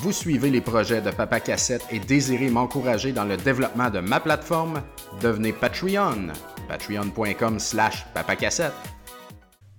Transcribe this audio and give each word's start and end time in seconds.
Vous 0.00 0.12
suivez 0.12 0.50
les 0.50 0.60
projets 0.60 1.00
de 1.00 1.10
Papa 1.10 1.40
Cassette 1.40 1.84
et 1.90 1.98
désirez 1.98 2.50
m'encourager 2.50 3.10
dans 3.10 3.24
le 3.24 3.36
développement 3.36 3.90
de 3.90 3.98
ma 3.98 4.20
plateforme? 4.20 4.80
Devenez 5.20 5.52
Patreon. 5.52 6.28
Patreon.com 6.68 7.58
slash 7.58 8.06
papacassette. 8.14 8.74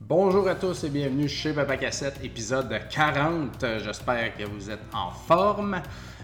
Bonjour 0.02 0.50
à 0.50 0.55
tous 0.55 0.84
et 0.84 0.90
bienvenue 0.90 1.29
chez 1.29 1.54
Papa 1.54 1.77
Cassette, 1.77 2.20
épisode 2.21 2.70
40. 2.90 3.66
J'espère 3.82 4.36
que 4.36 4.44
vous 4.44 4.70
êtes 4.70 4.84
en 4.94 5.09
forme. 5.09 5.82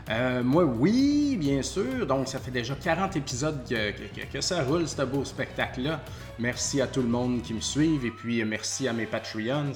Euh, 0.09 0.43
moi, 0.43 0.66
oui, 0.66 1.38
bien 1.39 1.62
sûr. 1.62 2.05
Donc, 2.05 2.27
ça 2.27 2.39
fait 2.39 2.52
déjà 2.52 2.75
40 2.75 3.16
épisodes 3.16 3.62
que, 3.66 4.41
ça 4.41 4.62
roule, 4.63 4.89
ce 4.89 5.03
beau 5.03 5.23
spectacle-là. 5.23 6.02
Merci 6.38 6.81
à 6.81 6.88
tout 6.88 7.02
le 7.02 7.07
monde 7.07 7.41
qui 7.43 7.53
me 7.53 7.62
suit 7.62 7.98
et 8.03 8.12
puis 8.12 8.43
merci 8.43 8.89
à 8.89 8.93
mes 8.93 9.05
Patreons. 9.05 9.71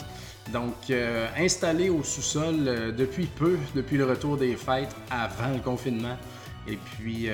Donc, 0.52 0.90
euh, 0.90 1.28
installé 1.38 1.90
au 1.90 2.04
sous-sol 2.04 2.56
euh, 2.68 2.92
depuis 2.92 3.26
peu, 3.26 3.58
depuis 3.76 3.98
le 3.98 4.06
retour 4.06 4.38
des 4.38 4.56
fêtes, 4.56 4.96
avant 5.10 5.54
le 5.54 5.60
confinement. 5.60 6.18
Et 6.68 6.78
puis, 6.78 7.28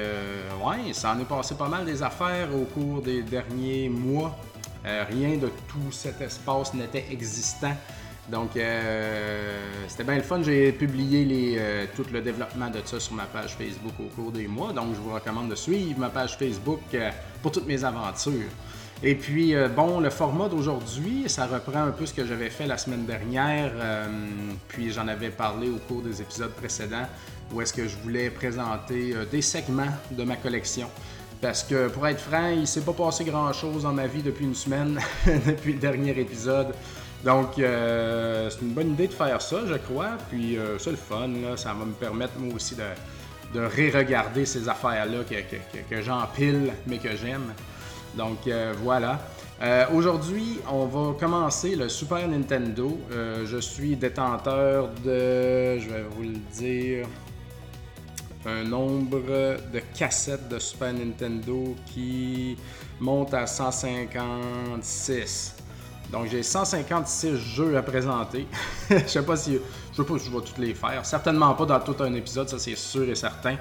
ouais, 0.64 0.94
ça 0.94 1.14
en 1.14 1.20
est 1.20 1.26
passé 1.26 1.56
pas 1.56 1.68
mal 1.68 1.84
des 1.84 2.02
affaires 2.02 2.48
au 2.56 2.64
cours 2.64 3.02
des 3.02 3.22
derniers 3.22 3.90
mois. 3.90 4.34
rien 4.86 5.36
de 5.36 5.50
tout 5.68 5.92
cet 5.92 6.22
espace 6.22 6.74
n'était 6.74 7.06
existant. 7.12 7.76
Donc, 8.30 8.58
euh, 8.58 9.60
c'était 9.88 10.04
bien 10.04 10.16
le 10.16 10.24
fun. 10.24 10.42
J'ai 10.42 10.72
publié 10.72 11.58
euh, 11.60 11.86
tout 11.96 12.06
le 12.12 12.22
développement 12.22 12.70
de 12.70 12.80
ça 12.84 13.00
sur 13.00 13.14
ma 13.14 13.26
page 13.26 13.56
Facebook 13.56 13.94
au 14.00 14.08
cours 14.16 14.32
des 14.32 14.48
mois. 14.48 14.74
Donc, 14.74 14.96
je 14.96 15.00
vous 15.00 15.14
recommande 15.14 15.50
de 15.50 15.56
suivre 15.56 16.00
ma 16.00 16.10
page 16.10 16.38
Facebook 16.38 16.82
euh, 16.94 17.12
pour 17.42 17.52
toutes 17.52 17.68
mes 17.68 17.84
aventures. 17.84 18.50
Et 19.04 19.16
puis, 19.16 19.54
bon, 19.76 20.00
le 20.00 20.10
format 20.10 20.48
d'aujourd'hui, 20.48 21.26
ça 21.28 21.46
reprend 21.46 21.84
un 21.84 21.92
peu 21.92 22.06
ce 22.06 22.14
que 22.14 22.26
j'avais 22.26 22.50
fait 22.50 22.66
la 22.66 22.78
semaine 22.78 23.06
dernière. 23.06 23.72
puis, 24.68 24.92
j'en 24.92 25.08
avais 25.08 25.30
parlé 25.30 25.70
au 25.70 25.78
cours 25.88 26.02
des 26.02 26.22
épisodes 26.22 26.52
précédents 26.52 27.08
où 27.54 27.62
est-ce 27.62 27.74
que 27.74 27.88
je 27.88 27.98
voulais 27.98 28.30
présenter 28.30 29.14
des 29.30 29.42
segments 29.42 29.94
de 30.12 30.24
ma 30.24 30.38
collection. 30.38 30.90
Parce 31.42 31.64
que, 31.64 31.90
pour 31.90 32.08
être 32.08 32.20
franc, 32.20 32.50
il 32.50 32.66
s'est 32.66 32.82
pas 32.82 32.94
passé 32.94 33.24
grand-chose 33.24 33.84
dans 33.84 33.94
ma 33.94 34.08
vie 34.08 34.24
depuis 34.24 34.46
une 34.46 34.56
semaine, 34.56 35.00
depuis 35.46 35.74
le 35.74 35.80
dernier 35.80 36.18
épisode. 36.20 36.74
Donc, 37.24 37.58
euh, 37.58 38.50
c'est 38.50 38.62
une 38.62 38.74
bonne 38.74 38.92
idée 38.92 39.08
de 39.08 39.14
faire 39.14 39.42
ça, 39.42 39.62
je 39.68 39.74
crois. 39.76 40.12
Puis, 40.30 40.58
euh, 40.58 40.78
c'est 40.78 40.92
le 40.92 40.98
fun. 40.98 41.30
Ça 41.56 41.74
va 41.74 41.86
me 41.86 41.94
permettre, 41.94 42.34
moi 42.40 42.56
aussi, 42.56 42.76
de 42.76 43.60
ré-regarder 43.60 44.46
ces 44.46 44.70
affaires-là 44.70 45.20
que, 45.90 46.02
j'empile, 46.02 46.72
mais 46.88 46.98
que 46.98 47.16
j'aime. 47.16 47.54
Donc, 48.16 48.48
euh, 48.48 48.74
voilà. 48.82 49.20
Aujourd'hui, 49.94 50.60
on 50.70 50.86
va 50.86 51.14
commencer 51.18 51.76
le 51.76 51.90
Super 51.90 52.28
Nintendo. 52.28 53.00
je 53.46 53.58
suis 53.58 53.96
détenteur 53.96 54.90
de, 55.04 55.80
je 55.80 55.90
vais 55.90 56.04
vous 56.04 56.24
le 56.24 56.38
dire, 56.54 57.08
un 58.46 58.64
nombre 58.64 59.58
de 59.74 59.80
cassettes 59.98 60.48
de 60.50 60.60
Super 60.60 60.94
Nintendo 60.94 61.76
qui 61.88 62.58
monte 63.00 63.34
à 63.34 63.48
156. 63.48 65.56
Donc 66.12 66.28
j'ai 66.30 66.44
156 66.44 67.38
jeux 67.38 67.78
à 67.78 67.82
présenter. 67.82 68.46
je 68.90 69.08
sais 69.08 69.24
pas 69.24 69.36
si 69.36 69.60
je 69.92 69.98
sais 69.98 70.04
pas 70.04 70.20
si 70.20 70.26
je 70.26 70.32
vais 70.32 70.44
tous 70.44 70.62
les 70.62 70.74
faire. 70.74 71.06
Certainement 71.06 71.54
pas 71.56 71.66
dans 71.66 71.80
tout 71.80 72.02
un 72.04 72.14
épisode, 72.14 72.48
ça 72.48 72.60
c'est 72.60 72.76
sûr 72.76 73.10
et 73.10 73.16
certain. 73.16 73.58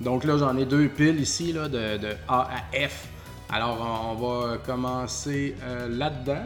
Donc 0.00 0.24
là 0.24 0.36
j'en 0.36 0.56
ai 0.56 0.66
deux 0.66 0.88
piles 0.88 1.20
ici 1.20 1.52
de, 1.52 2.16
A 2.28 2.42
à 2.42 2.78
F. 2.88 3.08
Alors 3.50 3.78
on 4.10 4.14
va 4.14 4.58
commencer 4.58 5.54
euh, 5.62 5.88
là-dedans. 5.88 6.42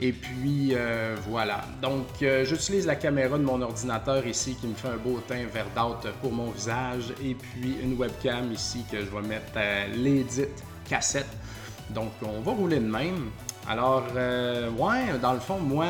Et 0.00 0.12
puis 0.12 0.70
euh, 0.72 1.16
voilà. 1.28 1.60
Donc 1.80 2.06
euh, 2.22 2.44
j'utilise 2.44 2.86
la 2.86 2.96
caméra 2.96 3.38
de 3.38 3.44
mon 3.44 3.60
ordinateur 3.62 4.26
ici 4.26 4.56
qui 4.60 4.66
me 4.66 4.74
fait 4.74 4.88
un 4.88 4.96
beau 4.96 5.20
teint 5.26 5.46
verdâtre 5.52 6.12
pour 6.20 6.32
mon 6.32 6.50
visage. 6.50 7.12
Et 7.22 7.34
puis 7.34 7.76
une 7.82 7.96
webcam 7.96 8.52
ici 8.52 8.84
que 8.90 8.98
je 8.98 9.10
vais 9.10 9.26
mettre 9.26 9.56
à 9.56 9.86
l'édit 9.86 10.46
cassette. 10.88 11.30
Donc 11.90 12.12
on 12.22 12.40
va 12.40 12.52
rouler 12.52 12.80
de 12.80 12.90
même. 12.90 13.30
Alors, 13.68 14.02
ouais, 14.12 15.18
dans 15.20 15.34
le 15.34 15.38
fond, 15.38 15.60
moi, 15.60 15.86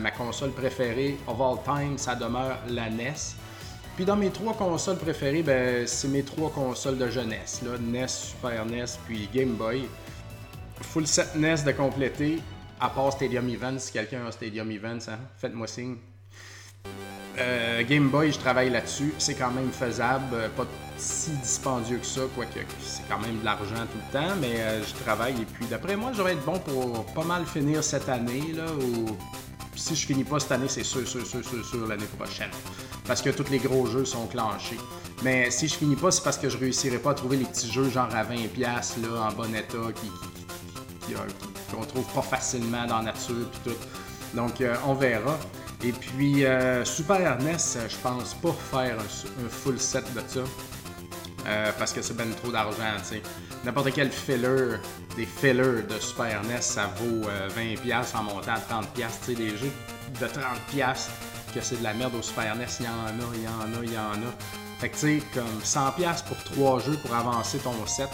ma 0.00 0.10
console 0.10 0.50
préférée 0.50 1.16
of 1.28 1.40
all 1.40 1.58
time, 1.64 1.96
ça 1.96 2.16
demeure 2.16 2.58
la 2.68 2.90
NES. 2.90 3.14
Puis 3.96 4.04
dans 4.04 4.16
mes 4.16 4.30
trois 4.30 4.54
consoles 4.54 4.98
préférées, 4.98 5.42
ben, 5.42 5.86
c'est 5.86 6.08
mes 6.08 6.24
trois 6.24 6.50
consoles 6.50 6.98
de 6.98 7.08
jeunesse, 7.08 7.62
là, 7.62 7.78
NES, 7.78 8.08
Super 8.08 8.64
NES, 8.66 8.84
puis 9.06 9.28
Game 9.32 9.54
Boy. 9.54 9.88
Full 10.80 11.06
set 11.06 11.36
NES 11.36 11.62
de 11.64 11.70
compléter, 11.70 12.40
à 12.80 12.90
part 12.90 13.12
Stadium 13.12 13.48
Events, 13.48 13.78
si 13.78 13.92
quelqu'un 13.92 14.26
a 14.26 14.32
Stadium 14.32 14.68
Events, 14.70 15.08
hein, 15.08 15.18
faites-moi 15.38 15.68
signe. 15.68 15.96
Euh, 17.38 17.82
Game 17.84 18.08
Boy, 18.08 18.32
je 18.32 18.38
travaille 18.38 18.70
là-dessus. 18.70 19.14
C'est 19.18 19.34
quand 19.34 19.50
même 19.50 19.70
faisable, 19.70 20.34
euh, 20.34 20.48
pas 20.48 20.66
si 20.96 21.30
dispendieux 21.30 21.98
que 21.98 22.06
ça, 22.06 22.22
quoique 22.34 22.60
c'est 22.80 23.02
quand 23.08 23.18
même 23.18 23.40
de 23.40 23.44
l'argent 23.44 23.74
tout 23.92 23.98
le 24.12 24.12
temps, 24.12 24.34
mais 24.40 24.60
euh, 24.60 24.82
je 24.84 24.94
travaille 25.02 25.34
et 25.40 25.44
puis 25.44 25.66
d'après 25.66 25.96
moi, 25.96 26.12
je 26.14 26.22
vais 26.22 26.32
être 26.32 26.44
bon 26.44 26.58
pour 26.58 27.04
pas 27.06 27.24
mal 27.24 27.44
finir 27.46 27.82
cette 27.82 28.08
année. 28.08 28.52
Là, 28.54 28.66
si 29.76 29.94
je 29.94 30.06
finis 30.06 30.24
pas 30.24 30.40
cette 30.40 30.52
année, 30.52 30.68
c'est 30.68 30.84
sûr, 30.84 31.06
sûr, 31.06 31.26
sûr, 31.26 31.44
sûr, 31.44 31.64
sûr 31.64 31.86
l'année 31.86 32.06
prochaine. 32.18 32.50
Parce 33.06 33.22
que 33.22 33.30
tous 33.30 33.50
les 33.50 33.58
gros 33.58 33.86
jeux 33.86 34.04
sont 34.04 34.26
clenchés. 34.26 34.78
Mais 35.22 35.50
si 35.50 35.68
je 35.68 35.74
finis 35.74 35.96
pas, 35.96 36.10
c'est 36.10 36.22
parce 36.22 36.38
que 36.38 36.48
je 36.48 36.58
réussirai 36.58 36.98
pas 36.98 37.10
à 37.10 37.14
trouver 37.14 37.36
les 37.36 37.44
petits 37.44 37.70
jeux 37.70 37.88
genre 37.90 38.14
à 38.14 38.24
20$ 38.24 38.48
là, 39.02 39.28
en 39.28 39.32
bon 39.32 39.54
état 39.54 39.78
qu'on 41.70 41.84
trouve 41.84 42.06
pas 42.14 42.22
facilement 42.22 42.86
dans 42.86 42.98
la 42.98 43.04
nature 43.04 43.48
puis 43.50 43.72
tout. 43.72 44.36
Donc 44.36 44.62
on 44.86 44.94
verra. 44.94 45.38
Et 45.84 45.92
puis, 45.92 46.46
euh, 46.46 46.82
Super 46.84 47.38
NES, 47.38 47.58
je 47.88 47.96
pense 48.02 48.32
pas 48.34 48.52
faire 48.52 48.96
un, 48.98 49.48
full 49.50 49.78
set 49.78 50.04
de 50.14 50.20
ça. 50.26 50.40
Euh, 51.46 51.70
parce 51.78 51.92
que 51.92 52.00
c'est 52.02 52.16
ben 52.16 52.32
trop 52.34 52.50
d'argent, 52.50 52.78
tu 52.98 53.16
sais. 53.16 53.22
N'importe 53.64 53.92
quel 53.92 54.10
filler, 54.10 54.78
des 55.16 55.26
fillers 55.26 55.82
de 55.82 55.98
Super 56.00 56.42
NES, 56.44 56.60
ça 56.60 56.90
vaut 56.96 57.28
20$ 57.54 57.78
euh, 57.86 58.18
en 58.18 58.22
montant 58.22 58.52
à 58.52 58.58
30$. 58.58 58.84
Tu 58.94 59.04
sais, 59.20 59.34
des 59.34 59.56
jeux 59.56 59.72
de 60.20 60.26
30$ 60.26 61.08
que 61.54 61.60
c'est 61.60 61.78
de 61.78 61.84
la 61.84 61.94
merde 61.94 62.14
au 62.14 62.22
Super 62.22 62.56
NES, 62.56 62.64
il 62.80 62.86
y 62.86 62.88
en 62.88 62.92
a, 62.92 63.34
il 63.34 63.42
y 63.42 63.48
en 63.48 63.80
a, 63.80 63.84
il 63.84 63.92
y 63.92 63.98
en 63.98 64.26
a. 64.26 64.32
Fait 64.80 64.88
que 64.88 64.94
tu 64.94 65.20
sais, 65.20 65.22
comme 65.34 65.60
100$ 65.62 66.24
pour 66.24 66.36
3 66.54 66.80
jeux 66.80 66.96
pour 66.98 67.14
avancer 67.14 67.58
ton 67.58 67.86
set, 67.86 68.08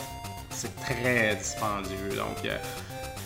c'est 0.50 0.74
très 0.80 1.36
dispendieux. 1.36 2.16
Donc, 2.16 2.50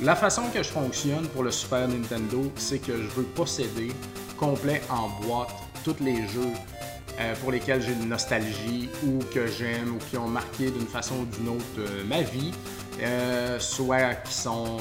la 0.01 0.17
façon 0.17 0.43
que 0.53 0.63
je 0.63 0.69
fonctionne 0.69 1.27
pour 1.29 1.43
le 1.43 1.51
Super 1.51 1.89
Nintendo, 1.89 2.53
c'est 2.57 2.79
que 2.79 2.97
je 2.97 3.09
veux 3.09 3.25
posséder 3.25 3.93
complet 4.37 4.83
en 4.91 5.09
boîte 5.25 5.51
tous 5.85 5.97
les 6.01 6.27
jeux 6.29 6.53
euh, 7.21 7.35
pour 7.41 7.53
lesquels 7.53 7.81
j'ai 7.81 7.93
une 7.93 8.09
nostalgie 8.09 8.89
ou 9.07 9.21
que 9.33 9.47
j'aime 9.47 9.95
ou 9.95 9.99
qui 10.11 10.17
ont 10.17 10.27
marqué 10.27 10.71
d'une 10.71 10.87
façon 10.87 11.15
ou 11.21 11.25
d'une 11.27 11.49
autre 11.49 11.65
euh, 11.79 12.05
ma 12.09 12.23
vie. 12.23 12.53
Euh, 13.03 13.59
soit 13.59 14.15
qui 14.25 14.33
sont 14.33 14.79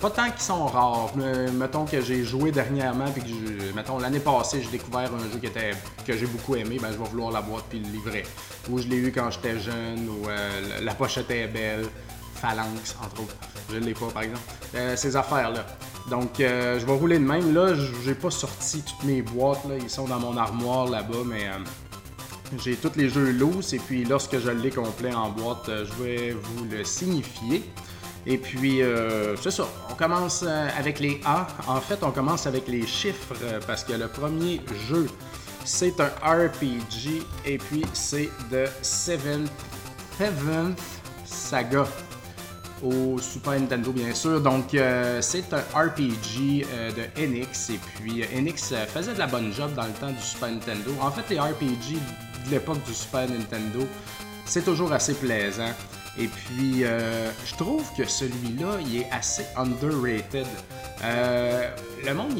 pas 0.00 0.08
tant 0.08 0.30
qui 0.30 0.44
sont 0.44 0.66
rares 0.66 1.10
mettons 1.52 1.84
que 1.84 2.00
j'ai 2.00 2.22
joué 2.22 2.52
dernièrement 2.52 3.10
puis 3.10 3.24
que 3.24 3.74
mettons 3.74 3.98
l'année 3.98 4.20
passée 4.20 4.62
j'ai 4.62 4.70
découvert 4.70 5.10
un 5.12 5.18
jeu 5.18 5.40
que 6.06 6.16
j'ai 6.16 6.26
beaucoup 6.26 6.54
aimé 6.54 6.78
ben 6.80 6.92
je 6.92 6.96
vais 6.96 7.08
vouloir 7.08 7.32
la 7.32 7.42
boîte 7.42 7.64
puis 7.68 7.80
le 7.80 7.90
livrer. 7.90 8.22
Ou 8.68 8.78
je 8.78 8.86
l'ai 8.86 8.98
eu 8.98 9.10
quand 9.10 9.32
j'étais 9.32 9.58
jeune 9.58 10.08
ou 10.08 10.28
la 10.80 10.94
pochette 10.94 11.28
est 11.32 11.48
belle 11.48 11.86
Phalanx 12.36 12.96
entre 13.04 13.22
autres. 13.22 13.36
Je 13.68 13.78
l'ai 13.78 13.94
pas 13.94 14.10
par 14.14 14.22
exemple. 14.22 14.44
Ces 14.94 15.16
affaires 15.16 15.50
là 15.50 15.66
donc, 16.08 16.40
euh, 16.40 16.78
je 16.78 16.86
vais 16.86 16.92
rouler 16.92 17.18
de 17.18 17.24
même. 17.24 17.54
Là, 17.54 17.74
j'ai 18.04 18.14
pas 18.14 18.30
sorti 18.30 18.82
toutes 18.82 19.04
mes 19.04 19.22
boîtes. 19.22 19.60
Ils 19.80 19.90
sont 19.90 20.06
dans 20.06 20.18
mon 20.18 20.36
armoire 20.36 20.88
là-bas, 20.88 21.24
mais 21.26 21.46
euh, 21.46 22.58
j'ai 22.58 22.76
tous 22.76 22.96
les 22.96 23.08
jeux 23.08 23.32
loose. 23.32 23.74
Et 23.74 23.78
puis, 23.78 24.04
lorsque 24.04 24.38
je 24.38 24.50
l'ai 24.50 24.70
complet 24.70 25.14
en 25.14 25.30
boîte, 25.30 25.68
euh, 25.68 25.84
je 25.84 26.02
vais 26.02 26.30
vous 26.30 26.64
le 26.64 26.84
signifier. 26.84 27.62
Et 28.26 28.36
puis, 28.36 28.82
c'est 29.40 29.50
ça. 29.50 29.66
On 29.90 29.94
commence 29.94 30.42
avec 30.42 31.00
les 31.00 31.22
A. 31.24 31.46
En 31.66 31.80
fait, 31.80 32.00
on 32.02 32.10
commence 32.10 32.46
avec 32.46 32.68
les 32.68 32.86
chiffres 32.86 33.34
parce 33.66 33.82
que 33.82 33.94
le 33.94 34.08
premier 34.08 34.60
jeu, 34.90 35.06
c'est 35.64 35.98
un 36.00 36.10
RPG. 36.22 37.24
Et 37.46 37.56
puis, 37.56 37.82
c'est 37.94 38.28
de 38.52 38.66
Seventh, 38.82 39.50
Seventh 40.18 40.78
Saga 41.24 41.86
au 42.82 43.18
Super 43.18 43.58
Nintendo, 43.58 43.92
bien 43.92 44.14
sûr. 44.14 44.40
Donc, 44.40 44.74
euh, 44.74 45.20
c'est 45.20 45.52
un 45.52 45.58
RPG 45.58 46.64
euh, 46.72 46.90
de 46.90 47.02
NX. 47.20 47.70
Et 47.70 47.78
puis, 47.78 48.22
euh, 48.22 48.40
NX 48.40 48.74
faisait 48.88 49.14
de 49.14 49.18
la 49.18 49.26
bonne 49.26 49.52
job 49.52 49.72
dans 49.74 49.84
le 49.84 49.92
temps 49.92 50.10
du 50.10 50.22
Super 50.22 50.50
Nintendo. 50.50 50.90
En 51.00 51.10
fait, 51.10 51.28
les 51.30 51.40
RPG 51.40 51.98
de 52.46 52.50
l'époque 52.50 52.82
du 52.84 52.94
Super 52.94 53.28
Nintendo, 53.28 53.86
c'est 54.44 54.64
toujours 54.64 54.92
assez 54.92 55.14
plaisant. 55.14 55.72
Et 56.18 56.26
puis, 56.26 56.82
je 56.82 57.54
trouve 57.56 57.84
que 57.96 58.04
celui-là, 58.04 58.78
il 58.84 58.98
est 58.98 59.10
assez 59.10 59.44
underrated. 59.56 60.46
le 61.02 62.12
monde, 62.14 62.38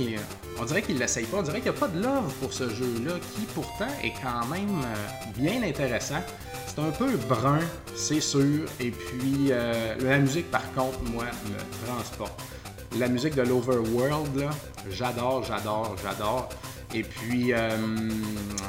on 0.58 0.64
dirait 0.64 0.82
qu'il 0.82 0.98
l'essaye 0.98 1.24
pas. 1.26 1.38
On 1.38 1.42
dirait 1.42 1.60
qu'il 1.60 1.70
n'y 1.70 1.76
a 1.76 1.80
pas 1.80 1.88
de 1.88 2.02
love 2.02 2.32
pour 2.40 2.52
ce 2.52 2.68
jeu-là, 2.68 3.12
qui 3.34 3.42
pourtant 3.54 3.88
est 4.02 4.12
quand 4.22 4.46
même 4.46 4.82
bien 5.36 5.62
intéressant. 5.62 6.22
C'est 6.70 6.82
un 6.82 6.90
peu 6.90 7.16
brun, 7.28 7.58
c'est 7.96 8.20
sûr. 8.20 8.68
Et 8.78 8.92
puis, 8.92 9.48
euh, 9.50 9.96
la 10.00 10.18
musique, 10.18 10.48
par 10.52 10.72
contre, 10.72 11.02
moi, 11.02 11.24
me 11.24 11.86
transporte. 11.86 12.40
La 12.96 13.08
musique 13.08 13.34
de 13.34 13.42
l'Overworld, 13.42 14.48
j'adore, 14.88 15.42
j'adore, 15.42 15.96
j'adore. 16.00 16.48
Et 16.94 17.02
puis, 17.02 17.52
euh, 17.52 17.76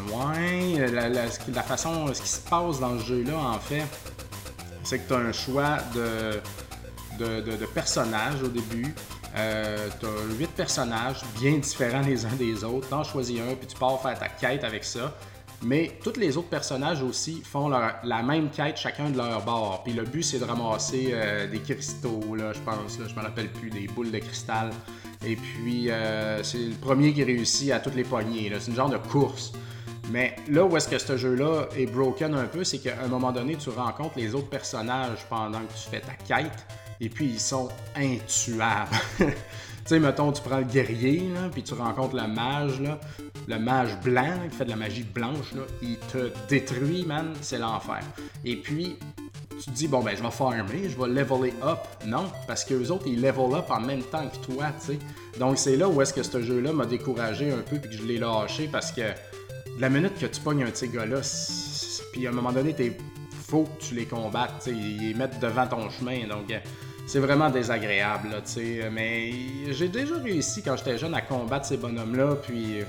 ouais, 0.07 0.89
la, 0.89 1.61
façon, 1.61 2.11
ce 2.11 2.21
qui 2.21 2.27
se 2.27 2.39
passe 2.39 2.79
dans 2.79 2.93
le 2.93 2.99
jeu-là, 2.99 3.37
en 3.37 3.59
fait, 3.59 3.83
c'est 4.83 4.99
que 4.99 5.07
tu 5.07 5.13
as 5.13 5.17
un 5.17 5.31
choix 5.31 5.77
de, 5.95 7.65
personnages 7.73 8.41
au 8.43 8.47
début. 8.47 8.93
Euh, 9.35 9.87
tu 9.99 10.05
as 10.05 10.35
huit 10.37 10.51
personnages 10.51 11.21
bien 11.39 11.57
différents 11.57 12.01
les 12.01 12.25
uns 12.25 12.35
des 12.37 12.63
autres. 12.63 12.87
Tu 12.87 12.93
en 12.93 13.03
choisis 13.03 13.39
un, 13.39 13.55
puis 13.55 13.67
tu 13.67 13.77
pars 13.77 14.01
faire 14.01 14.19
ta 14.19 14.27
quête 14.27 14.63
avec 14.63 14.83
ça. 14.83 15.15
Mais 15.63 15.91
tous 16.03 16.19
les 16.19 16.37
autres 16.37 16.49
personnages 16.49 17.03
aussi 17.03 17.41
font 17.43 17.69
la 17.69 18.23
même 18.23 18.49
quête 18.49 18.77
chacun 18.77 19.11
de 19.11 19.17
leur 19.17 19.43
bord. 19.43 19.83
Puis 19.83 19.93
le 19.93 20.03
but, 20.03 20.23
c'est 20.23 20.39
de 20.39 20.45
ramasser 20.45 21.09
euh, 21.11 21.47
des 21.47 21.59
cristaux, 21.59 22.35
là, 22.35 22.51
je 22.53 22.59
pense. 22.61 22.97
Je 22.97 23.15
me 23.15 23.21
rappelle 23.21 23.49
plus, 23.51 23.69
des 23.69 23.87
boules 23.87 24.11
de 24.11 24.17
cristal. 24.17 24.71
Et 25.23 25.35
puis, 25.35 25.91
euh, 25.91 26.41
c'est 26.41 26.57
le 26.57 26.75
premier 26.75 27.13
qui 27.13 27.23
réussit 27.23 27.71
à 27.71 27.79
toutes 27.79 27.93
les 27.95 28.03
poignées. 28.03 28.51
C'est 28.59 28.71
une 28.71 28.75
genre 28.75 28.89
de 28.89 28.97
course. 28.97 29.53
Mais 30.09 30.35
là 30.49 30.65
où 30.65 30.75
est-ce 30.75 30.87
que 30.87 30.97
ce 30.97 31.15
jeu-là 31.15 31.67
est 31.77 31.85
broken 31.85 32.33
un 32.33 32.45
peu, 32.45 32.63
c'est 32.63 32.79
qu'à 32.79 32.95
un 33.03 33.07
moment 33.07 33.31
donné, 33.31 33.55
tu 33.55 33.69
rencontres 33.69 34.17
les 34.17 34.33
autres 34.35 34.49
personnages 34.49 35.25
pendant 35.29 35.59
que 35.59 35.73
tu 35.73 35.89
fais 35.89 36.01
ta 36.01 36.13
quête, 36.13 36.65
et 36.99 37.09
puis 37.09 37.25
ils 37.25 37.39
sont 37.39 37.69
intuables. 37.95 38.95
tu 39.17 39.25
sais, 39.85 39.99
mettons, 39.99 40.31
tu 40.31 40.41
prends 40.41 40.59
le 40.59 40.65
guerrier, 40.65 41.29
puis 41.51 41.63
tu 41.63 41.73
rencontres 41.73 42.15
le 42.15 42.27
mage, 42.27 42.81
là, 42.81 42.99
le 43.47 43.59
mage 43.59 43.99
blanc 44.01 44.37
qui 44.49 44.55
fait 44.55 44.65
de 44.65 44.69
la 44.69 44.75
magie 44.75 45.03
blanche, 45.03 45.53
là, 45.53 45.63
il 45.81 45.97
te 45.97 46.31
détruit, 46.47 47.05
man, 47.05 47.33
c'est 47.41 47.57
l'enfer. 47.57 48.01
Et 48.45 48.55
puis, 48.55 48.97
tu 49.63 49.71
te 49.71 49.75
dis, 49.75 49.87
bon, 49.87 50.01
ben, 50.01 50.15
je 50.15 50.23
vais 50.23 50.31
farmer, 50.31 50.89
je 50.89 50.97
vais 50.97 51.07
leveler 51.07 51.53
up. 51.63 51.79
Non, 52.05 52.25
parce 52.47 52.65
que 52.65 52.73
les 52.73 52.89
autres, 52.91 53.05
ils 53.07 53.21
level 53.21 53.53
up 53.53 53.65
en 53.69 53.79
même 53.79 54.01
temps 54.03 54.27
que 54.27 54.37
toi, 54.37 54.67
tu 54.79 54.93
sais. 54.93 54.99
Donc, 55.39 55.57
c'est 55.57 55.75
là 55.75 55.87
où 55.87 56.01
est-ce 56.01 56.13
que 56.13 56.23
ce 56.23 56.41
jeu-là 56.41 56.73
m'a 56.73 56.85
découragé 56.85 57.51
un 57.51 57.61
peu, 57.61 57.77
puis 57.77 57.89
que 57.89 57.97
je 57.97 58.03
l'ai 58.03 58.17
lâché, 58.17 58.67
parce 58.71 58.91
que 58.91 59.01
la 59.79 59.89
minute 59.89 60.17
que 60.19 60.25
tu 60.25 60.41
pognes 60.41 60.63
un 60.63 60.69
de 60.69 60.75
ces 60.75 60.87
gars-là, 60.87 61.21
puis 62.11 62.27
à 62.27 62.29
un 62.29 62.33
moment 62.33 62.51
donné, 62.51 62.73
t'es 62.73 62.97
faut 63.47 63.63
que 63.63 63.83
tu 63.83 63.95
les 63.95 64.05
combattes, 64.05 64.67
ils 64.67 65.09
les 65.09 65.13
mettent 65.13 65.39
devant 65.39 65.67
ton 65.67 65.89
chemin, 65.89 66.27
donc 66.27 66.51
euh, 66.51 66.59
c'est 67.05 67.19
vraiment 67.19 67.49
désagréable, 67.49 68.29
sais. 68.45 68.89
Mais 68.91 69.31
j'ai 69.71 69.89
déjà 69.89 70.15
réussi 70.15 70.61
quand 70.63 70.77
j'étais 70.77 70.97
jeune 70.97 71.13
à 71.13 71.21
combattre 71.21 71.65
ces 71.65 71.77
bonhommes-là, 71.77 72.37
puis 72.43 72.83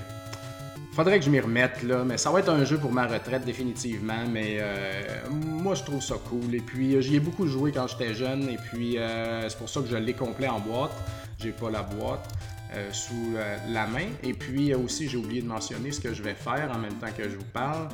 Faudrait 0.93 1.17
que 1.17 1.25
je 1.25 1.31
m'y 1.31 1.39
remette, 1.39 1.81
là, 1.81 2.03
mais 2.05 2.19
ça 2.19 2.29
va 2.29 2.39
être 2.39 2.49
un 2.49 2.63
jeu 2.65 2.77
pour 2.77 2.91
ma 2.91 3.07
retraite 3.07 3.43
définitivement, 3.45 4.27
mais 4.29 4.57
euh, 4.59 5.27
moi 5.31 5.73
je 5.73 5.81
trouve 5.81 6.03
ça 6.03 6.15
cool. 6.29 6.53
Et 6.53 6.59
puis 6.59 7.01
j'y 7.01 7.15
ai 7.15 7.19
beaucoup 7.19 7.47
joué 7.47 7.71
quand 7.71 7.87
j'étais 7.87 8.13
jeune, 8.13 8.47
et 8.47 8.57
puis 8.57 8.99
euh, 8.99 9.49
c'est 9.49 9.57
pour 9.57 9.69
ça 9.69 9.81
que 9.81 9.87
je 9.87 9.95
l'ai 9.95 10.13
complet 10.13 10.47
en 10.47 10.59
boîte. 10.59 10.91
J'ai 11.39 11.49
pas 11.49 11.71
la 11.71 11.81
boîte 11.81 12.29
euh, 12.29 12.52
sous 12.91 13.35
la 13.69 13.87
main. 13.87 14.07
Et 14.23 14.33
puis 14.33 14.73
aussi 14.73 15.07
j'ai 15.07 15.17
oublié 15.17 15.41
de 15.41 15.47
mentionner 15.47 15.91
ce 15.91 15.99
que 15.99 16.13
je 16.13 16.23
vais 16.23 16.33
faire 16.33 16.71
en 16.73 16.79
même 16.79 16.95
temps 16.95 17.11
que 17.15 17.23
je 17.23 17.35
vous 17.35 17.51
parle. 17.53 17.89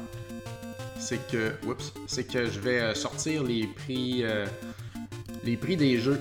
C'est 0.99 1.25
que, 1.27 1.53
c'est 2.07 2.25
que 2.25 2.45
je 2.45 2.59
vais 2.59 2.93
sortir 2.95 3.43
les 3.43 3.67
prix, 3.67 4.23
les 5.43 5.57
prix 5.57 5.77
des 5.77 5.97
jeux 5.97 6.19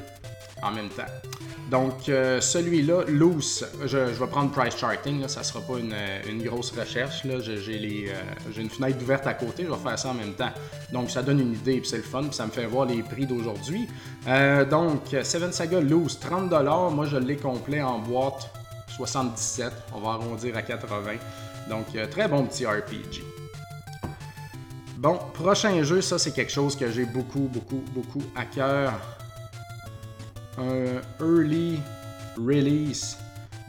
en 0.62 0.72
même 0.72 0.88
temps. 0.88 1.37
Donc, 1.68 2.08
euh, 2.08 2.40
celui-là, 2.40 3.04
loose, 3.08 3.66
je, 3.84 3.98
vais 3.98 4.26
prendre 4.26 4.50
price 4.50 4.76
charting, 4.76 5.20
là, 5.20 5.28
ça 5.28 5.42
sera 5.42 5.60
pas 5.60 5.74
une, 5.78 6.42
grosse 6.42 6.70
recherche. 6.70 7.22
Euh, 7.26 7.40
j'ai, 7.42 8.62
une 8.62 8.70
fenêtre 8.70 8.98
ouverte 9.02 9.26
à 9.26 9.34
côté, 9.34 9.64
je 9.64 9.70
vais 9.70 9.76
faire 9.76 9.98
ça 9.98 10.10
en 10.10 10.14
même 10.14 10.32
temps. 10.32 10.50
Donc, 10.92 11.10
ça 11.10 11.22
donne 11.22 11.40
une 11.40 11.52
idée, 11.52 11.80
puis 11.80 11.88
c'est 11.88 11.98
le 11.98 12.02
fun, 12.02 12.22
puis 12.22 12.34
ça 12.34 12.46
me 12.46 12.50
fait 12.50 12.64
voir 12.64 12.86
les 12.86 13.02
prix 13.02 13.26
d'aujourd'hui. 13.26 13.86
Euh, 14.26 14.64
donc, 14.64 15.14
Seven 15.22 15.52
Saga 15.52 15.80
loose, 15.80 16.18
30$. 16.18 16.94
Moi, 16.94 17.06
je 17.06 17.18
l'ai 17.18 17.36
complet 17.36 17.82
en 17.82 17.98
boîte, 17.98 18.50
77$. 18.98 19.70
On 19.94 20.00
va 20.00 20.12
arrondir 20.12 20.56
à 20.56 20.62
80$. 20.62 21.18
Donc, 21.68 21.86
très 22.10 22.28
bon 22.28 22.46
petit 22.46 22.64
RPG. 22.64 23.22
Bon, 24.96 25.18
prochain 25.34 25.82
jeu, 25.82 26.00
ça 26.00 26.18
c'est 26.18 26.32
quelque 26.32 26.50
chose 26.50 26.74
que 26.74 26.90
j'ai 26.90 27.04
beaucoup, 27.04 27.48
beaucoup, 27.52 27.84
beaucoup 27.94 28.22
à 28.34 28.44
cœur 28.46 29.17
un 30.58 31.00
early 31.20 31.80
release 32.36 33.16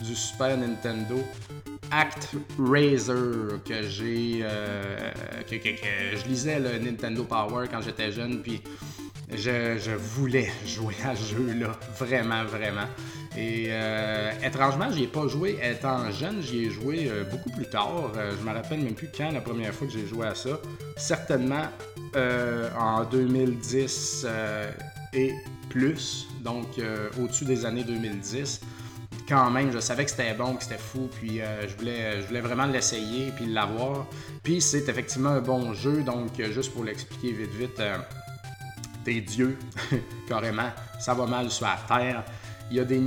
du 0.02 0.16
Super 0.16 0.58
Nintendo 0.58 1.24
Act 1.92 2.36
Razor 2.58 3.64
que 3.66 3.84
j'ai 3.84 4.42
euh, 4.44 5.12
je 5.44 6.28
lisais 6.28 6.60
le 6.60 6.78
Nintendo 6.80 7.24
Power 7.24 7.68
quand 7.72 7.82
j'étais 7.82 8.12
jeune 8.12 8.42
puis 8.42 8.62
je, 9.32 9.96
voulais 9.96 10.50
jouer 10.66 10.96
à 11.06 11.16
ce 11.16 11.36
jeu-là, 11.36 11.78
vraiment, 12.00 12.46
vraiment. 12.46 12.88
Et 13.38 13.68
euh, 13.70 14.32
étrangement, 14.44 14.92
j'y 14.92 15.04
ai 15.04 15.08
pas 15.08 15.28
joué 15.28 15.60
étant 15.62 16.10
jeune, 16.12 16.42
j'y 16.42 16.66
ai 16.66 16.70
joué 16.72 17.08
euh, 17.08 17.26
beaucoup 17.26 17.52
plus 17.52 17.70
tard. 17.70 18.12
je 18.16 18.44
me 18.44 18.52
rappelle 18.52 18.80
même 18.80 18.96
plus 18.96 19.08
quand 19.16 19.30
la 19.30 19.42
première 19.42 19.72
fois 19.72 19.86
que 19.86 19.94
j'ai 19.94 20.08
joué 20.08 20.26
à 20.26 20.34
ça. 20.34 20.60
Certainement 20.98 21.68
en 22.80 23.04
2010 23.04 24.26
et 25.14 25.34
plus, 25.70 26.28
donc 26.42 26.78
euh, 26.78 27.10
au-dessus 27.22 27.46
des 27.46 27.66
années 27.66 27.84
2010. 27.84 28.62
Quand 29.28 29.52
même, 29.52 29.72
je 29.72 29.80
savais 29.80 30.06
que 30.06 30.12
c'était 30.12 30.34
bon, 30.34 30.56
que 30.56 30.64
c'était 30.64 30.80
fou, 30.80 31.08
puis 31.20 31.40
euh, 31.40 31.68
je, 31.68 31.76
voulais, 31.76 32.22
je 32.22 32.28
voulais 32.28 32.42
vraiment 32.42 32.66
l'essayer, 32.66 33.32
puis 33.36 33.46
l'avoir. 33.46 34.08
Puis 34.44 34.62
c'est 34.62 34.90
effectivement 34.90 35.30
un 35.30 35.42
bon 35.42 35.74
jeu, 35.74 36.02
donc 36.04 36.40
euh, 36.40 36.52
juste 36.52 36.74
pour 36.74 36.84
l'expliquer 36.84 37.32
vite 37.32 37.54
vite, 37.54 37.82
t'es 39.06 39.22
Dieu, 39.22 39.58
carrément, 40.28 40.70
ça 41.00 41.14
va 41.14 41.26
mal 41.26 41.50
sur 41.52 41.68
la 41.68 41.78
Terre. 41.88 42.24
Il 42.72 42.78
y 42.78 42.80
a 42.80 42.86
des, 42.86 43.02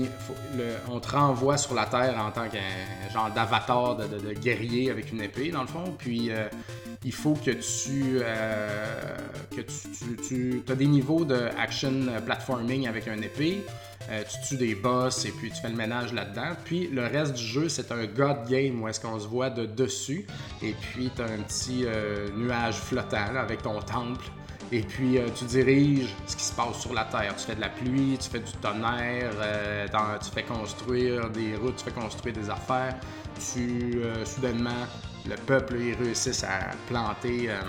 on 0.88 0.99
te 0.99 1.10
renvoie 1.10 1.56
sur 1.56 1.75
la 1.75 1.87
Terre 1.87 2.19
en 2.19 2.32
tant 2.32 2.49
qu'un 2.49 3.12
genre 3.12 3.31
d'avatar 3.31 3.96
de, 3.96 4.32
guerrier 4.32 4.90
avec 4.90 5.12
une 5.12 5.22
épée, 5.22 5.50
dans 5.50 5.62
le 5.62 5.69
fond, 5.69 5.94
puis 5.96 6.32
il 7.04 7.12
faut 7.12 7.34
que 7.34 7.50
tu, 7.50 8.20
euh, 8.20 9.16
que 9.50 9.60
tu, 9.60 10.62
as 10.69 10.75
des 10.75 10.87
niveaux 10.87 11.25
de 11.25 11.49
action 11.58 11.93
platforming 12.25 12.87
avec 12.87 13.08
un 13.08 13.20
épée. 13.20 13.64
Euh, 14.10 14.22
tu 14.28 14.49
tues 14.49 14.56
des 14.56 14.75
boss 14.75 15.25
et 15.25 15.31
puis 15.31 15.50
tu 15.50 15.60
fais 15.60 15.69
le 15.69 15.76
ménage 15.76 16.12
là-dedans. 16.12 16.56
Puis 16.64 16.88
le 16.88 17.02
reste 17.02 17.34
du 17.34 17.43
jeu, 17.43 17.69
c'est 17.69 17.90
un 17.93 18.06
God 18.06 18.49
game 18.49 18.82
où 18.82 18.88
est-ce 18.88 19.00
qu'on 19.00 19.19
se 19.19 19.26
voit 19.26 19.50
de 19.50 19.66
dessus. 19.66 20.26
Et 20.62 20.72
puis 20.72 21.10
tu 21.14 21.22
as 21.22 21.26
un 21.26 21.38
petit 21.38 21.84
euh, 21.87 22.28
nuage 22.37 22.76
flottant 22.76 23.37
avec 23.37 23.62
ton 23.62 23.81
temple. 23.81 24.25
Et 24.70 24.81
puis 24.81 25.19
tu 25.37 25.44
diriges 25.44 26.14
ce 26.26 26.34
qui 26.34 26.44
se 26.44 26.54
passe 26.54 26.81
sur 26.81 26.94
la 26.94 27.04
Terre. 27.04 27.34
Tu 27.37 27.44
fais 27.44 27.54
de 27.54 27.60
la 27.60 27.69
pluie, 27.69 28.16
tu 28.19 28.31
fais 28.31 28.38
du 28.38 28.52
tonnerre, 28.52 29.31
tu 30.25 30.31
fais 30.31 30.44
construire 30.44 31.28
des 31.28 31.56
routes, 31.56 31.76
tu 31.76 31.84
fais 31.84 31.90
construire 31.90 32.34
des 32.34 32.49
affaires. 32.49 32.96
Tu, 33.38 34.00
soudainement, 34.25 34.87
le 35.29 35.37
peuple, 35.37 35.76
ils 35.79 36.45
à 36.45 36.71
planter 36.88 37.50
euh, 37.50 37.61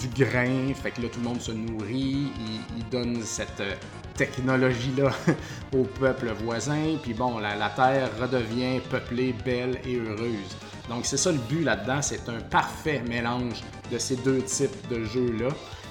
du, 0.00 0.08
grain, 0.24 0.72
fait 0.74 0.90
que 0.90 1.02
là, 1.02 1.08
tout 1.08 1.20
le 1.20 1.28
monde 1.28 1.40
se 1.40 1.52
nourrit, 1.52 2.28
ils, 2.76 2.88
donnent 2.90 3.22
cette 3.22 3.60
euh, 3.60 3.74
technologie-là 4.14 5.10
au 5.74 5.84
peuple 5.84 6.32
voisin, 6.42 6.96
puis 7.02 7.14
bon, 7.14 7.38
la, 7.38 7.70
terre 7.70 8.10
redevient 8.20 8.80
peuplée, 8.90 9.34
belle 9.44 9.80
et 9.84 9.96
heureuse. 9.96 10.56
Donc 10.88 11.04
c'est 11.04 11.16
ça 11.16 11.32
le 11.32 11.38
but 11.38 11.64
là-dedans, 11.64 12.00
c'est 12.02 12.28
un 12.28 12.40
parfait 12.40 13.02
mélange 13.08 13.62
de 13.90 13.98
ces 13.98 14.16
deux 14.16 14.42
types 14.42 14.88
de 14.88 15.04
jeux-là. 15.04 15.48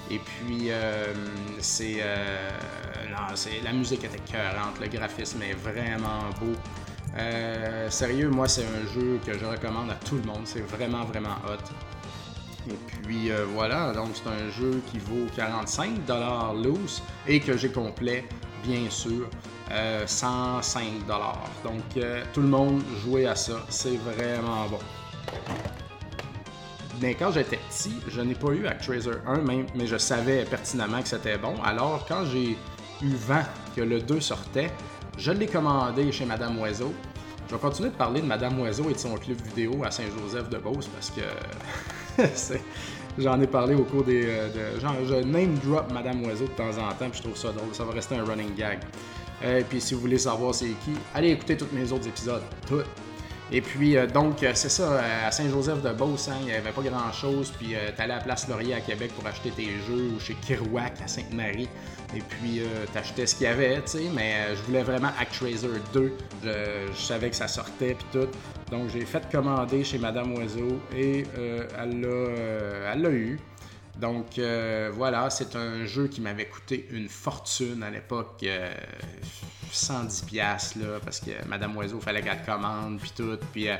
Et 0.08 0.20
puis, 0.20 0.70
euh, 0.70 1.12
c'est, 1.58 2.00
la 3.64 3.72
musique 3.72 4.04
est 4.04 4.14
écœurante, 4.14 4.78
le 4.80 4.86
graphisme 4.86 5.42
est 5.42 5.54
vraiment 5.54 6.30
beau. 6.40 6.54
Euh, 7.18 7.90
sérieux, 7.90 8.28
moi, 8.28 8.48
c'est 8.48 8.64
un 8.64 8.92
jeu 8.92 9.18
que 9.24 9.38
je 9.38 9.44
recommande 9.44 9.90
à 9.90 9.94
tout 9.94 10.16
le 10.16 10.22
monde. 10.22 10.42
C'est 10.44 10.60
vraiment, 10.60 11.04
vraiment 11.04 11.36
hot. 11.46 11.62
Et 12.68 12.74
puis 13.02 13.30
euh, 13.30 13.44
voilà, 13.54 13.92
donc 13.92 14.08
c'est 14.14 14.28
un 14.28 14.50
jeu 14.50 14.82
qui 14.90 14.98
vaut 14.98 15.26
45 15.36 16.00
loose 16.62 17.00
et 17.28 17.38
que 17.38 17.56
j'ai 17.56 17.68
complet, 17.68 18.24
bien 18.64 18.90
sûr, 18.90 19.28
105 20.04 20.82
euh, 20.82 21.24
Donc 21.62 21.82
tout 22.32 22.40
le 22.40 22.48
monde 22.48 22.82
jouait 23.04 23.26
à 23.26 23.36
ça, 23.36 23.64
c'est 23.68 23.96
vraiment 23.98 24.66
bon. 24.68 24.80
Mais 27.00 27.14
quand 27.14 27.30
j'étais 27.30 27.60
petit, 27.68 27.94
je 28.08 28.20
n'ai 28.20 28.34
pas 28.34 28.50
eu 28.50 28.66
Actraiser 28.66 29.10
1, 29.26 29.42
même, 29.42 29.66
mais 29.76 29.86
je 29.86 29.96
savais 29.96 30.44
pertinemment 30.44 31.02
que 31.02 31.08
c'était 31.08 31.38
bon. 31.38 31.54
Alors 31.62 32.04
quand 32.08 32.24
j'ai 32.24 32.58
eu 33.02 33.14
vent 33.14 33.44
que 33.76 33.82
le 33.82 34.00
2 34.00 34.20
sortait, 34.20 34.72
je 35.18 35.32
l'ai 35.32 35.46
commandé 35.46 36.12
chez 36.12 36.24
Madame 36.24 36.58
Oiseau. 36.58 36.92
Je 37.48 37.54
vais 37.54 37.60
continuer 37.60 37.90
de 37.90 37.94
parler 37.94 38.20
de 38.20 38.26
Madame 38.26 38.58
Oiseau 38.60 38.90
et 38.90 38.92
de 38.92 38.98
son 38.98 39.14
club 39.14 39.40
vidéo 39.40 39.82
à 39.84 39.90
Saint-Joseph 39.90 40.48
de 40.50 40.58
Beauce 40.58 40.88
parce 40.88 41.10
que 41.10 41.22
j'en 43.18 43.40
ai 43.40 43.46
parlé 43.46 43.74
au 43.74 43.84
cours 43.84 44.04
des. 44.04 44.26
Euh, 44.26 44.80
genre, 44.80 44.94
je 45.06 45.14
name 45.14 45.54
drop 45.64 45.92
Madame 45.92 46.24
Oiseau 46.24 46.44
de 46.44 46.50
temps 46.50 46.76
en 46.78 46.92
temps, 46.92 47.08
puis 47.10 47.18
je 47.18 47.22
trouve 47.22 47.36
ça 47.36 47.52
drôle. 47.52 47.72
Ça 47.72 47.84
va 47.84 47.92
rester 47.92 48.16
un 48.16 48.24
running 48.24 48.54
gag. 48.54 48.80
Et 49.44 49.62
puis 49.62 49.80
si 49.80 49.94
vous 49.94 50.00
voulez 50.00 50.18
savoir 50.18 50.54
c'est 50.54 50.66
qui, 50.66 50.92
allez 51.14 51.30
écouter 51.30 51.56
tous 51.56 51.68
mes 51.72 51.90
autres 51.92 52.08
épisodes. 52.08 52.42
Toutes. 52.66 52.86
Et 53.52 53.60
puis, 53.60 53.96
euh, 53.96 54.08
donc, 54.08 54.42
euh, 54.42 54.50
c'est 54.54 54.68
ça, 54.68 55.00
à 55.24 55.30
Saint-Joseph-de-Beauce, 55.30 56.28
hein, 56.30 56.38
il 56.40 56.46
n'y 56.46 56.52
avait 56.52 56.72
pas 56.72 56.82
grand-chose. 56.82 57.52
Puis, 57.56 57.74
tu 57.94 58.02
allais 58.02 58.14
à 58.14 58.18
Place 58.18 58.48
Laurier 58.48 58.74
à 58.74 58.80
Québec 58.80 59.12
pour 59.14 59.24
acheter 59.24 59.50
tes 59.50 59.68
jeux 59.86 60.10
ou 60.16 60.18
chez 60.18 60.34
Kirouac 60.34 61.00
à 61.00 61.06
Sainte-Marie. 61.06 61.68
Et 62.14 62.20
puis, 62.20 62.60
tu 62.92 62.98
achetais 62.98 63.26
ce 63.26 63.34
qu'il 63.34 63.44
y 63.44 63.50
avait, 63.50 63.82
tu 63.82 63.90
sais. 63.90 64.10
Mais 64.14 64.54
je 64.54 64.62
voulais 64.62 64.82
vraiment 64.82 65.10
ActRaiser 65.18 65.68
2. 65.92 66.12
Je, 66.44 66.96
savais 66.96 67.30
que 67.30 67.36
ça 67.36 67.48
sortait, 67.48 67.94
puis 67.94 68.06
tout. 68.12 68.28
Donc, 68.70 68.90
j'ai 68.90 69.04
fait 69.04 69.30
commander 69.30 69.84
chez 69.84 69.98
Madame 69.98 70.34
Oiseau 70.34 70.80
et 70.96 71.24
elle 71.78 72.00
l'a 72.00 73.10
eu. 73.10 73.38
Donc 73.98 74.38
euh, 74.38 74.90
voilà, 74.94 75.30
c'est 75.30 75.56
un 75.56 75.86
jeu 75.86 76.08
qui 76.08 76.20
m'avait 76.20 76.46
coûté 76.46 76.86
une 76.90 77.08
fortune 77.08 77.82
à 77.82 77.90
l'époque, 77.90 78.44
110 79.72 80.22
euh, 80.22 80.26
pièces 80.26 80.76
là, 80.76 80.98
parce 81.02 81.20
que 81.20 81.30
Madame 81.48 81.76
Oiseau 81.76 82.00
fallait 82.00 82.20
qu'elle 82.20 82.42
commande 82.42 82.98
puis 83.00 83.12
tout, 83.16 83.38
puis 83.52 83.68
euh, 83.68 83.76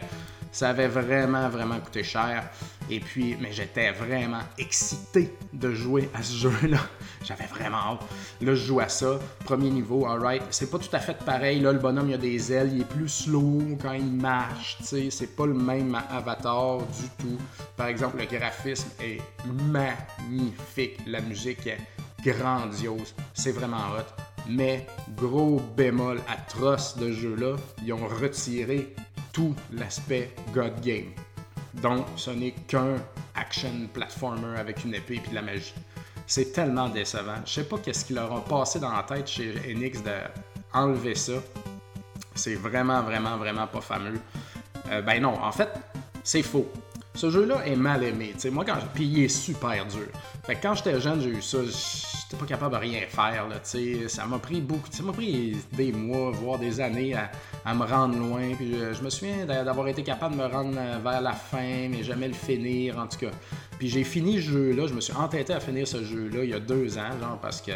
ça 0.50 0.70
avait 0.70 0.88
vraiment 0.88 1.48
vraiment 1.50 1.78
coûté 1.80 2.02
cher. 2.02 2.48
Et 2.90 3.00
puis, 3.00 3.36
mais 3.40 3.52
j'étais 3.52 3.90
vraiment 3.92 4.42
excité 4.58 5.34
de 5.52 5.72
jouer 5.72 6.08
à 6.14 6.22
ce 6.22 6.36
jeu-là. 6.36 6.78
J'avais 7.24 7.46
vraiment 7.46 7.78
hâte. 7.78 8.00
Là, 8.40 8.54
je 8.54 8.66
joue 8.66 8.80
à 8.80 8.88
ça. 8.88 9.18
Premier 9.44 9.70
niveau, 9.70 10.06
alright. 10.06 10.42
C'est 10.50 10.70
pas 10.70 10.78
tout 10.78 10.94
à 10.94 11.00
fait 11.00 11.18
pareil. 11.24 11.60
Là, 11.60 11.72
le 11.72 11.78
bonhomme, 11.78 12.08
il 12.10 12.14
a 12.14 12.18
des 12.18 12.52
ailes. 12.52 12.70
Il 12.72 12.82
est 12.82 12.88
plus 12.88 13.08
slow 13.08 13.60
quand 13.82 13.92
il 13.92 14.12
marche. 14.12 14.78
sais. 14.82 15.08
C'est 15.10 15.34
pas 15.34 15.46
le 15.46 15.54
même 15.54 15.98
avatar 16.10 16.78
du 16.78 17.08
tout. 17.18 17.38
Par 17.76 17.88
exemple, 17.88 18.18
le 18.18 18.26
graphisme 18.26 18.90
est 19.00 19.20
magnifique. 19.44 20.98
La 21.06 21.20
musique 21.20 21.66
est 21.66 21.80
grandiose. 22.24 23.14
C'est 23.34 23.52
vraiment 23.52 23.94
hot. 23.96 24.22
Mais 24.48 24.86
gros 25.16 25.60
bémol 25.76 26.20
atroce 26.28 26.96
de 26.96 27.10
jeu-là, 27.10 27.56
ils 27.84 27.92
ont 27.92 28.06
retiré 28.06 28.94
tout 29.32 29.54
l'aspect 29.72 30.30
God 30.54 30.80
Game. 30.82 31.10
Donc, 31.82 32.06
ce 32.16 32.30
n'est 32.30 32.52
qu'un 32.52 32.96
action 33.34 33.70
platformer 33.92 34.58
avec 34.58 34.84
une 34.84 34.94
épée 34.94 35.20
et 35.24 35.28
de 35.28 35.34
la 35.34 35.42
magie. 35.42 35.74
C'est 36.26 36.52
tellement 36.52 36.88
décevant. 36.88 37.36
Je 37.44 37.52
sais 37.52 37.64
pas 37.64 37.78
qu'est-ce 37.78 38.04
qui 38.04 38.14
leur 38.14 38.32
a 38.32 38.44
passé 38.44 38.80
dans 38.80 38.92
la 38.92 39.02
tête 39.02 39.28
chez 39.28 39.54
Enix 39.70 40.00
d'enlever 40.02 41.14
ça. 41.14 41.34
C'est 42.34 42.54
vraiment, 42.54 43.02
vraiment, 43.02 43.36
vraiment 43.36 43.66
pas 43.66 43.80
fameux. 43.80 44.20
Euh, 44.90 45.02
ben 45.02 45.20
non, 45.22 45.40
en 45.42 45.52
fait, 45.52 45.68
c'est 46.24 46.42
faux. 46.42 46.70
Ce 47.14 47.30
jeu-là 47.30 47.64
est 47.66 47.76
mal 47.76 48.02
aimé. 48.02 48.34
moi, 48.50 48.64
quand 48.64 48.76
puis 48.92 49.04
il 49.06 49.24
est 49.24 49.28
super 49.28 49.86
dur. 49.86 50.08
Fait 50.44 50.56
quand 50.56 50.74
j'étais 50.74 51.00
jeune, 51.00 51.20
j'ai 51.20 51.30
eu 51.30 51.42
ça 51.42 51.58
j'étais 52.26 52.40
pas 52.40 52.46
capable 52.46 52.74
de 52.74 52.80
rien 52.80 53.00
faire. 53.08 53.48
Là, 53.48 53.56
ça 54.08 54.26
m'a 54.26 54.38
pris 54.38 54.60
beaucoup, 54.60 54.88
ça 54.90 55.02
m'a 55.02 55.12
pris 55.12 55.56
des 55.72 55.92
mois, 55.92 56.32
voire 56.32 56.58
des 56.58 56.80
années 56.80 57.14
à, 57.14 57.74
me 57.74 57.84
rendre 57.84 58.18
loin. 58.18 58.54
Puis 58.56 58.74
je, 58.92 59.02
me 59.02 59.10
souviens 59.10 59.46
d'avoir 59.46 59.86
été 59.88 60.02
capable 60.02 60.34
de 60.36 60.40
me 60.40 60.46
rendre 60.46 60.76
euh, 60.76 60.98
vers 61.02 61.20
la 61.20 61.32
fin, 61.32 61.88
mais 61.88 62.02
jamais 62.02 62.28
le 62.28 62.34
finir 62.34 62.98
en 62.98 63.06
tout 63.06 63.18
cas. 63.18 63.30
Puis 63.78 63.88
j'ai 63.88 64.04
fini 64.04 64.36
ce 64.36 64.50
jeu-là, 64.50 64.86
je 64.86 64.94
me 64.94 65.00
suis 65.00 65.14
entêté 65.14 65.52
à 65.52 65.60
finir 65.60 65.86
ce 65.86 66.02
jeu-là 66.02 66.44
il 66.44 66.50
y 66.50 66.54
a 66.54 66.60
deux 66.60 66.98
ans, 66.98 67.18
genre 67.20 67.38
parce 67.40 67.60
que 67.60 67.72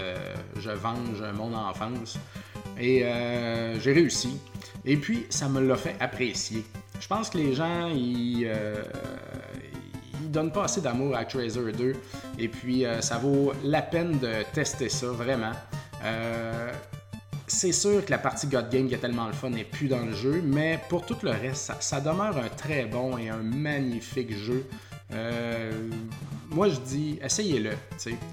je 0.59 0.71
venge 0.71 1.23
mon 1.35 1.55
enfance. 1.55 2.19
Et 2.79 3.05
euh, 3.05 3.79
j'ai 3.79 3.93
réussi. 3.93 4.39
Et 4.85 4.97
puis 4.97 5.27
ça 5.29 5.49
me 5.49 5.61
l'a 5.61 5.77
fait 5.77 5.97
apprécier. 6.01 6.65
Je 6.99 7.07
pense 7.07 7.31
que 7.31 7.39
les 7.39 7.55
gens, 7.55 7.89
ils, 7.89 8.47
euh, 8.47 8.83
donne 10.29 10.53
pas 10.53 10.65
assez 10.65 10.81
d'amour 10.81 11.17
à 11.17 11.25
Tracer 11.25 11.73
2. 11.73 11.93
Et 12.39 12.49
puis, 12.49 12.85
euh, 12.85 13.01
ça 13.01 13.19
vaut 13.19 13.53
la 13.65 13.83
peine 13.83 14.19
de 14.19 14.31
tester 14.53 14.89
ça, 14.89 15.07
vraiment. 15.09 15.53
Euh, 16.05 16.73
c'est 17.47 17.73
sûr 17.73 18.05
que 18.05 18.11
la 18.11 18.19
partie 18.19 18.47
God 18.47 18.71
Game 18.71 18.89
qui 18.89 18.95
est 18.95 18.99
tellement 18.99 19.27
le 19.27 19.33
fun 19.33 19.51
n'est 19.51 19.65
plus 19.65 19.89
dans 19.89 20.05
le 20.05 20.13
jeu, 20.13 20.41
mais 20.45 20.79
pour 20.89 21.05
tout 21.05 21.17
le 21.23 21.31
reste, 21.31 21.73
ça 21.81 22.01
demeure 22.01 22.37
un 22.39 22.49
très 22.49 22.85
bon 22.85 23.19
et 23.19 23.29
un 23.29 23.43
magnifique 23.43 24.37
jeu. 24.37 24.65
Euh, 25.13 25.73
moi, 26.51 26.69
je 26.69 26.81
dis, 26.81 27.19
essayez-le. 27.23 27.71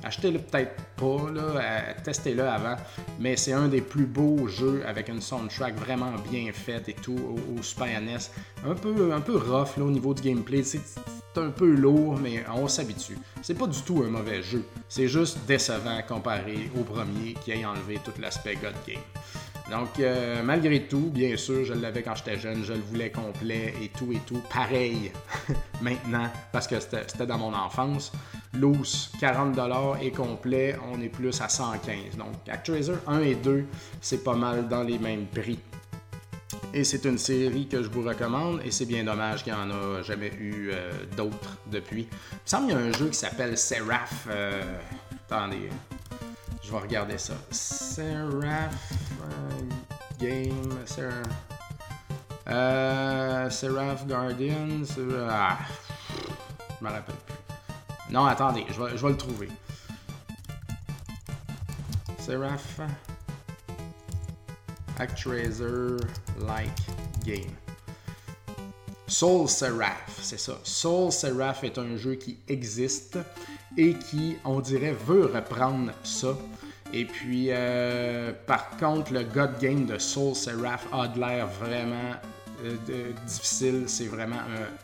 Achetez-le 0.04 0.40
peut-être 0.40 0.76
pas, 0.96 1.62
testez-le 2.04 2.48
avant, 2.48 2.76
mais 3.20 3.38
c'est 3.38 3.54
un 3.54 3.68
des 3.68 3.82
plus 3.82 4.06
beaux 4.06 4.48
jeux 4.48 4.84
avec 4.88 5.10
une 5.10 5.22
soundtrack 5.22 5.76
vraiment 5.76 6.12
bien 6.32 6.52
faite 6.52 6.90
et 6.90 6.94
tout 6.94 7.16
au, 7.16 7.62
Super 7.62 8.02
NES. 8.02 8.18
Un 8.66 8.74
peu, 8.74 9.14
un 9.14 9.22
peu 9.22 9.38
rough 9.38 9.78
là, 9.78 9.84
au 9.84 9.92
niveau 9.92 10.14
du 10.14 10.22
gameplay. 10.22 10.64
C'est 10.64 10.82
un 11.36 11.50
peu 11.50 11.70
lourd, 11.70 12.18
mais 12.18 12.44
on 12.56 12.68
s'habitue. 12.68 13.18
C'est 13.44 13.58
pas 13.58 13.68
du 13.68 13.82
tout 13.82 14.04
un 14.06 14.10
mauvais 14.10 14.42
jeu. 14.42 14.66
C'est 14.90 15.08
juste 15.08 15.40
décevant 15.48 16.02
comparé 16.08 16.72
au 16.80 16.84
premier 16.84 17.34
qui 17.44 17.52
a 17.52 17.70
enlevé 17.70 18.00
tout 18.04 18.20
l'aspect 18.20 18.56
God 18.56 18.74
Game. 18.88 18.98
Donc, 19.70 20.00
euh, 20.00 20.42
malgré 20.44 20.84
tout, 20.84 21.10
bien 21.12 21.36
sûr, 21.36 21.66
je 21.66 21.74
l'avais 21.74 22.02
quand 22.02 22.16
j'étais 22.16 22.40
jeune, 22.40 22.64
je 22.64 22.74
le 22.74 22.80
voulais 22.80 23.12
complet 23.12 23.74
et 23.82 23.90
tout 23.90 24.12
et 24.14 24.22
tout. 24.26 24.42
Pareil 24.54 25.12
maintenant, 25.82 26.30
parce 26.54 26.68
que 26.68 26.80
c'était 26.80 27.26
dans 27.26 27.38
mon 27.38 27.54
enfance. 27.54 28.12
Loose, 28.54 29.12
40$ 29.20 30.02
et 30.02 30.12
complet, 30.12 30.78
on 30.92 31.02
est 31.02 31.10
plus 31.10 31.42
à 31.42 31.48
115$. 31.48 32.18
Donc, 32.18 32.34
ActRaiser 32.48 32.94
1 33.08 33.20
et 33.22 33.36
2, 33.36 33.66
c'est 34.00 34.24
pas 34.24 34.36
mal 34.36 34.70
dans 34.70 34.84
les 34.84 34.98
mêmes 35.00 35.26
prix. 35.26 35.60
Et 36.74 36.84
c'est 36.84 37.06
une 37.06 37.18
série 37.18 37.68
que 37.68 37.82
je 37.82 37.90
vous 37.90 38.04
recommande 38.04 38.62
et 38.64 38.72
c'est 38.72 38.86
bien 38.86 39.04
dommage 39.04 39.44
qu'il 39.44 39.54
n'y 39.54 39.60
en 39.60 39.72
a 39.72 40.02
jamais 40.02 40.32
eu 40.40 40.70
euh, 40.72 40.92
d'autres 41.16 41.58
depuis. 41.72 42.02
Il 42.02 42.36
me 42.36 42.40
semble 42.46 42.68
qu'il 42.68 42.78
y 42.78 42.82
a 42.82 42.86
un 42.86 42.92
jeu 42.92 43.08
qui 43.08 43.18
s'appelle 43.18 43.58
Seraph. 43.58 44.28
Euh, 44.30 44.62
attendez, 45.30 45.70
je 46.68 46.72
vais 46.74 46.80
regarder 46.80 47.18
ça. 47.18 47.34
Seraph 47.50 48.92
euh, 49.24 49.70
Game. 50.20 50.78
Seraph. 50.86 51.26
Euh, 52.50 53.50
Seraph 53.50 54.06
Guardian. 54.06 54.84
Ah, 55.30 55.60
je 56.80 56.86
me 56.86 56.92
rappelle 56.92 57.16
plus. 57.26 58.14
Non, 58.14 58.26
attendez, 58.26 58.66
je 58.70 58.84
vais, 58.84 58.98
je 58.98 59.02
vais 59.02 59.12
le 59.12 59.18
trouver. 59.18 59.50
Seraph. 62.20 62.82
Actraiser 65.00 65.98
Like 66.46 66.70
Game. 67.24 67.67
Soul 69.08 69.48
Seraph, 69.48 70.20
c'est 70.22 70.40
ça. 70.40 70.60
Soul 70.64 71.12
Seraph 71.14 71.64
est 71.64 71.78
un 71.78 71.96
jeu 71.96 72.16
qui 72.16 72.38
existe 72.50 73.18
et 73.78 73.94
qui, 73.94 74.36
on 74.44 74.60
dirait, 74.60 74.96
veut 75.06 75.26
reprendre 75.26 75.92
ça. 76.04 76.38
Et 76.94 77.06
puis, 77.06 77.48
euh, 77.50 78.34
par 78.46 78.72
contre, 78.72 79.14
le 79.14 79.24
God 79.24 79.60
Game 79.62 79.86
de 79.86 79.98
Soul 79.98 80.36
Seraph 80.36 80.88
a 80.92 81.08
de 81.08 81.20
l'air 81.20 81.48
vraiment 81.48 82.16
euh, 82.66 83.12
difficile. 83.26 83.84
C'est 83.88 84.08
vraiment 84.08 84.40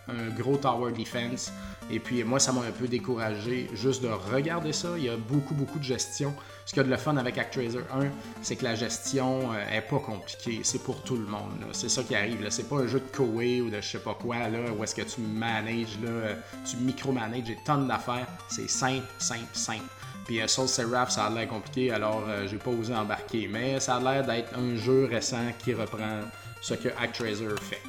un, 0.07 0.29
gros 0.37 0.55
tower 0.55 0.93
defense. 0.93 1.51
Et 1.91 1.99
puis, 1.99 2.23
moi, 2.23 2.39
ça 2.39 2.53
m'a 2.53 2.61
un 2.61 2.71
peu 2.71 2.87
découragé 2.87 3.69
juste 3.73 4.03
de 4.03 4.09
regarder 4.09 4.71
ça. 4.71 4.89
Il 4.97 5.03
y 5.03 5.09
a 5.09 5.17
beaucoup, 5.17 5.53
beaucoup 5.53 5.79
de 5.79 5.83
gestion. 5.83 6.33
Ce 6.65 6.71
qu'il 6.71 6.77
y 6.77 6.79
a 6.81 6.83
de 6.83 6.89
le 6.89 6.97
fun 6.97 7.17
avec 7.17 7.37
ActRaiser 7.37 7.79
1, 7.93 8.07
c'est 8.41 8.55
que 8.55 8.63
la 8.63 8.75
gestion 8.75 9.51
euh, 9.53 9.77
est 9.77 9.81
pas 9.81 9.99
compliquée. 9.99 10.61
C'est 10.63 10.81
pour 10.81 11.01
tout 11.03 11.17
le 11.17 11.25
monde. 11.25 11.65
C'est 11.73 11.89
ça 11.89 12.03
qui 12.03 12.15
arrive. 12.15 12.45
C'est 12.49 12.69
pas 12.69 12.77
un 12.77 12.87
jeu 12.87 12.99
de 12.99 13.17
Koei 13.17 13.61
ou 13.61 13.69
de 13.69 13.81
je 13.81 13.87
sais 13.87 13.99
pas 13.99 14.13
quoi, 14.13 14.47
là, 14.49 14.59
où 14.77 14.83
est-ce 14.83 14.95
que 14.95 15.01
tu 15.01 15.21
manages, 15.21 15.97
là, 16.03 16.35
tu 16.69 16.77
micromanages 16.77 17.43
des 17.43 17.57
tonnes 17.65 17.87
d'affaires. 17.87 18.27
C'est 18.47 18.69
simple, 18.69 19.07
simple, 19.19 19.47
simple. 19.53 19.83
Puis 20.25 20.41
euh, 20.41 20.47
Soul 20.47 20.67
Seraph, 20.67 21.11
ça 21.11 21.25
a 21.25 21.29
l'air 21.29 21.47
compliqué, 21.47 21.91
alors 21.91 22.23
euh, 22.27 22.47
j'ai 22.47 22.57
pas 22.57 22.71
osé 22.71 22.95
embarquer. 22.95 23.47
Mais 23.51 23.79
ça 23.79 23.95
a 23.95 23.99
l'air 23.99 24.25
d'être 24.25 24.57
un 24.57 24.75
jeu 24.75 25.05
récent 25.05 25.51
qui 25.59 25.73
reprend 25.73 26.21
ce 26.63 26.73
que 26.73 26.89
ActRaiser 26.99 27.47
fait. 27.61 27.81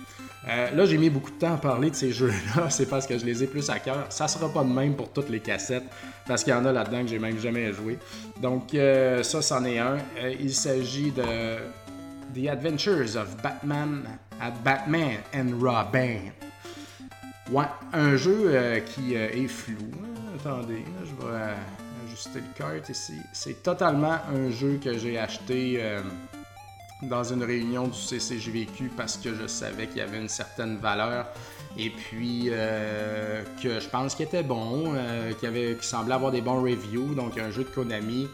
Euh, 0.47 0.71
là, 0.73 0.85
j'ai 0.85 0.99
mis 0.99 1.09
beaucoup 1.09 1.31
de 1.31 1.38
temps 1.38 1.54
à 1.54 1.57
parler 1.57 1.90
de 1.90 1.95
ces 1.95 2.12
jeux-là, 2.12 2.69
c'est 2.71 2.87
parce 2.87 3.07
que 3.07 3.16
je 3.16 3.25
les 3.25 3.43
ai 3.43 3.47
plus 3.47 3.71
à 3.71 3.78
cœur. 3.78 4.07
Ça 4.11 4.28
sera 4.28 4.52
pas 4.52 4.62
de 4.62 4.69
même 4.69 4.95
pour 4.95 5.11
toutes 5.11 5.31
les 5.31 5.40
cassettes, 5.40 5.85
parce 6.26 6.45
qu'il 6.45 6.52
y 6.52 6.57
en 6.57 6.64
a 6.66 6.73
là-dedans 6.73 7.02
que 7.02 7.09
j'ai 7.09 7.19
même 7.19 7.38
jamais 7.38 7.73
joué. 7.73 7.99
Donc, 8.43 8.76
ça, 9.23 9.40
c'en 9.40 9.64
est 9.64 9.78
un. 9.78 9.99
il 10.38 10.52
s'agit 10.52 11.12
de 11.12 11.23
The 12.35 12.49
Adventures 12.49 13.16
of 13.16 13.40
Batman 13.43 14.02
at 14.40 14.52
Batman 14.62 15.19
and 15.35 15.59
Robin. 15.61 16.33
Ouais, 17.50 17.66
un 17.93 18.16
jeu 18.16 18.83
qui 18.85 19.14
est 19.14 19.49
flou. 19.49 19.78
Attendez, 20.35 20.85
je 21.04 21.26
vais 21.26 21.54
ajuster 22.14 22.40
le 22.40 22.59
carte 22.59 22.88
ici. 22.88 23.14
C'est 23.33 23.62
totalement 23.62 24.19
un 24.33 24.50
jeu 24.50 24.78
que 24.83 24.97
j'ai 24.97 25.19
acheté 25.19 25.78
euh, 25.81 26.00
dans 27.08 27.25
une 27.25 27.42
réunion 27.42 27.88
du 27.88 27.99
CCJVQ 27.99 28.90
parce 28.96 29.16
que 29.16 29.34
je 29.34 29.46
savais 29.46 29.87
qu'il 29.87 29.99
y 29.99 30.00
avait 30.00 30.20
une 30.20 30.28
certaine 30.28 30.78
valeur 30.78 31.26
et 31.76 31.90
puis 31.90 32.46
euh, 32.49 33.42
que 33.62 33.80
je 33.80 33.88
pense 33.88 34.14
qu'il 34.14 34.26
était 34.26 34.42
bon, 34.42 34.92
euh, 34.94 35.32
qu'il, 35.32 35.76
semblait 35.82 36.14
avoir 36.14 36.30
des 36.30 36.40
bons 36.40 36.62
reviews, 36.62 37.14
donc 37.14 37.38
un 37.38 37.50
jeu 37.50 37.64
de 37.64 37.68
Konami. 37.68 38.28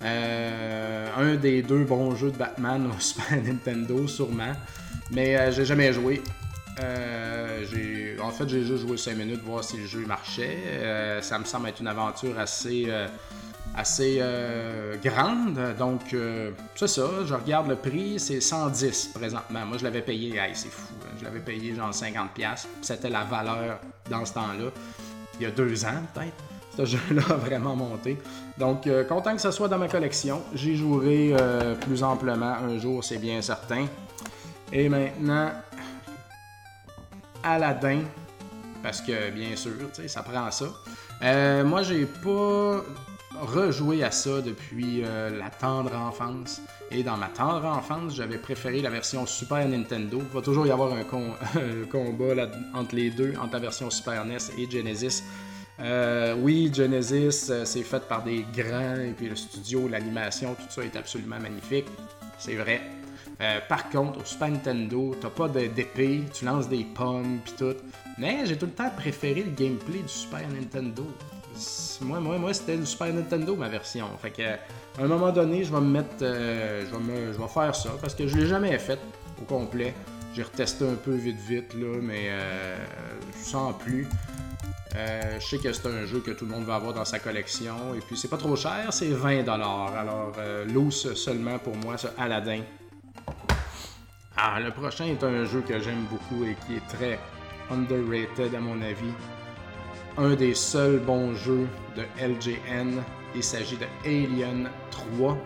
un 0.00 1.34
des 1.36 1.62
deux 1.62 1.84
bons 1.84 2.14
jeux 2.14 2.30
de 2.30 2.36
Batman 2.36 2.90
au 2.94 3.00
Super 3.00 3.42
Nintendo, 3.42 4.06
sûrement. 4.06 4.52
Mais 5.10 5.52
j'ai 5.52 5.64
jamais 5.64 5.92
joué. 5.92 6.22
en 6.78 8.30
fait, 8.30 8.48
j'ai 8.48 8.64
juste 8.64 8.86
joué 8.86 8.96
5 8.96 9.16
minutes 9.16 9.42
voir 9.44 9.64
si 9.64 9.78
le 9.78 9.86
jeu 9.86 10.04
marchait. 10.06 11.20
ça 11.22 11.38
me 11.38 11.44
semble 11.44 11.68
être 11.68 11.80
une 11.80 11.88
aventure 11.88 12.38
assez 12.38 12.88
assez 13.76 14.18
euh, 14.20 14.96
grande. 15.02 15.58
Donc, 15.78 16.12
euh, 16.12 16.50
c'est 16.74 16.88
ça. 16.88 17.06
Je 17.24 17.34
regarde 17.34 17.68
le 17.68 17.76
prix, 17.76 18.18
c'est 18.18 18.40
110 18.40 19.10
présentement. 19.14 19.64
Moi, 19.66 19.78
je 19.78 19.84
l'avais 19.84 20.02
payé, 20.02 20.40
c'est 20.54 20.70
fou. 20.70 20.92
Hein. 21.02 21.14
Je 21.18 21.24
l'avais 21.24 21.40
payé 21.40 21.74
genre 21.74 21.90
50$. 21.90 22.66
C'était 22.80 23.10
la 23.10 23.24
valeur 23.24 23.80
dans 24.10 24.24
ce 24.24 24.34
temps-là. 24.34 24.70
Il 25.38 25.44
y 25.44 25.46
a 25.46 25.50
deux 25.50 25.84
ans, 25.84 26.02
peut-être. 26.14 26.32
Ce 26.76 26.84
jeu-là 26.84 27.22
a 27.28 27.34
vraiment 27.34 27.76
monté. 27.76 28.18
Donc, 28.58 28.86
euh, 28.86 29.04
content 29.04 29.34
que 29.34 29.42
ce 29.42 29.50
soit 29.50 29.68
dans 29.68 29.78
ma 29.78 29.88
collection. 29.88 30.42
J'y 30.54 30.76
jouerai 30.76 31.34
plus 31.80 32.02
amplement 32.02 32.54
un 32.54 32.78
jour, 32.78 33.02
c'est 33.02 33.18
bien 33.18 33.40
certain. 33.42 33.86
Et 34.72 34.88
maintenant, 34.88 35.50
Aladdin. 37.42 38.00
Parce 38.82 39.00
que, 39.00 39.30
bien 39.30 39.54
sûr, 39.54 39.72
ça 40.06 40.22
prend 40.22 40.50
ça. 40.50 40.66
moi, 41.62 41.82
j'ai 41.82 42.06
pas 42.06 42.82
rejoué 43.40 44.04
à 44.04 44.10
ça 44.10 44.40
depuis 44.40 45.02
euh, 45.04 45.30
la 45.36 45.50
tendre 45.50 45.94
enfance. 45.94 46.60
Et 46.90 47.02
dans 47.02 47.16
ma 47.16 47.28
tendre 47.28 47.64
enfance, 47.66 48.14
j'avais 48.16 48.38
préféré 48.38 48.80
la 48.80 48.90
version 48.90 49.26
Super 49.26 49.66
Nintendo. 49.68 50.18
Il 50.20 50.34
va 50.34 50.42
toujours 50.42 50.66
y 50.66 50.70
avoir 50.70 50.92
un, 50.92 51.04
combat 51.90 52.48
entre 52.74 52.94
les 52.94 53.10
deux, 53.10 53.34
entre 53.40 53.54
la 53.54 53.58
version 53.58 53.90
Super 53.90 54.24
NES 54.24 54.38
et 54.58 54.70
Genesis. 54.70 55.22
Euh, 55.80 56.34
oui, 56.38 56.70
Genesis, 56.72 57.50
euh, 57.50 57.64
c'est 57.64 57.82
fait 57.82 58.06
par 58.06 58.22
des 58.22 58.44
grands, 58.54 59.00
et 59.00 59.14
puis 59.16 59.28
le 59.28 59.36
studio, 59.36 59.88
l'animation, 59.88 60.54
tout 60.54 60.66
ça 60.68 60.82
est 60.82 60.96
absolument 60.96 61.40
magnifique. 61.40 61.86
C'est 62.38 62.54
vrai. 62.54 62.80
par 63.68 63.88
contre, 63.90 64.20
au 64.20 64.24
Super 64.24 64.50
Nintendo, 64.50 65.16
t'as 65.20 65.30
pas 65.30 65.48
d'épée, 65.48 66.22
tu 66.32 66.44
lances 66.44 66.68
des 66.68 66.84
pommes, 66.84 67.40
puis 67.44 67.54
tout. 67.58 67.76
Mais 68.18 68.46
j'ai 68.46 68.56
tout 68.56 68.66
le 68.66 68.72
temps 68.72 68.90
préféré 68.96 69.42
le 69.42 69.50
gameplay 69.50 69.98
du 69.98 70.08
Super 70.08 70.48
Nintendo 70.48 71.06
moi, 72.02 72.20
moi, 72.20 72.38
moi 72.38 72.52
c'était 72.52 72.76
le 72.76 72.84
Super 72.84 73.12
Nintendo 73.12 73.56
ma 73.56 73.68
version. 73.68 74.06
Fait 74.20 74.30
que 74.30 74.42
à 74.42 75.04
un 75.04 75.06
moment 75.06 75.30
donné, 75.30 75.64
je 75.64 75.72
vais 75.72 75.80
me 75.80 75.90
mettre. 75.90 76.22
Euh, 76.22 76.84
je, 76.86 76.96
vais 76.96 77.32
je 77.32 77.38
vais 77.38 77.48
faire 77.48 77.74
ça 77.74 77.90
parce 78.00 78.14
que 78.14 78.26
je 78.26 78.36
l'ai 78.36 78.46
jamais 78.46 78.78
fait 78.78 78.98
au 79.40 79.44
complet. 79.44 79.94
J'ai 80.34 80.42
retesté 80.42 80.88
un 80.88 80.94
peu 80.94 81.14
vite 81.14 81.38
vite 81.40 81.74
là, 81.74 81.98
mais 82.00 82.28
euh, 82.30 82.76
je 83.38 83.44
sens 83.44 83.74
plus. 83.78 84.06
Euh, 84.94 85.38
je 85.40 85.46
sais 85.46 85.58
que 85.58 85.72
c'est 85.72 85.86
un 85.86 86.04
jeu 86.04 86.20
que 86.20 86.32
tout 86.32 86.44
le 86.44 86.50
monde 86.50 86.64
va 86.64 86.76
avoir 86.76 86.92
dans 86.92 87.04
sa 87.04 87.18
collection. 87.18 87.94
Et 87.94 88.00
puis 88.00 88.16
c'est 88.16 88.28
pas 88.28 88.36
trop 88.36 88.56
cher, 88.56 88.86
c'est 88.90 89.10
20$. 89.10 89.48
Alors 89.48 90.32
euh, 90.38 90.90
seulement 90.90 91.58
pour 91.58 91.76
moi, 91.76 91.96
ce 91.96 92.08
Aladdin. 92.18 92.62
Ah, 94.36 94.58
le 94.60 94.70
prochain 94.70 95.06
est 95.06 95.22
un 95.22 95.44
jeu 95.44 95.60
que 95.60 95.78
j'aime 95.80 96.04
beaucoup 96.10 96.44
et 96.44 96.56
qui 96.66 96.76
est 96.76 96.88
très 96.88 97.18
underrated 97.70 98.54
à 98.54 98.60
mon 98.60 98.80
avis 98.82 99.12
un 100.18 100.34
des 100.34 100.54
seuls 100.54 100.98
bons 100.98 101.34
jeux 101.34 101.66
de 101.96 102.02
LGN. 102.20 103.02
Il 103.34 103.42
s'agit 103.42 103.76
de 103.76 103.86
Alien 104.04 104.68
3. 104.90 105.36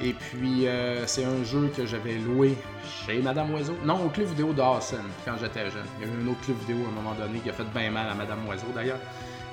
Et 0.00 0.12
puis, 0.12 0.66
euh, 0.66 1.06
c'est 1.06 1.24
un 1.24 1.42
jeu 1.44 1.70
que 1.76 1.84
j'avais 1.84 2.14
loué 2.18 2.56
chez 3.04 3.20
Madame 3.20 3.52
Oiseau. 3.52 3.74
Non, 3.84 4.06
au 4.06 4.08
club 4.08 4.28
vidéo 4.28 4.52
Dawson, 4.52 4.98
quand 5.24 5.34
j'étais 5.40 5.70
jeune. 5.70 5.84
Il 6.00 6.06
y 6.06 6.10
a 6.10 6.14
eu 6.14 6.24
un 6.24 6.28
autre 6.28 6.40
club 6.42 6.56
vidéo 6.60 6.84
à 6.86 6.88
un 6.88 6.92
moment 6.92 7.14
donné 7.14 7.40
qui 7.40 7.50
a 7.50 7.52
fait 7.52 7.66
bien 7.74 7.90
mal 7.90 8.08
à 8.08 8.14
Madame 8.14 8.46
Oiseau, 8.46 8.68
d'ailleurs. 8.74 9.00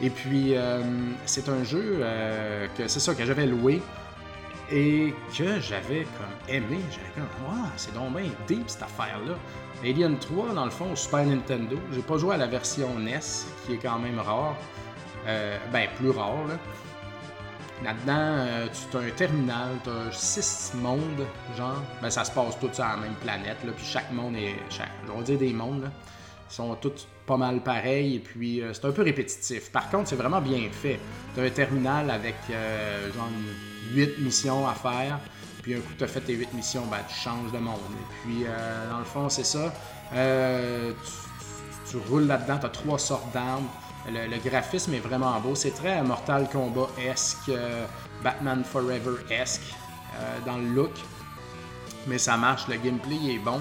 Et 0.01 0.09
puis, 0.09 0.55
euh, 0.55 0.81
c'est 1.25 1.49
un 1.49 1.63
jeu 1.63 1.99
euh, 2.01 2.67
que 2.77 2.87
c'est 2.87 2.99
ça 2.99 3.15
que 3.15 3.25
j'avais 3.25 3.47
loué 3.47 3.81
et 4.71 5.13
que 5.35 5.59
j'avais 5.59 6.05
comme 6.17 6.53
aimé. 6.55 6.79
J'avais 6.91 7.11
comme, 7.15 7.47
wow, 7.47 7.67
c'est 7.75 7.93
donc 7.93 8.15
bien 8.15 8.29
deep 8.47 8.65
cette 8.67 8.83
affaire-là. 8.83 9.33
Alien 9.83 10.17
3, 10.17 10.53
dans 10.53 10.65
le 10.65 10.71
fond, 10.71 10.91
au 10.91 10.95
Super 10.95 11.25
Nintendo. 11.25 11.77
J'ai 11.93 12.01
pas 12.01 12.17
joué 12.17 12.35
à 12.35 12.37
la 12.37 12.47
version 12.47 12.97
NES, 12.97 13.19
qui 13.65 13.73
est 13.73 13.77
quand 13.77 13.99
même 13.99 14.19
rare. 14.19 14.55
Euh, 15.27 15.57
ben, 15.71 15.87
plus 15.97 16.09
rare, 16.09 16.47
là. 16.47 16.57
Là-dedans, 17.83 18.13
euh, 18.17 18.67
tu 18.89 18.97
as 18.97 18.99
un 19.01 19.09
terminal, 19.09 19.69
tu 19.83 19.89
as 19.89 20.11
six 20.11 20.73
mondes, 20.75 21.25
genre. 21.57 21.81
Ben, 22.01 22.09
ça 22.09 22.23
se 22.23 22.31
passe 22.31 22.57
tout 22.59 22.69
sur 22.71 22.83
la 22.83 22.97
même 22.97 23.15
planète, 23.15 23.57
là. 23.65 23.71
Puis 23.75 23.85
chaque 23.85 24.11
monde 24.11 24.35
est. 24.35 24.55
Chaque, 24.69 24.91
on 25.13 25.17
va 25.17 25.23
dire 25.23 25.37
des 25.37 25.53
mondes, 25.53 25.83
là. 25.83 25.91
Ils 26.49 26.53
sont 26.53 26.75
tous 26.75 27.07
pas 27.25 27.37
mal 27.37 27.61
pareils, 27.61 28.15
et 28.15 28.19
puis 28.19 28.61
euh, 28.61 28.71
c'est 28.73 28.85
un 28.85 28.91
peu 28.91 29.01
répétitif. 29.01 29.71
Par 29.71 29.89
contre, 29.89 30.09
c'est 30.09 30.15
vraiment 30.15 30.41
bien 30.41 30.69
fait. 30.71 30.99
Tu 31.33 31.41
as 31.41 31.43
un 31.43 31.49
terminal 31.49 32.09
avec, 32.09 32.35
genre, 33.15 33.29
8 33.93 34.19
missions 34.19 34.67
à 34.67 34.73
faire. 34.73 35.19
Puis 35.65 35.73
un 35.73 35.79
coup 35.79 35.93
tu 35.97 36.03
as 36.03 36.07
fait 36.07 36.21
tes 36.21 36.33
8 36.33 36.53
missions, 36.53 36.85
ben, 36.91 36.99
tu 37.09 37.15
changes 37.15 37.51
de 37.51 37.57
monde. 37.57 37.79
Et 37.91 38.13
puis, 38.21 38.43
euh, 38.45 38.87
dans 38.91 38.99
le 38.99 39.03
fond, 39.03 39.29
c'est 39.29 39.43
ça. 39.43 39.73
Euh, 40.13 40.91
tu, 41.89 41.97
roules 41.97 42.27
là-dedans, 42.27 42.59
tu 42.59 42.67
as 42.67 42.69
trois 42.69 42.99
sortes 42.99 43.33
d'armes. 43.33 43.65
Le, 44.07 44.37
graphisme 44.47 44.93
est 44.93 44.99
vraiment 44.99 45.39
beau. 45.39 45.55
C'est 45.55 45.71
très 45.71 46.03
Mortal 46.03 46.47
Kombat-esque, 46.51 47.49
euh, 47.49 47.87
Batman 48.23 48.63
Forever-esque 48.63 49.73
dans 50.45 50.57
le 50.57 50.67
look. 50.67 50.91
Mais 52.05 52.19
ça 52.19 52.37
marche, 52.37 52.67
le 52.67 52.75
gameplay 52.75 53.33
est 53.33 53.39
bon. 53.39 53.59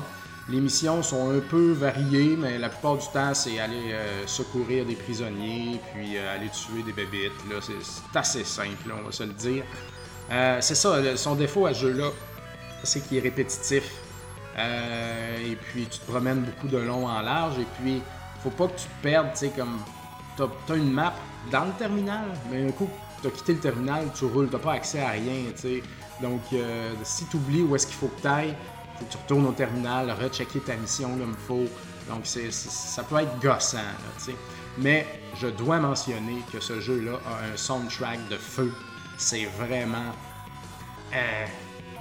Les 0.51 0.61
missions 0.61 1.03
sont 1.03 1.31
un 1.31 1.40
peu 1.40 1.73
variées, 1.73 2.37
mais 2.38 2.59
la 2.59 2.69
plupart 2.69 2.99
du 2.99 3.07
temps, 3.14 3.33
c'est 3.33 3.59
aller 3.59 3.97
secourir 4.27 4.85
des 4.85 4.95
prisonniers, 4.95 5.81
puis 5.95 6.19
aller 6.19 6.51
tuer 6.51 6.83
des 6.83 6.93
bébites. 6.93 7.33
C'est 7.62 8.19
assez 8.19 8.45
simple, 8.45 8.93
on 8.97 9.07
va 9.07 9.11
se 9.11 9.25
le 9.25 9.33
dire. 9.33 9.64
Euh, 10.31 10.59
c'est 10.61 10.75
ça, 10.75 11.17
son 11.17 11.35
défaut 11.35 11.67
à 11.67 11.75
ce 11.75 11.81
jeu-là, 11.81 12.11
c'est 12.83 13.01
qu'il 13.01 13.19
est 13.19 13.21
répétitif. 13.21 13.85
Euh, 14.57 15.53
et 15.53 15.57
puis 15.57 15.87
tu 15.87 15.99
te 15.99 16.11
promènes 16.11 16.43
beaucoup 16.43 16.69
de 16.69 16.79
long 16.79 17.07
en 17.07 17.21
large. 17.21 17.59
Et 17.59 17.67
puis, 17.81 18.03
faut 18.43 18.51
pas 18.51 18.69
que 18.69 18.79
tu 18.79 18.87
te 18.87 19.03
perdes, 19.03 19.33
tu 19.33 19.39
sais, 19.39 19.53
comme. 19.57 19.79
T'as 20.37 20.47
as 20.73 20.77
une 20.77 20.91
map 20.91 21.15
dans 21.51 21.65
le 21.67 21.73
terminal, 21.73 22.25
mais 22.51 22.67
un 22.67 22.73
coup, 22.73 22.89
tu 23.23 23.29
as 23.29 23.31
quitté 23.31 23.55
le 23.55 23.61
terminal, 23.61 24.09
tu 24.19 24.25
roules, 24.25 24.49
t'as 24.51 24.59
pas 24.59 24.73
accès 24.73 25.01
à 25.01 25.11
rien, 25.11 25.45
tu 25.55 25.61
sais. 25.63 25.83
Donc, 26.21 26.41
euh, 26.53 26.93
si 27.05 27.27
tu 27.27 27.37
oublies 27.37 27.63
où 27.63 27.77
est-ce 27.77 27.87
qu'il 27.87 27.97
faut 27.97 28.09
que 28.09 28.21
tu 28.21 28.27
ailles, 28.27 28.57
faut 28.99 29.05
que 29.05 29.13
tu 29.13 29.17
retournes 29.17 29.47
au 29.47 29.53
terminal, 29.53 30.11
rechecker 30.11 30.61
ta 30.61 30.75
mission 30.75 31.11
comme 31.11 31.37
il 31.39 31.47
faut. 31.47 31.69
Donc, 32.09 32.27
ça 32.27 33.03
peut 33.05 33.19
être 33.19 33.39
gossant, 33.41 33.79
tu 34.19 34.25
sais. 34.25 34.37
Mais 34.79 35.07
je 35.41 35.47
dois 35.47 35.79
mentionner 35.79 36.43
que 36.53 36.59
ce 36.59 36.81
jeu-là 36.81 37.21
a 37.27 37.53
un 37.53 37.57
soundtrack 37.57 38.29
de 38.29 38.37
feu 38.37 38.73
c'est 39.25 39.47
vraiment 39.47 40.13
euh, 41.15 41.47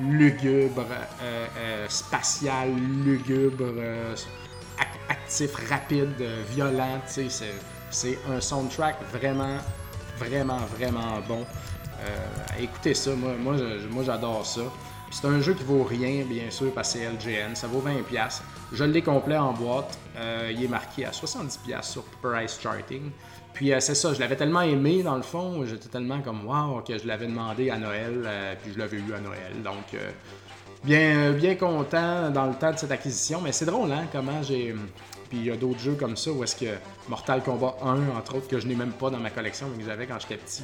lugubre, 0.01 0.85
euh, 1.21 1.47
euh, 1.57 1.85
spatial, 1.87 2.75
lugubre, 3.05 3.73
actif, 5.07 5.55
rapide, 5.69 6.21
violent. 6.49 6.99
C'est 7.07 8.19
un 8.29 8.41
soundtrack 8.41 8.97
vraiment, 9.13 9.57
vraiment, 10.17 10.59
vraiment 10.77 11.21
bon. 11.25 11.45
écoutez 12.59 12.93
ça, 12.93 13.11
moi, 13.15 13.35
moi 13.37 14.03
j'adore 14.03 14.45
ça. 14.45 14.61
C'est 15.09 15.27
un 15.27 15.39
jeu 15.39 15.53
qui 15.53 15.63
vaut 15.63 15.83
rien, 15.83 16.25
bien 16.25 16.49
sûr, 16.49 16.73
parce 16.73 16.93
que 16.93 16.99
c'est 16.99 17.05
LGN. 17.05 17.55
Ça 17.55 17.67
vaut 17.67 17.81
20$. 17.81 18.41
Je 18.73 18.83
l'ai 18.83 19.01
complet 19.01 19.37
en 19.37 19.53
boîte. 19.53 19.97
il 20.51 20.61
est 20.61 20.67
marqué 20.67 21.05
à 21.05 21.11
70$ 21.11 21.83
sur 21.83 22.03
Price 22.21 22.59
Charting. 22.59 23.11
Puis 23.53 23.71
euh, 23.71 23.79
c'est 23.79 23.95
ça, 23.95 24.13
je 24.13 24.19
l'avais 24.19 24.35
tellement 24.35 24.61
aimé 24.61 25.03
dans 25.03 25.15
le 25.15 25.21
fond, 25.21 25.63
j'étais 25.65 25.89
tellement 25.89 26.21
comme 26.21 26.45
wow 26.45 26.81
que 26.81 26.97
je 26.97 27.07
l'avais 27.07 27.27
demandé 27.27 27.69
à 27.69 27.77
Noël, 27.77 28.23
euh, 28.25 28.55
puis 28.61 28.73
je 28.73 28.79
l'avais 28.79 28.97
eu 28.97 29.13
à 29.13 29.19
Noël. 29.19 29.61
Donc 29.63 29.93
euh, 29.93 30.11
bien, 30.83 31.31
bien 31.31 31.55
content 31.55 32.31
dans 32.31 32.47
le 32.47 32.55
temps 32.55 32.71
de 32.71 32.77
cette 32.77 32.91
acquisition. 32.91 33.41
Mais 33.41 33.51
c'est 33.51 33.65
drôle, 33.65 33.91
hein, 33.91 34.05
comment 34.11 34.41
j'ai. 34.41 34.75
Puis 35.29 35.39
il 35.39 35.45
y 35.45 35.51
a 35.51 35.55
d'autres 35.55 35.79
jeux 35.79 35.95
comme 35.95 36.17
ça 36.17 36.31
où 36.31 36.43
est-ce 36.43 36.55
que 36.55 36.71
Mortal 37.09 37.43
Kombat 37.43 37.77
1, 37.83 38.17
entre 38.17 38.37
autres, 38.37 38.47
que 38.47 38.59
je 38.59 38.67
n'ai 38.67 38.75
même 38.75 38.91
pas 38.91 39.09
dans 39.09 39.19
ma 39.19 39.29
collection, 39.29 39.67
mais 39.71 39.83
que 39.83 39.89
j'avais 39.89 40.07
quand 40.07 40.19
j'étais 40.19 40.37
petit, 40.37 40.63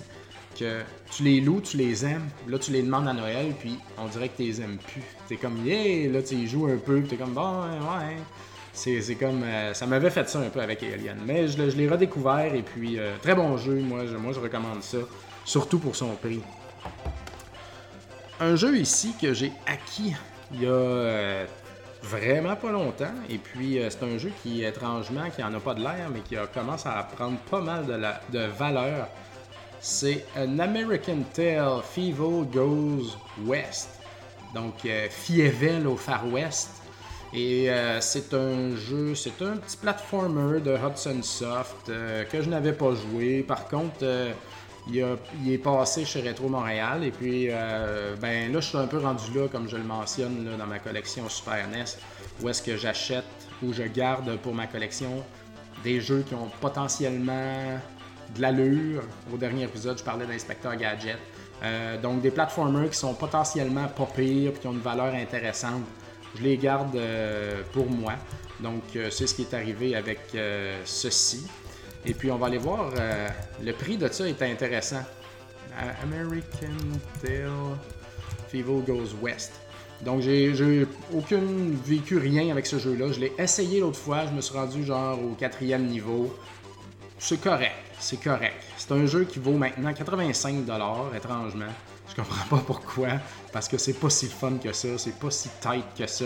que 0.59 0.81
tu 1.11 1.23
les 1.23 1.41
loues, 1.41 1.61
tu 1.61 1.77
les 1.77 2.05
aimes, 2.05 2.27
là 2.47 2.57
tu 2.57 2.71
les 2.71 2.81
demandes 2.81 3.07
à 3.07 3.13
Noël, 3.13 3.53
puis 3.59 3.77
on 3.97 4.07
dirait 4.07 4.29
que 4.29 4.37
tu 4.37 4.43
les 4.43 4.61
aimes 4.61 4.77
plus. 4.77 5.03
T'es 5.27 5.37
comme 5.37 5.65
yeah, 5.65 6.11
là 6.11 6.21
tu 6.21 6.35
y 6.35 6.47
joues 6.47 6.67
un 6.67 6.77
peu, 6.77 7.01
t'es 7.03 7.15
comme 7.15 7.33
bon, 7.33 7.61
ouais. 7.63 8.17
C'est 8.73 9.15
comme. 9.15 9.43
Euh, 9.43 9.73
ça 9.73 9.85
m'avait 9.85 10.09
fait 10.09 10.27
ça 10.29 10.39
un 10.39 10.49
peu 10.49 10.61
avec 10.61 10.83
Alien. 10.83 11.17
Mais 11.25 11.47
je, 11.47 11.61
l'ai 11.61 11.89
redécouvert 11.89 12.53
et 12.53 12.61
puis 12.61 12.99
euh, 12.99 13.15
très 13.21 13.35
bon 13.35 13.57
jeu. 13.57 13.75
Moi 13.75 14.05
je, 14.05 14.39
recommande 14.39 14.83
ça. 14.83 14.99
Surtout 15.45 15.79
pour 15.79 15.95
son 15.95 16.15
prix. 16.15 16.41
Un 18.39 18.55
jeu 18.55 18.77
ici 18.77 19.13
que 19.21 19.33
j'ai 19.33 19.51
acquis 19.65 20.15
il 20.51 20.63
y 20.63 20.65
a 20.65 20.69
euh, 20.69 21.45
vraiment 22.03 22.55
pas 22.55 22.71
longtemps. 22.71 23.13
Et 23.29 23.37
puis 23.37 23.79
c'est 23.89 24.03
un 24.03 24.17
jeu 24.17 24.31
qui, 24.41 24.63
étrangement, 24.63 25.29
qui 25.35 25.43
en 25.43 25.53
a 25.53 25.59
pas 25.59 25.73
de 25.73 25.81
l'air, 25.81 26.09
mais 26.13 26.21
qui 26.21 26.37
a 26.37 26.47
commencé 26.47 26.87
à 26.87 27.03
prendre 27.03 27.37
pas 27.49 27.61
mal 27.61 27.85
de, 28.31 28.39
valeur. 28.45 29.07
C'est 29.81 30.25
An 30.37 30.59
American 30.59 31.23
Tale, 31.33 31.81
Feeble 31.83 32.45
Goes 32.51 33.17
West. 33.45 33.89
Donc, 34.53 34.87
Fievel 35.09 35.87
au 35.87 35.95
Far 35.95 36.27
West. 36.27 36.78
Et 37.33 37.69
euh, 37.69 38.01
c'est 38.01 38.33
un 38.33 38.75
jeu, 38.75 39.13
c'est 39.13 39.41
un 39.43 39.57
petit 39.57 39.77
platformer 39.77 40.59
de 40.61 40.75
Hudson 40.75 41.21
Soft 41.21 41.89
euh, 41.89 42.23
que 42.25 42.41
je 42.41 42.49
n'avais 42.49 42.73
pas 42.73 42.95
joué. 42.95 43.43
Par 43.43 43.67
contre, 43.67 43.99
euh, 44.01 44.33
il, 44.91 44.97
est 45.51 45.57
passé 45.59 46.05
chez 46.05 46.27
Retro 46.27 46.49
Montréal. 46.49 47.03
Et 47.03 47.11
puis, 47.11 47.49
ben 48.19 48.51
là, 48.51 48.59
je 48.59 48.67
suis 48.67 48.77
un 48.77 48.87
peu 48.87 48.97
rendu 48.97 49.31
là, 49.35 49.47
comme 49.47 49.69
je 49.69 49.77
le 49.77 49.83
mentionne 49.83 50.49
dans 50.57 50.65
ma 50.65 50.79
collection 50.79 51.29
Super 51.29 51.67
NES, 51.67 51.85
où 52.41 52.49
est-ce 52.49 52.63
que 52.63 52.75
j'achète 52.75 53.25
ou 53.61 53.73
je 53.73 53.83
garde 53.83 54.37
pour 54.37 54.55
ma 54.55 54.65
collection 54.65 55.23
des 55.83 56.01
jeux 56.01 56.23
qui 56.27 56.33
ont 56.33 56.49
potentiellement 56.59 57.77
de 58.35 58.41
l'allure. 58.41 59.03
Au 59.31 59.37
dernier 59.37 59.65
épisode, 59.65 59.99
je 59.99 60.03
parlais 60.03 60.25
d'Inspecteur 60.25 60.75
Gadget. 60.75 61.19
donc 62.01 62.21
des 62.21 62.31
platformers 62.31 62.89
qui 62.89 62.97
sont 62.97 63.13
potentiellement 63.13 63.87
pas 63.89 64.07
pires 64.07 64.51
et 64.51 64.59
qui 64.59 64.65
ont 64.65 64.73
une 64.73 64.79
valeur 64.79 65.13
intéressante. 65.13 65.83
Je 66.35 66.43
les 66.43 66.57
garde 66.57 66.99
pour 67.73 67.89
moi. 67.89 68.13
Donc 68.59 68.83
c'est 69.09 69.27
ce 69.27 69.33
qui 69.33 69.43
est 69.43 69.53
arrivé 69.53 69.95
avec 69.95 70.19
ceci. 70.85 71.47
Et 72.05 72.13
puis 72.13 72.31
on 72.31 72.37
va 72.37 72.47
aller 72.47 72.57
voir, 72.57 72.91
le 73.61 73.71
prix 73.73 73.97
de 73.97 74.07
ça 74.07 74.27
est 74.27 74.41
intéressant. 74.41 75.03
American 76.03 76.99
Tail 77.21 77.49
Fever 78.49 78.81
Goes 78.85 79.15
West. 79.21 79.53
Donc, 80.01 80.21
j'ai 80.21 80.87
aucune 81.13 81.75
vécu 81.85 82.17
rien 82.17 82.49
avec 82.51 82.65
ce 82.65 82.79
jeu-là. 82.79 83.11
Je 83.11 83.19
l'ai 83.19 83.33
essayé 83.37 83.81
l'autre 83.81 83.99
fois, 83.99 84.25
je 84.27 84.31
me 84.31 84.39
suis 84.39 84.53
rendu 84.57 84.85
genre 84.85 85.19
au 85.21 85.35
quatrième 85.35 85.87
niveau. 85.87 86.33
C'est 87.17 87.41
correct, 87.41 87.75
c'est 87.99 88.21
correct. 88.21 88.55
C'est 88.77 88.93
un 88.93 89.05
jeu 89.05 89.25
qui 89.25 89.39
vaut 89.39 89.57
maintenant 89.57 89.93
85 89.93 90.55
étrangement. 91.15 91.65
Je 92.09 92.15
comprends 92.15 92.57
pas 92.57 92.63
pourquoi, 92.65 93.09
parce 93.53 93.67
que 93.67 93.77
c'est 93.77 93.93
pas 93.93 94.09
si 94.09 94.27
fun 94.27 94.57
que 94.61 94.73
ça, 94.73 94.97
c'est 94.97 95.17
pas 95.17 95.31
si 95.31 95.49
tight 95.61 95.85
que 95.97 96.07
ça. 96.07 96.25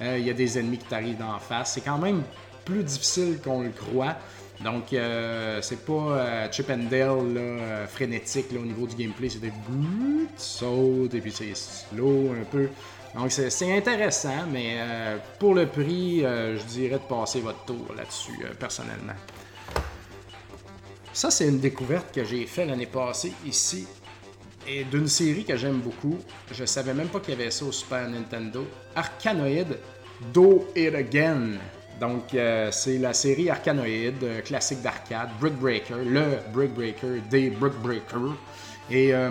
Euh, 0.00 0.18
il 0.18 0.26
y 0.26 0.30
a 0.30 0.34
des 0.34 0.58
ennemis 0.58 0.78
qui 0.78 0.86
t'arrivent 0.86 1.18
d'en 1.18 1.38
face. 1.38 1.72
C'est 1.74 1.80
quand 1.80 1.98
même 1.98 2.22
plus 2.64 2.82
difficile 2.82 3.38
qu'on 3.42 3.62
le 3.62 3.70
croit. 3.70 4.16
Donc, 4.62 4.92
euh, 4.92 5.60
c'est 5.62 5.84
pas 5.84 5.92
euh, 5.92 6.48
Chip 6.52 6.70
and 6.70 6.88
Dale 6.90 7.34
là, 7.34 7.86
frénétique 7.86 8.46
au 8.52 8.64
niveau 8.64 8.86
du 8.86 8.94
gameplay. 8.94 9.28
C'est 9.28 9.40
des 9.40 9.52
sautes, 10.36 11.14
et 11.14 11.20
puis 11.20 11.32
c'est 11.32 11.56
slow 11.56 12.32
un 12.32 12.44
peu. 12.44 12.68
Donc 13.14 13.30
c'est 13.30 13.76
intéressant, 13.76 14.44
mais 14.50 14.74
euh, 14.78 15.18
pour 15.38 15.54
le 15.54 15.68
prix, 15.68 16.24
euh, 16.24 16.58
je 16.58 16.64
dirais 16.64 16.98
de 16.98 17.08
passer 17.08 17.40
votre 17.40 17.64
tour 17.64 17.94
là-dessus, 17.96 18.36
euh, 18.44 18.52
personnellement. 18.58 19.12
Ça, 21.12 21.30
c'est 21.30 21.46
une 21.46 21.60
découverte 21.60 22.12
que 22.12 22.24
j'ai 22.24 22.44
faite 22.44 22.66
l'année 22.66 22.86
passée 22.86 23.32
ici, 23.46 23.86
et 24.66 24.84
d'une 24.84 25.08
série 25.08 25.44
que 25.44 25.56
j'aime 25.56 25.78
beaucoup. 25.78 26.18
Je 26.52 26.64
savais 26.64 26.94
même 26.94 27.08
pas 27.08 27.20
qu'il 27.20 27.34
y 27.34 27.40
avait 27.40 27.50
ça 27.50 27.64
au 27.64 27.72
Super 27.72 28.08
Nintendo. 28.08 28.66
Arcanoid 28.94 29.76
Do 30.32 30.68
It 30.76 30.94
Again. 30.94 31.58
Donc, 32.00 32.36
c'est 32.72 32.98
la 32.98 33.12
série 33.12 33.48
Arcanoid, 33.50 34.42
classique 34.44 34.82
d'arcade, 34.82 35.28
Brick 35.40 35.54
Breaker, 35.54 36.04
le 36.04 36.38
Brick 36.52 36.74
Breaker 36.74 37.20
des 37.30 37.50
Brick 37.50 37.74
Breakers. 37.74 38.34
Et 38.90 39.14
euh, 39.14 39.30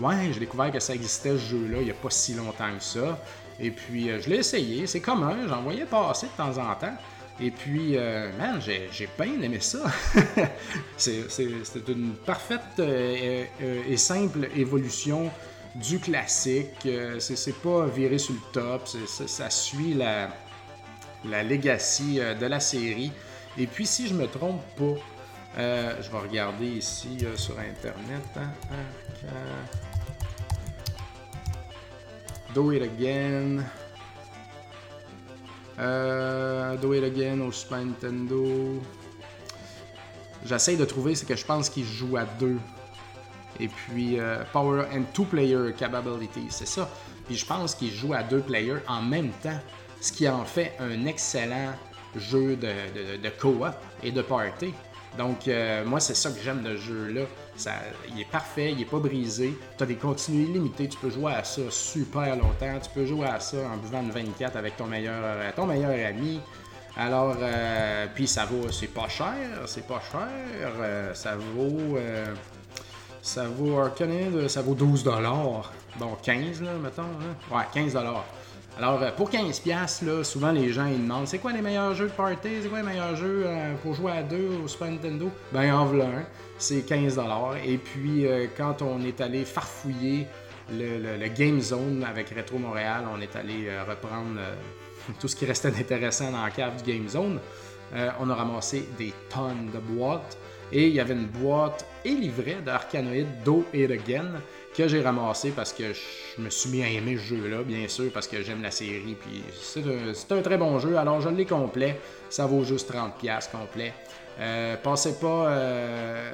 ouais, 0.00 0.30
j'ai 0.32 0.40
découvert 0.40 0.72
que 0.72 0.80
ça 0.80 0.94
existait 0.94 1.30
ce 1.30 1.38
jeu-là 1.50 1.78
il 1.80 1.84
n'y 1.84 1.90
a 1.90 1.94
pas 1.94 2.10
si 2.10 2.34
longtemps 2.34 2.74
que 2.76 2.82
ça. 2.82 3.18
Et 3.60 3.70
puis 3.70 4.10
euh, 4.10 4.20
je 4.20 4.30
l'ai 4.30 4.36
essayé, 4.36 4.86
c'est 4.86 5.00
commun, 5.00 5.36
j'en 5.48 5.62
voyais 5.62 5.84
passer 5.84 6.26
de 6.26 6.32
temps 6.32 6.58
en 6.58 6.74
temps. 6.74 6.94
Et 7.40 7.50
puis, 7.50 7.96
euh, 7.96 8.30
man, 8.36 8.60
j'ai 8.60 9.08
bien 9.18 9.40
aimé 9.42 9.60
ça. 9.60 9.78
c'est 10.96 11.88
une 11.88 12.14
parfaite 12.26 12.80
et 12.80 13.96
simple 13.96 14.48
évolution 14.56 15.30
du 15.74 16.00
classique. 16.00 16.88
c'est 17.18 17.58
pas 17.60 17.86
viré 17.86 18.18
sur 18.18 18.34
le 18.34 18.40
top, 18.52 18.88
ça 19.06 19.50
suit 19.50 19.94
la, 19.94 20.30
la 21.24 21.42
legacy 21.42 22.16
de 22.16 22.46
la 22.46 22.60
série. 22.60 23.12
Et 23.56 23.66
puis, 23.66 23.86
si 23.86 24.08
je 24.08 24.14
me 24.14 24.26
trompe 24.26 24.62
pas, 24.76 25.00
euh, 25.58 25.94
je 26.00 26.10
vais 26.10 26.18
regarder 26.18 26.66
ici 26.66 27.18
euh, 27.22 27.36
sur 27.36 27.58
Internet. 27.58 28.22
Hein, 28.36 28.50
Do 32.54 32.72
It 32.72 32.82
Again. 32.82 33.64
Euh, 35.78 36.76
Do 36.76 36.94
It 36.94 37.04
Again 37.04 37.40
au 37.40 37.52
Super 37.52 37.78
Nintendo. 37.78 38.82
J'essaie 40.44 40.76
de 40.76 40.84
trouver 40.84 41.14
ce 41.14 41.24
que 41.24 41.36
je 41.36 41.44
pense 41.44 41.68
qu'il 41.68 41.84
joue 41.84 42.16
à 42.16 42.24
deux. 42.24 42.58
Et 43.60 43.68
puis 43.68 44.18
Power 44.52 44.84
and 44.94 45.02
Two 45.12 45.24
Player 45.24 45.72
Capability, 45.76 46.46
c'est 46.50 46.68
ça. 46.68 46.88
Puis 47.26 47.36
je 47.36 47.44
pense 47.44 47.74
qu'il 47.74 47.92
joue 47.92 48.14
à 48.14 48.22
deux 48.22 48.40
players 48.40 48.78
en 48.86 49.02
même 49.02 49.30
temps, 49.42 49.58
ce 50.00 50.12
qui 50.12 50.28
en 50.28 50.44
fait 50.44 50.74
un 50.78 51.06
excellent 51.06 51.72
jeu 52.14 52.56
de 52.56 53.28
co-op 53.40 53.74
et 54.02 54.12
de 54.12 54.22
party. 54.22 54.72
Donc, 55.18 55.48
euh, 55.48 55.84
moi, 55.84 55.98
c'est 55.98 56.14
ça 56.14 56.30
que 56.30 56.40
j'aime 56.40 56.62
de 56.62 56.76
ce 56.76 56.82
jeu-là. 56.82 57.22
il 58.08 58.20
est 58.20 58.30
parfait, 58.30 58.70
il 58.70 58.80
est 58.80 58.84
pas 58.84 59.00
brisé. 59.00 59.52
Tu 59.76 59.82
as 59.82 59.86
des 59.86 59.96
continues 59.96 60.44
illimitées, 60.44 60.88
tu 60.88 60.96
peux 60.96 61.10
jouer 61.10 61.32
à 61.32 61.42
ça 61.42 61.62
super 61.70 62.36
longtemps. 62.36 62.78
Tu 62.80 62.90
peux 62.94 63.04
jouer 63.04 63.26
à 63.26 63.40
ça 63.40 63.56
en 63.56 63.76
buvant 63.78 64.00
une 64.00 64.12
24 64.12 64.56
avec 64.56 64.76
ton 64.76 64.86
meilleur, 64.86 65.20
euh, 65.20 65.50
ton 65.56 65.66
meilleur 65.66 65.90
ami. 66.06 66.40
Alors, 66.96 67.36
euh, 67.40 68.06
puis 68.14 68.28
ça 68.28 68.44
vaut, 68.44 68.70
c'est 68.70 68.94
pas 68.94 69.08
cher, 69.08 69.34
c'est 69.66 69.86
pas 69.86 70.00
cher. 70.10 71.14
ça 71.14 71.36
vaut, 71.36 71.98
ça 73.20 73.44
vaut 73.46 74.48
ça 74.48 74.62
vaut 74.62 74.74
12 74.74 75.02
dollars. 75.02 75.72
Bon, 75.96 76.16
15 76.22 76.62
là, 76.62 76.70
mettons. 76.80 77.02
Hein? 77.02 77.56
Ouais, 77.56 77.64
15 77.72 77.92
dollars. 77.92 78.24
Alors, 78.78 79.02
euh, 79.02 79.10
pour 79.10 79.28
15$, 79.28 80.04
là, 80.04 80.22
souvent 80.22 80.52
les 80.52 80.72
gens 80.72 80.86
ils 80.86 81.02
demandent 81.02 81.26
c'est 81.26 81.40
quoi 81.40 81.52
les 81.52 81.62
meilleurs 81.62 81.94
jeux 81.94 82.06
de 82.06 82.12
party, 82.12 82.48
c'est 82.62 82.68
quoi 82.68 82.78
les 82.78 82.86
meilleurs 82.86 83.16
jeux 83.16 83.42
euh, 83.44 83.74
pour 83.82 83.94
jouer 83.94 84.12
à 84.12 84.22
deux 84.22 84.50
au 84.64 84.68
Super 84.68 84.92
Nintendo? 84.92 85.32
Ben, 85.50 85.74
en 85.74 85.84
voilà 85.84 86.04
un, 86.04 86.24
c'est 86.58 86.88
15$. 86.88 87.56
Et 87.66 87.76
puis, 87.76 88.24
euh, 88.24 88.46
quand 88.56 88.80
on 88.82 89.02
est 89.02 89.20
allé 89.20 89.44
farfouiller 89.44 90.28
le, 90.70 91.26
Game 91.26 91.60
Zone 91.60 92.06
avec 92.08 92.28
Retro 92.30 92.58
Montréal, 92.58 93.02
on 93.12 93.20
est 93.20 93.34
allé 93.34 93.68
reprendre 93.80 94.38
tout 95.20 95.26
ce 95.26 95.34
qui 95.34 95.44
restait 95.44 95.72
d'intéressant 95.72 96.30
dans 96.30 96.44
la 96.44 96.50
cave 96.50 96.80
du 96.80 96.92
Game 96.92 97.08
Zone. 97.08 97.40
on 98.20 98.30
a 98.30 98.34
ramassé 98.34 98.86
des 98.96 99.12
tonnes 99.28 99.70
de 99.74 99.78
boîtes. 99.80 100.38
Et 100.70 100.86
il 100.86 100.94
y 100.94 101.00
avait 101.00 101.14
une 101.14 101.26
boîte 101.26 101.86
et 102.04 102.10
livret 102.10 102.58
d'Arcanoid 102.64 103.26
Do 103.44 103.64
It 103.72 103.90
Again 103.90 104.34
que 104.78 104.86
j'ai 104.86 105.02
ramassé 105.02 105.50
parce 105.50 105.72
que 105.72 105.92
je 105.92 106.40
me 106.40 106.50
suis 106.50 106.70
mis 106.70 106.84
à 106.84 106.88
aimer 106.88 107.16
ce 107.16 107.34
jeu-là, 107.34 107.64
bien 107.64 107.88
sûr, 107.88 108.12
parce 108.12 108.28
que 108.28 108.42
j'aime 108.42 108.62
la 108.62 108.70
série. 108.70 109.16
Puis 109.20 109.42
c'est 109.60 110.32
un, 110.32 110.40
très 110.40 110.56
bon 110.56 110.78
jeu. 110.78 110.96
Alors 110.96 111.20
je 111.20 111.28
l'ai 111.28 111.46
complet. 111.46 111.98
Ça 112.30 112.46
vaut 112.46 112.62
juste 112.62 112.92
30$ 112.92 113.50
complet. 113.50 113.92
Euh, 114.38 114.76
pensez 114.80 115.18
pas. 115.18 115.48
Euh, 115.48 116.30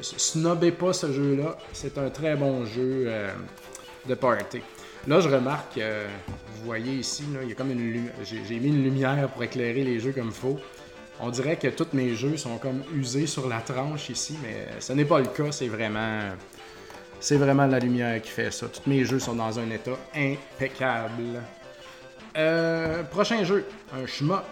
snobez 0.00 0.72
pas 0.72 0.94
ce 0.94 1.12
jeu-là. 1.12 1.58
C'est 1.74 1.98
un 1.98 2.08
très 2.08 2.36
bon 2.36 2.64
jeu 2.64 3.04
euh, 3.06 3.30
de 4.08 4.14
party. 4.14 4.62
Là, 5.06 5.20
je 5.20 5.28
remarque, 5.28 5.78
vous 5.78 6.64
voyez 6.64 6.94
ici, 6.94 7.24
il 7.42 7.50
y 7.50 7.52
a 7.52 7.54
comme 7.54 7.70
une 7.70 8.08
j'ai 8.22 8.58
mis 8.58 8.68
une 8.68 8.82
lumière 8.82 9.28
pour 9.28 9.42
éclairer 9.42 9.84
les 9.84 10.00
jeux 10.00 10.12
comme 10.12 10.28
il 10.28 10.32
faut. 10.32 10.58
On 11.20 11.28
dirait 11.28 11.56
que 11.56 11.68
tous 11.68 11.88
mes 11.92 12.14
jeux 12.14 12.38
sont 12.38 12.56
comme 12.56 12.82
usés 12.94 13.26
sur 13.26 13.46
la 13.46 13.60
tranche 13.60 14.08
ici, 14.08 14.38
mais 14.42 14.80
ce 14.80 14.94
n'est 14.94 15.04
pas 15.04 15.18
le 15.18 15.26
cas. 15.26 15.52
C'est 15.52 15.68
vraiment 15.68 16.30
c'est 17.24 17.36
vraiment 17.36 17.66
la 17.66 17.78
lumière 17.78 18.20
qui 18.20 18.28
fait 18.28 18.50
ça. 18.50 18.66
Tous 18.68 18.86
mes 18.86 19.02
jeux 19.06 19.18
sont 19.18 19.34
dans 19.34 19.58
un 19.58 19.70
état 19.70 19.96
impeccable. 20.14 21.42
Euh, 22.36 23.02
prochain 23.04 23.42
jeu, 23.44 23.64
un 23.94 24.06
shmup 24.06 24.44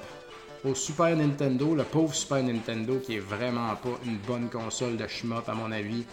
au 0.64 0.74
Super 0.74 1.14
Nintendo, 1.14 1.74
le 1.74 1.82
pauvre 1.82 2.14
Super 2.14 2.42
Nintendo 2.42 2.98
qui 3.04 3.16
est 3.16 3.20
vraiment 3.20 3.74
pas 3.74 4.00
une 4.06 4.16
bonne 4.16 4.48
console 4.48 4.96
de 4.96 5.06
shmup 5.06 5.46
à 5.50 5.52
mon 5.52 5.70
avis. 5.70 6.06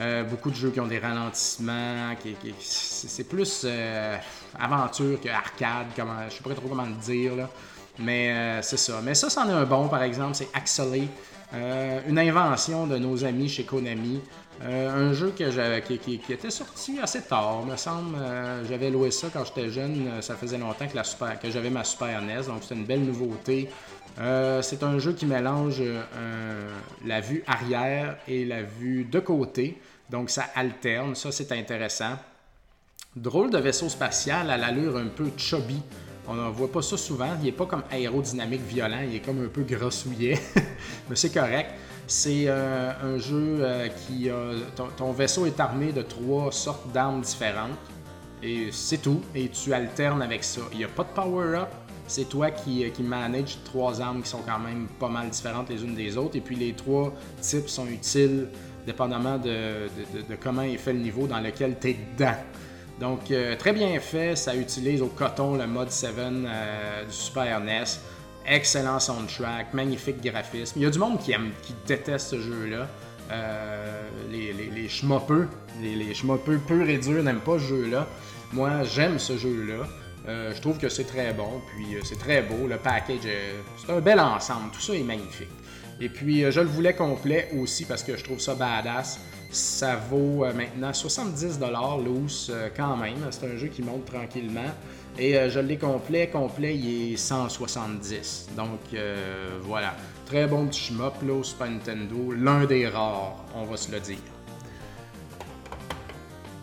Euh, 0.00 0.24
beaucoup 0.24 0.48
de 0.48 0.54
jeux 0.54 0.70
qui 0.70 0.80
ont 0.80 0.86
des 0.86 1.00
ralentissements, 1.00 2.14
qui, 2.22 2.34
c'est 2.60 3.28
plus 3.28 3.64
euh, 3.66 4.16
aventure 4.58 5.20
que 5.20 5.28
arcade, 5.28 5.88
comment, 5.94 6.30
je 6.30 6.36
sais 6.36 6.42
pas 6.42 6.54
trop 6.54 6.68
comment 6.68 6.84
le 6.84 6.94
dire 6.94 7.36
là. 7.36 7.50
Mais 7.98 8.62
c'est 8.62 8.78
ça. 8.78 9.00
Mais 9.02 9.14
ça, 9.14 9.28
c'en 9.28 9.46
est 9.50 9.52
un 9.52 9.64
bon 9.64 9.88
par 9.88 10.02
exemple, 10.02 10.34
c'est 10.34 10.48
Axelay. 10.54 11.08
une 11.52 12.18
invention 12.18 12.86
de 12.86 12.96
nos 12.96 13.22
amis 13.22 13.50
chez 13.50 13.64
Konami. 13.64 14.22
Euh, 14.62 15.10
un 15.10 15.12
jeu 15.12 15.32
qui, 15.36 15.42
était 16.32 16.50
sorti 16.50 16.98
assez 17.00 17.22
tard, 17.22 17.64
me 17.64 17.76
semble. 17.76 18.16
Euh, 18.16 18.64
j'avais 18.68 18.90
loué 18.90 19.10
ça 19.10 19.28
quand 19.32 19.44
j'étais 19.44 19.68
jeune. 19.68 20.08
Euh, 20.08 20.20
ça 20.22 20.34
faisait 20.34 20.58
longtemps 20.58 20.86
que 20.86 21.50
j'avais 21.50 21.70
ma 21.70 21.84
Super 21.84 22.22
NES, 22.22 22.44
donc 22.46 22.62
c'est 22.62 22.74
une 22.74 22.84
belle 22.84 23.04
nouveauté. 23.04 23.68
c'est 24.62 24.82
un 24.82 24.98
jeu 24.98 25.12
qui 25.12 25.26
mélange 25.26 25.82
la 27.04 27.20
vue 27.20 27.44
arrière 27.46 28.16
et 28.26 28.44
la 28.44 28.62
vue 28.62 29.04
de 29.04 29.20
côté. 29.20 29.78
Donc 30.08 30.30
ça 30.30 30.46
alterne, 30.54 31.14
ça 31.14 31.32
c'est 31.32 31.52
intéressant. 31.52 32.16
Drôle 33.14 33.50
de 33.50 33.58
vaisseau 33.58 33.88
spatial 33.88 34.50
à 34.50 34.56
l'allure 34.56 34.96
un 34.96 35.06
peu 35.06 35.30
chubby. 35.36 35.82
On 36.28 36.34
ne 36.34 36.48
voit 36.50 36.70
pas 36.70 36.82
ça 36.82 36.96
souvent. 36.96 37.36
Il 37.40 37.44
n'est 37.44 37.52
pas 37.52 37.66
comme 37.66 37.84
aérodynamique 37.90 38.62
violent, 38.62 39.00
il 39.06 39.16
est 39.16 39.20
comme 39.20 39.44
un 39.44 39.48
peu 39.48 39.62
grossouillet. 39.62 40.38
Mais 41.08 41.16
c'est 41.16 41.32
correct. 41.32 41.70
C'est 42.06 42.44
euh, 42.46 42.92
un 43.02 43.18
jeu 43.18 43.58
euh, 43.60 43.88
qui 43.88 44.30
ton, 44.96 45.10
vaisseau 45.10 45.46
est 45.46 45.58
armé 45.58 45.92
de 45.92 46.02
trois 46.02 46.52
sortes 46.52 46.92
d'armes 46.92 47.20
différentes. 47.20 47.78
Et 48.42 48.68
c'est 48.70 48.98
tout. 48.98 49.22
Et 49.34 49.48
tu 49.48 49.72
alternes 49.72 50.22
avec 50.22 50.44
ça. 50.44 50.60
Il 50.72 50.78
n'y 50.78 50.84
a 50.84 50.88
pas 50.88 51.02
de 51.02 51.08
power-up. 51.08 51.68
C'est 52.06 52.28
toi 52.28 52.52
qui, 52.52 52.84
euh, 52.84 52.90
qui 52.90 53.02
manage 53.02 53.58
trois 53.64 54.00
armes 54.00 54.22
qui 54.22 54.28
sont 54.28 54.42
quand 54.46 54.60
même 54.60 54.86
pas 55.00 55.08
mal 55.08 55.30
différentes 55.30 55.68
les 55.68 55.82
unes 55.82 55.96
des 55.96 56.16
autres. 56.16 56.36
Et 56.36 56.40
puis 56.40 56.54
les 56.54 56.74
trois 56.74 57.12
types 57.40 57.68
sont 57.68 57.88
utiles 57.88 58.48
dépendamment 58.86 59.36
de, 59.38 59.88
comment 60.40 60.62
est 60.62 60.76
fait 60.76 60.92
le 60.92 61.00
niveau 61.00 61.26
dans 61.26 61.40
lequel 61.40 61.76
tu 61.80 61.88
es 61.88 61.96
dedans. 62.16 62.36
Donc, 63.00 63.32
très 63.58 63.72
bien 63.72 63.98
fait. 63.98 64.36
Ça 64.36 64.54
utilise 64.54 65.02
au 65.02 65.08
coton 65.08 65.56
le 65.56 65.66
mode 65.66 65.90
7 65.90 66.14
du 66.14 67.12
Super 67.12 67.60
NES. 67.60 67.82
Excellent 68.46 69.00
soundtrack, 69.00 69.74
magnifique 69.74 70.22
graphisme. 70.22 70.74
Il 70.76 70.82
y 70.82 70.86
a 70.86 70.90
du 70.90 70.98
monde 70.98 71.18
qui 71.20 71.34
déteste 71.86 72.28
ce 72.28 72.40
jeu-là. 72.40 72.86
les, 74.30 74.52
les, 74.52 74.70
les 74.70 74.88
schmoppeux, 74.88 75.48
les, 75.82 76.14
n'aiment 77.22 77.40
pas 77.40 77.58
ce 77.58 77.64
jeu-là. 77.64 78.06
Moi, 78.52 78.84
j'aime 78.84 79.18
ce 79.18 79.36
jeu-là. 79.36 79.86
je 80.26 80.60
trouve 80.60 80.78
que 80.78 80.88
c'est 80.88 81.04
très 81.04 81.32
bon, 81.32 81.60
puis 81.74 81.96
c'est 82.04 82.18
très 82.18 82.42
beau. 82.42 82.68
Le 82.68 82.76
package, 82.76 83.28
c'est 83.84 83.92
un 83.92 84.00
bel 84.00 84.20
ensemble. 84.20 84.70
Tout 84.72 84.80
ça 84.80 84.94
est 84.94 85.02
magnifique. 85.02 85.50
Et 86.00 86.08
puis, 86.08 86.50
je 86.50 86.60
le 86.60 86.66
voulais 86.66 86.94
complet 86.94 87.50
aussi 87.58 87.84
parce 87.84 88.04
que 88.04 88.16
je 88.16 88.22
trouve 88.22 88.38
ça 88.38 88.54
badass. 88.54 89.18
Ça 89.50 89.96
vaut 89.96 90.44
maintenant 90.54 90.90
70$ 90.92 92.04
loose 92.04 92.52
quand 92.76 92.96
même. 92.96 93.26
C'est 93.30 93.46
un 93.46 93.56
jeu 93.56 93.68
qui 93.68 93.82
monte 93.82 94.04
tranquillement. 94.04 94.70
Et 95.18 95.36
euh, 95.36 95.48
je 95.48 95.60
l'ai 95.60 95.78
complet. 95.78 96.28
Complet, 96.28 96.76
il 96.76 97.12
est 97.12 97.16
170. 97.16 98.50
Donc 98.56 98.80
euh, 98.94 99.58
voilà. 99.62 99.94
Très 100.26 100.46
bon 100.46 100.66
petit 100.66 100.80
shmup 100.80 101.22
là, 101.26 101.32
au 101.32 101.42
Super 101.42 101.70
Nintendo. 101.70 102.32
L'un 102.32 102.64
des 102.66 102.88
rares, 102.88 103.44
on 103.54 103.64
va 103.64 103.76
se 103.76 103.90
le 103.92 104.00
dire. 104.00 104.18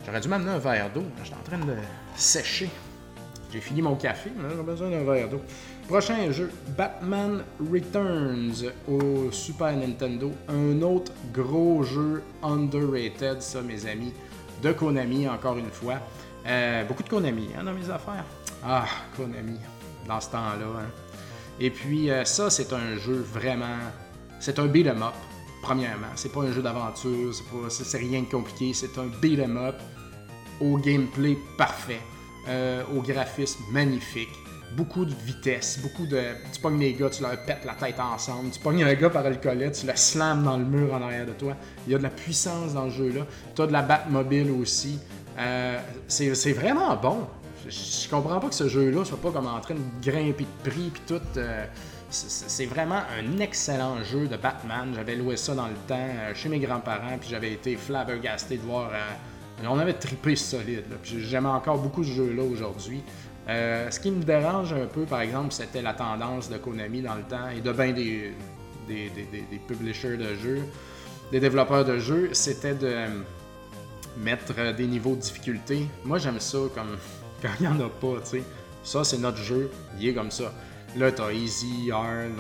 J'aurais 0.06 0.20
dû 0.20 0.28
m'amener 0.28 0.52
un 0.52 0.60
verre 0.60 0.92
d'eau. 0.94 1.04
J'étais 1.24 1.36
en 1.36 1.44
train 1.44 1.66
de 1.66 1.76
sécher. 2.16 2.70
J'ai 3.52 3.62
fini 3.62 3.82
mon 3.82 3.96
café, 3.96 4.32
mais 4.36 4.50
j'ai 4.56 4.64
besoin 4.64 4.90
d'un 4.90 5.04
verre 5.04 5.30
d'eau. 5.30 5.42
Prochain 5.88 6.32
jeu, 6.32 6.50
Batman 6.78 7.44
Returns 7.72 8.72
au 8.88 9.32
Super 9.32 9.76
Nintendo. 9.78 10.32
Un 10.50 10.82
autre 10.82 11.12
gros 11.34 11.84
jeu 11.84 12.24
underrated, 12.42 13.42
ça 13.42 13.62
mes 13.62 13.86
amis, 13.86 14.14
de 14.62 14.72
Konami 14.72 15.28
encore 15.28 15.58
une 15.58 15.70
fois. 15.70 16.00
Euh, 16.46 16.84
beaucoup 16.84 17.04
de 17.04 17.10
Konami 17.10 17.50
hein, 17.58 17.64
dans 17.64 17.74
mes 17.74 17.90
affaires. 17.90 18.26
Ah, 18.64 18.86
Konami, 19.16 19.58
dans 20.08 20.20
ce 20.20 20.30
temps-là. 20.32 20.66
Hein. 20.80 20.90
Et 21.60 21.70
puis, 21.70 22.10
euh, 22.10 22.26
ça, 22.26 22.50
c'est 22.50 22.74
un 22.74 22.98
jeu 22.98 23.26
vraiment. 23.34 23.78
C'est 24.40 24.60
un 24.60 24.66
beat'em 24.66 25.02
up, 25.02 25.14
premièrement. 25.62 26.08
C'est 26.16 26.32
pas 26.32 26.42
un 26.42 26.52
jeu 26.52 26.62
d'aventure, 26.62 27.34
c'est, 27.70 27.98
rien 27.98 28.22
de 28.22 28.28
compliqué. 28.28 28.74
C'est 28.74 28.98
un 28.98 29.08
beat'em 29.22 29.58
up 29.58 29.76
au 30.60 30.78
gameplay 30.78 31.38
parfait, 31.58 32.02
euh, 32.50 32.84
au 32.96 33.02
graphisme 33.02 33.64
magnifique. 33.72 34.30
Beaucoup 34.76 35.06
de 35.06 35.14
vitesse, 35.14 35.80
beaucoup 35.82 36.08
de. 36.08 36.20
Tu 36.52 36.60
pognes 36.60 36.80
les 36.80 36.94
gars, 36.94 37.10
tu 37.10 37.22
leur 37.22 37.38
pètes 37.46 37.64
la 37.64 37.76
tête 37.76 38.00
ensemble. 38.00 38.50
Tu 38.50 38.60
pognes 38.60 38.84
un 38.84 38.94
gars 38.96 39.12
par 39.12 39.30
le 39.30 39.36
collet, 39.36 39.72
tu 39.72 39.86
le 39.86 39.96
slams 39.96 40.44
dans 40.44 40.58
le 40.58 40.66
mur 40.66 40.94
en 40.94 41.02
arrière 41.04 41.28
de 41.28 41.34
toi. 41.34 41.56
Il 41.86 41.94
y 41.94 41.96
a 41.96 42.00
de 42.00 42.04
la 42.04 42.10
puissance 42.10 42.74
dans 42.74 42.86
le 42.86 42.90
jeu-là. 42.90 43.28
Tu 43.56 43.62
as 43.62 43.68
de 43.68 43.72
la 43.72 43.84
Batmobile 43.84 44.50
aussi. 44.50 45.00
Euh, 45.38 45.80
c'est 46.08 46.54
vraiment 46.54 46.96
bon 46.96 47.28
je, 47.68 48.10
comprends 48.10 48.40
pas 48.40 48.50
que 48.50 48.56
ce 48.56 48.68
jeu-là 48.68 49.06
soit 49.06 49.18
pas 49.18 49.32
comme 49.32 49.48
en 49.48 49.60
train 49.62 49.76
de 49.76 49.80
grimper 50.02 50.44
de 50.44 50.70
prix 50.70 50.92
puis 50.94 51.02
tout. 51.08 51.22
Euh, 51.38 51.66
c'est 52.10 52.66
vraiment 52.66 53.02
un 53.18 53.40
excellent 53.40 54.04
jeu 54.04 54.28
de 54.28 54.36
Batman. 54.36 54.92
J'avais 54.94 55.16
loué 55.16 55.38
ça 55.38 55.56
dans 55.56 55.68
le 55.68 55.74
temps 55.88 55.96
euh, 55.98 56.36
chez 56.36 56.50
mes 56.50 56.60
grands-parents, 56.60 57.18
puis 57.20 57.30
j'avais 57.30 57.54
été 57.54 57.76
flabbergasté 57.76 58.58
de 58.58 58.62
voir. 58.62 58.92
On 59.66 59.80
avait 59.80 59.94
trippé 59.94 60.36
solide. 60.36 60.84
J'aime 61.04 61.46
encore 61.46 61.78
beaucoup 61.78 62.04
ce 62.04 62.12
jeu-là 62.12 62.44
aujourd'hui. 62.44 63.02
ce 63.48 64.00
qui 64.00 64.12
me 64.12 64.22
dérange 64.22 64.74
un 64.74 64.86
peu, 64.86 65.06
par 65.06 65.22
exemple, 65.22 65.54
c'était 65.54 65.82
la 65.82 65.94
tendance 65.94 66.50
de 66.50 66.58
Konami 66.58 67.02
dans 67.02 67.16
le 67.16 67.24
temps 67.24 67.50
et 67.50 67.62
de 67.62 67.72
bien 67.72 67.94
des, 67.94 68.34
des, 68.88 69.10
des, 69.10 69.60
publishers 69.68 70.18
de 70.18 70.36
jeux, 70.36 70.62
des 71.32 71.40
développeurs 71.40 71.86
de 71.86 71.98
jeux, 71.98 72.30
c'était 72.34 72.76
de 72.76 73.06
mettre 74.18 74.54
des 74.74 74.88
niveaux 74.88 75.16
de 75.16 75.22
difficulté. 75.22 75.88
Moi, 76.04 76.18
j'aime 76.18 76.40
ça 76.40 76.60
comme 76.74 76.98
quand 77.42 77.50
il 77.60 77.68
n'y 77.68 77.68
en 77.68 77.80
a 77.80 77.90
pas, 77.90 78.22
tu 78.24 78.30
sais. 78.38 78.44
Ça, 78.84 79.04
c'est 79.04 79.18
notre 79.18 79.38
jeu, 79.38 79.72
il 80.00 80.10
est 80.10 80.14
comme 80.14 80.32
ça. 80.32 80.54
Là, 80.98 81.12
t'as 81.12 81.32
Easy, 81.32 81.90
Hard, 81.92 82.32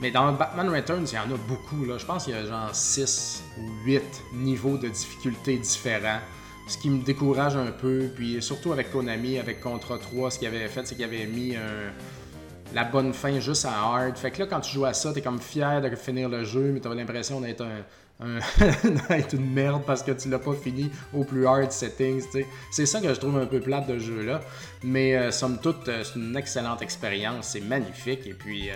Mais 0.00 0.10
dans 0.10 0.32
Batman 0.32 0.68
Returns, 0.68 1.06
il 1.10 1.14
y 1.14 1.18
en 1.18 1.34
a 1.34 1.38
beaucoup, 1.48 1.84
là. 1.84 1.98
Je 1.98 2.04
pense 2.04 2.24
qu'il 2.24 2.34
y 2.34 2.36
a 2.36 2.44
genre 2.44 2.74
6 2.74 3.42
ou 3.58 3.86
8 3.86 4.02
niveaux 4.34 4.76
de 4.76 4.88
difficulté 4.88 5.56
différents. 5.56 6.20
Ce 6.68 6.78
qui 6.78 6.90
me 6.90 7.02
décourage 7.02 7.56
un 7.56 7.72
peu. 7.72 8.10
Puis 8.14 8.40
surtout 8.42 8.72
avec 8.72 8.92
Konami, 8.92 9.38
avec 9.38 9.60
Contra 9.60 9.98
3, 9.98 10.30
ce 10.30 10.38
qu'il 10.38 10.48
avait 10.48 10.68
fait, 10.68 10.86
c'est 10.86 10.94
qu'il 10.94 11.04
avait 11.04 11.26
mis 11.26 11.56
la 12.74 12.84
bonne 12.84 13.12
fin 13.12 13.40
juste 13.40 13.64
à 13.64 13.72
hard. 13.72 14.16
Fait 14.16 14.30
que 14.30 14.40
là, 14.40 14.46
quand 14.46 14.60
tu 14.60 14.72
joues 14.72 14.84
à 14.84 14.94
ça, 14.94 15.12
t'es 15.12 15.22
comme 15.22 15.40
fier 15.40 15.80
de 15.80 15.94
finir 15.96 16.28
le 16.28 16.44
jeu, 16.44 16.70
mais 16.72 16.80
t'as 16.80 16.94
l'impression 16.94 17.40
d'être 17.40 17.62
un, 17.62 17.82
être 19.10 19.34
une 19.34 19.50
merde 19.50 19.82
parce 19.86 20.02
que 20.02 20.12
tu 20.12 20.28
l'as 20.28 20.38
pas 20.38 20.54
fini 20.54 20.90
au 21.14 21.24
plus 21.24 21.46
hard 21.46 21.72
settings. 21.72 22.24
C'est 22.70 22.86
ça 22.86 23.00
que 23.00 23.08
je 23.08 23.18
trouve 23.18 23.38
un 23.38 23.46
peu 23.46 23.60
plate 23.60 23.86
de 23.86 23.98
jeu 23.98 24.22
là. 24.22 24.40
Mais 24.82 25.16
euh, 25.16 25.30
somme 25.30 25.58
toute, 25.58 25.88
euh, 25.88 26.04
c'est 26.04 26.18
une 26.18 26.36
excellente 26.36 26.82
expérience. 26.82 27.48
C'est 27.48 27.60
magnifique. 27.60 28.26
Et 28.26 28.34
puis, 28.34 28.70
euh, 28.70 28.74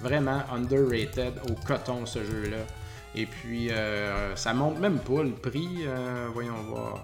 vraiment 0.00 0.42
underrated 0.52 1.34
au 1.50 1.54
coton 1.66 2.06
ce 2.06 2.20
jeu-là. 2.20 2.58
Et 3.14 3.24
puis, 3.24 3.70
ça 4.34 4.52
monte 4.52 4.78
même 4.78 4.98
pas 4.98 5.22
le 5.22 5.30
prix. 5.30 5.86
voyons 6.34 6.62
voir. 6.68 7.02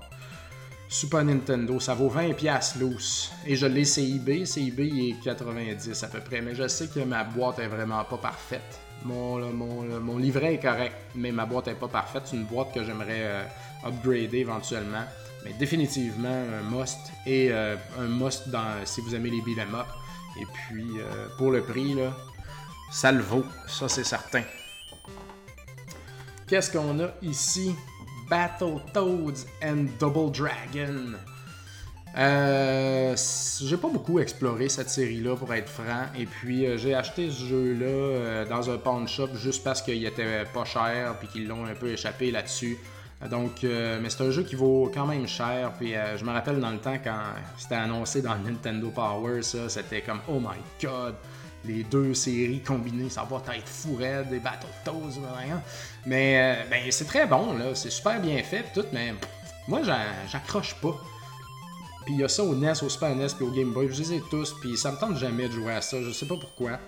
Super 0.87 1.25
Nintendo, 1.25 1.81
ça 1.81 1.95
vaut 1.95 2.11
20$ 2.11 2.79
loose. 2.79 3.33
Et 3.47 3.57
je 3.57 3.65
l'ai 3.65 3.87
CIB. 3.87 4.45
CIB, 4.45 4.81
est 4.81 5.25
90 5.25 6.05
à 6.05 6.09
peu 6.09 6.21
près. 6.21 6.43
Mais 6.43 6.55
je 6.55 6.69
sais 6.69 6.89
que 6.89 7.01
ma 7.01 7.25
boîte 7.25 7.61
est 7.61 7.67
vraiment 7.67 8.05
pas 8.05 8.19
parfaite. 8.19 8.79
Mon, 9.05 10.19
livret 10.19 10.55
est 10.55 10.61
correct, 10.61 10.95
mais 11.15 11.33
ma 11.33 11.45
boîte 11.45 11.67
n'est 11.67 11.75
pas 11.75 11.89
parfaite. 11.89 12.23
C'est 12.27 12.37
une 12.37 12.45
boîte 12.45 12.73
que 12.73 12.85
j'aimerais 12.85 13.23
euh, 13.23 13.45
upgrader 13.85 14.39
éventuellement. 14.39 15.05
Mais 15.45 15.53
définitivement 15.55 16.29
un 16.29 16.63
must. 16.71 16.99
Et 17.27 17.49
euh, 17.51 17.77
un 17.99 18.07
must 18.07 18.49
dans, 18.49 18.85
si 18.85 19.01
vous 19.01 19.15
aimez 19.15 19.31
les 19.31 19.41
beat'em. 19.43 19.77
Et 20.41 20.47
puis 20.47 20.87
euh, 20.99 21.29
pour 21.37 21.51
le 21.51 21.63
prix, 21.63 21.95
là, 21.95 22.13
ça 22.91 23.13
le 23.13 23.23
vaut. 23.23 23.45
Ça 23.67 23.89
c'est 23.89 24.05
certain. 24.05 24.43
Qu'est-ce 26.47 26.71
qu'on 26.71 27.01
a 27.01 27.09
ici? 27.23 27.75
Battletoads 28.29 29.47
and 29.63 29.89
Double 29.99 30.31
Dragon. 30.31 31.19
Euh, 32.17 33.17
j'ai 33.63 33.77
pas 33.79 33.89
beaucoup 33.89 34.19
exploré 34.19 34.69
cette 34.69 34.91
série-là 34.91 35.37
pour 35.37 35.53
être 35.55 35.69
franc. 35.69 36.07
Et 36.19 36.27
puis 36.27 36.67
euh, 36.67 36.77
j'ai 36.77 36.95
acheté 36.95 37.31
ce 37.31 37.45
jeu-là 37.45 37.87
euh, 37.87 38.45
dans 38.47 38.71
un 38.71 38.77
pawn 38.77 39.09
shop 39.09 39.29
juste 39.35 39.65
parce 39.65 39.81
qu'il 39.81 40.05
était 40.05 40.45
pas 40.53 40.65
cher 40.65 41.17
puis 41.19 41.29
qu'ils 41.29 41.49
l'ont 41.49 41.65
un 41.65 41.75
peu 41.75 41.89
échappé 41.89 42.31
là-dessus. 42.31 42.79
Donc, 43.31 43.63
mais 43.63 44.11
c'est 44.11 44.25
un 44.25 44.33
jeu 44.33 44.43
qui 44.43 44.57
vaut 44.57 44.91
quand 44.93 45.07
même 45.07 45.29
cher. 45.29 45.71
Puis 45.79 45.95
je 46.17 46.25
me 46.25 46.33
rappelle 46.33 46.59
dans 46.59 46.73
le 46.73 46.79
temps 46.79 46.99
quand 47.05 47.21
c'était 47.57 47.77
annoncé 47.77 48.21
dans 48.21 48.37
Nintendo 48.37 48.91
Power, 48.91 49.43
ça, 49.43 49.69
c'était 49.69 50.01
comme 50.01 50.19
oh 50.27 50.41
my 50.41 50.59
god, 50.83 51.15
les 51.65 51.85
deux 51.85 52.15
séries 52.15 52.63
combinées, 52.63 53.11
ça 53.11 53.23
va 53.23 53.41
être 53.55 53.69
fou 53.69 53.97
des 54.29 54.41
Battletoads, 54.41 55.21
Mais 56.05 56.67
ben, 56.69 56.83
c'est 56.91 57.05
très 57.05 57.29
bon, 57.29 57.57
là, 57.57 57.77
c'est 57.77 57.91
super 57.91 58.21
bien 58.21 58.43
fait, 58.43 58.65
tout, 58.75 58.87
mais 58.93 59.15
moi 59.69 59.83
j'accroche 60.27 60.75
pas. 60.83 61.01
Puis 62.05 62.15
il 62.15 62.21
y 62.21 62.25
a 62.25 62.29
ça 62.29 62.43
au 62.43 62.55
NES, 62.55 62.73
au 62.83 62.89
Super 62.89 63.15
NES, 63.15 63.29
puis 63.37 63.45
au 63.45 63.51
Game 63.51 63.73
Boy. 63.73 63.89
Je 63.91 63.99
les 63.99 64.15
ai 64.15 64.23
tous, 64.31 64.55
puis 64.61 64.77
ça 64.77 64.93
me 64.93 64.97
tente 64.99 65.17
jamais 65.17 65.49
de 65.49 65.53
jouer 65.53 65.73
à 65.73 65.81
ça. 65.81 66.03
Je 66.03 66.11
sais 66.11 66.27
pas 66.27 66.37
pourquoi. 66.37 66.79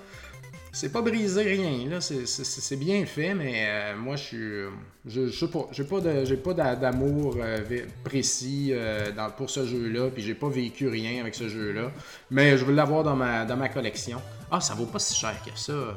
C'est 0.72 0.90
pas 0.90 1.03
brisé 1.03 1.42
rien, 1.42 1.88
là. 1.88 2.00
C'est 2.00 2.77
bien 2.77 3.07
fait, 3.07 3.33
mais 3.33 3.64
euh, 3.68 3.96
moi, 3.96 4.16
je 4.16 4.68
suis. 5.09 5.33
Sais 5.33 5.46
pas. 5.46 5.68
J'ai 5.70 6.37
pas 6.37 6.55
d'amour 6.74 7.37
euh, 7.38 7.61
précis 8.03 8.70
euh, 8.72 9.12
pour 9.37 9.50
ce 9.50 9.64
jeu-là, 9.66 10.11
puis 10.12 10.20
j'ai 10.22 10.35
pas 10.35 10.48
vécu 10.48 10.88
rien 10.88 11.20
avec 11.20 11.37
ce 11.37 11.48
jeu-là. 11.48 11.92
Mais 12.29 12.59
je 12.59 12.64
veux 12.64 12.74
l'avoir 12.74 13.05
dans 13.05 13.14
ma, 13.14 13.44
dans 13.44 13.57
ma 13.57 13.68
collection. 13.68 14.20
Ah, 14.50 14.61
ça 14.61 14.74
vaut 14.74 14.87
pas 14.87 14.98
si 14.98 15.14
cher 15.14 15.37
que 15.46 15.57
ça. 15.57 15.96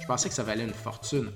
Je 0.00 0.06
pensais 0.06 0.28
que 0.28 0.34
ça 0.34 0.44
valait 0.44 0.64
une 0.64 0.72
fortune. 0.72 1.30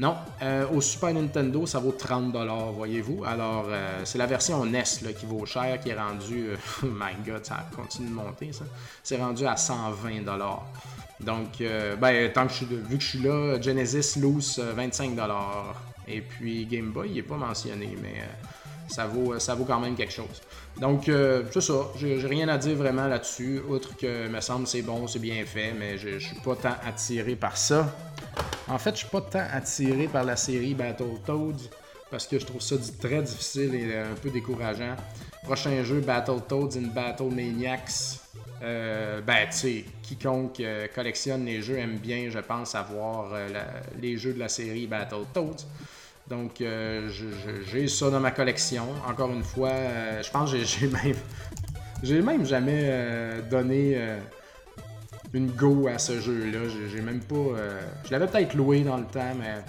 Non, 0.00 0.16
euh, 0.40 0.66
au 0.72 0.80
Super 0.80 1.12
Nintendo, 1.12 1.66
ça 1.66 1.78
vaut 1.78 1.92
30 1.92 2.34
voyez-vous. 2.74 3.22
Alors, 3.26 3.66
euh, 3.68 4.00
c'est 4.04 4.16
la 4.16 4.24
version 4.24 4.64
NES 4.64 4.82
là, 5.02 5.12
qui 5.12 5.26
vaut 5.26 5.44
cher, 5.44 5.78
qui 5.78 5.90
est 5.90 5.94
rendue... 5.94 6.48
Euh, 6.52 6.56
oh 6.84 6.86
my 6.86 7.22
God, 7.22 7.44
ça 7.44 7.66
continue 7.76 8.08
de 8.08 8.14
monter, 8.14 8.50
ça. 8.50 8.64
C'est 9.02 9.18
rendu 9.18 9.46
à 9.46 9.58
120 9.58 10.24
Donc, 11.20 11.62
ben, 12.00 12.32
tant 12.32 12.46
que 12.46 12.52
je 12.52 12.56
suis, 12.56 12.66
vu 12.66 12.96
que 12.96 13.04
je 13.04 13.08
suis 13.08 13.18
là, 13.18 13.60
Genesis 13.60 14.18
loose 14.18 14.58
25 14.58 15.18
Et 16.08 16.22
puis, 16.22 16.64
Game 16.64 16.92
Boy, 16.92 17.08
il 17.10 17.14
n'est 17.16 17.22
pas 17.22 17.36
mentionné, 17.36 17.94
mais 18.00 18.24
ça 18.88 19.06
vaut, 19.06 19.38
ça 19.38 19.54
vaut 19.54 19.64
quand 19.64 19.80
même 19.80 19.96
quelque 19.96 20.14
chose. 20.14 20.40
Donc, 20.78 21.08
euh, 21.08 21.44
c'est 21.52 21.60
ça. 21.60 21.88
J'ai 21.96 22.16
rien 22.26 22.48
à 22.48 22.56
dire 22.56 22.76
vraiment 22.76 23.06
là-dessus, 23.06 23.60
outre 23.68 23.96
que, 23.96 24.28
me 24.28 24.40
semble, 24.40 24.66
c'est 24.66 24.82
bon, 24.82 25.06
c'est 25.06 25.18
bien 25.18 25.44
fait, 25.44 25.72
mais 25.78 25.98
je, 25.98 26.18
suis 26.18 26.36
pas 26.36 26.56
tant 26.56 26.74
attiré 26.86 27.36
par 27.36 27.56
ça. 27.56 27.94
En 28.70 28.78
fait, 28.78 28.92
je 28.92 28.98
suis 28.98 29.08
pas 29.08 29.20
tant 29.20 29.44
attiré 29.52 30.06
par 30.06 30.22
la 30.22 30.36
série 30.36 30.74
Battletoads 30.74 31.68
parce 32.08 32.26
que 32.26 32.38
je 32.38 32.46
trouve 32.46 32.60
ça 32.60 32.76
très 33.00 33.20
difficile 33.22 33.74
et 33.74 33.98
un 33.98 34.14
peu 34.14 34.30
décourageant. 34.30 34.94
Prochain 35.42 35.82
jeu, 35.82 36.00
Battletoads 36.00 36.76
in 36.76 36.88
Battle 36.88 37.34
Maniacs. 37.34 38.20
Euh, 38.62 39.20
ben, 39.22 39.48
tu 39.50 39.56
sais, 39.56 39.84
quiconque 40.02 40.60
euh, 40.60 40.86
collectionne 40.94 41.46
les 41.46 41.62
jeux 41.62 41.78
aime 41.78 41.96
bien, 41.98 42.28
je 42.30 42.38
pense, 42.38 42.74
avoir 42.74 43.32
euh, 43.32 43.48
les 44.00 44.16
jeux 44.18 44.34
de 44.34 44.38
la 44.38 44.48
série 44.48 44.86
Battletoads. 44.86 45.66
Donc, 46.28 46.60
euh, 46.60 47.10
j'ai 47.66 47.88
ça 47.88 48.08
dans 48.08 48.20
ma 48.20 48.30
collection. 48.30 48.84
Encore 49.08 49.32
une 49.32 49.42
fois, 49.42 49.70
euh, 49.70 50.22
je 50.22 50.30
pense 50.30 50.52
que 50.52 50.58
j'ai 50.62 50.86
même, 50.86 51.16
j'ai 52.04 52.22
même 52.22 52.46
jamais 52.46 52.82
euh, 52.84 53.42
donné 53.42 54.00
une 55.32 55.50
go 55.50 55.88
à 55.88 55.98
ce 55.98 56.20
jeu-là. 56.20 56.68
J'ai 56.92 57.00
même 57.00 57.20
pas. 57.20 57.56
je 58.04 58.10
l'avais 58.10 58.26
peut-être 58.26 58.54
loué 58.54 58.82
dans 58.82 58.96
le 58.96 59.04
temps, 59.04 59.34
mais 59.38 59.62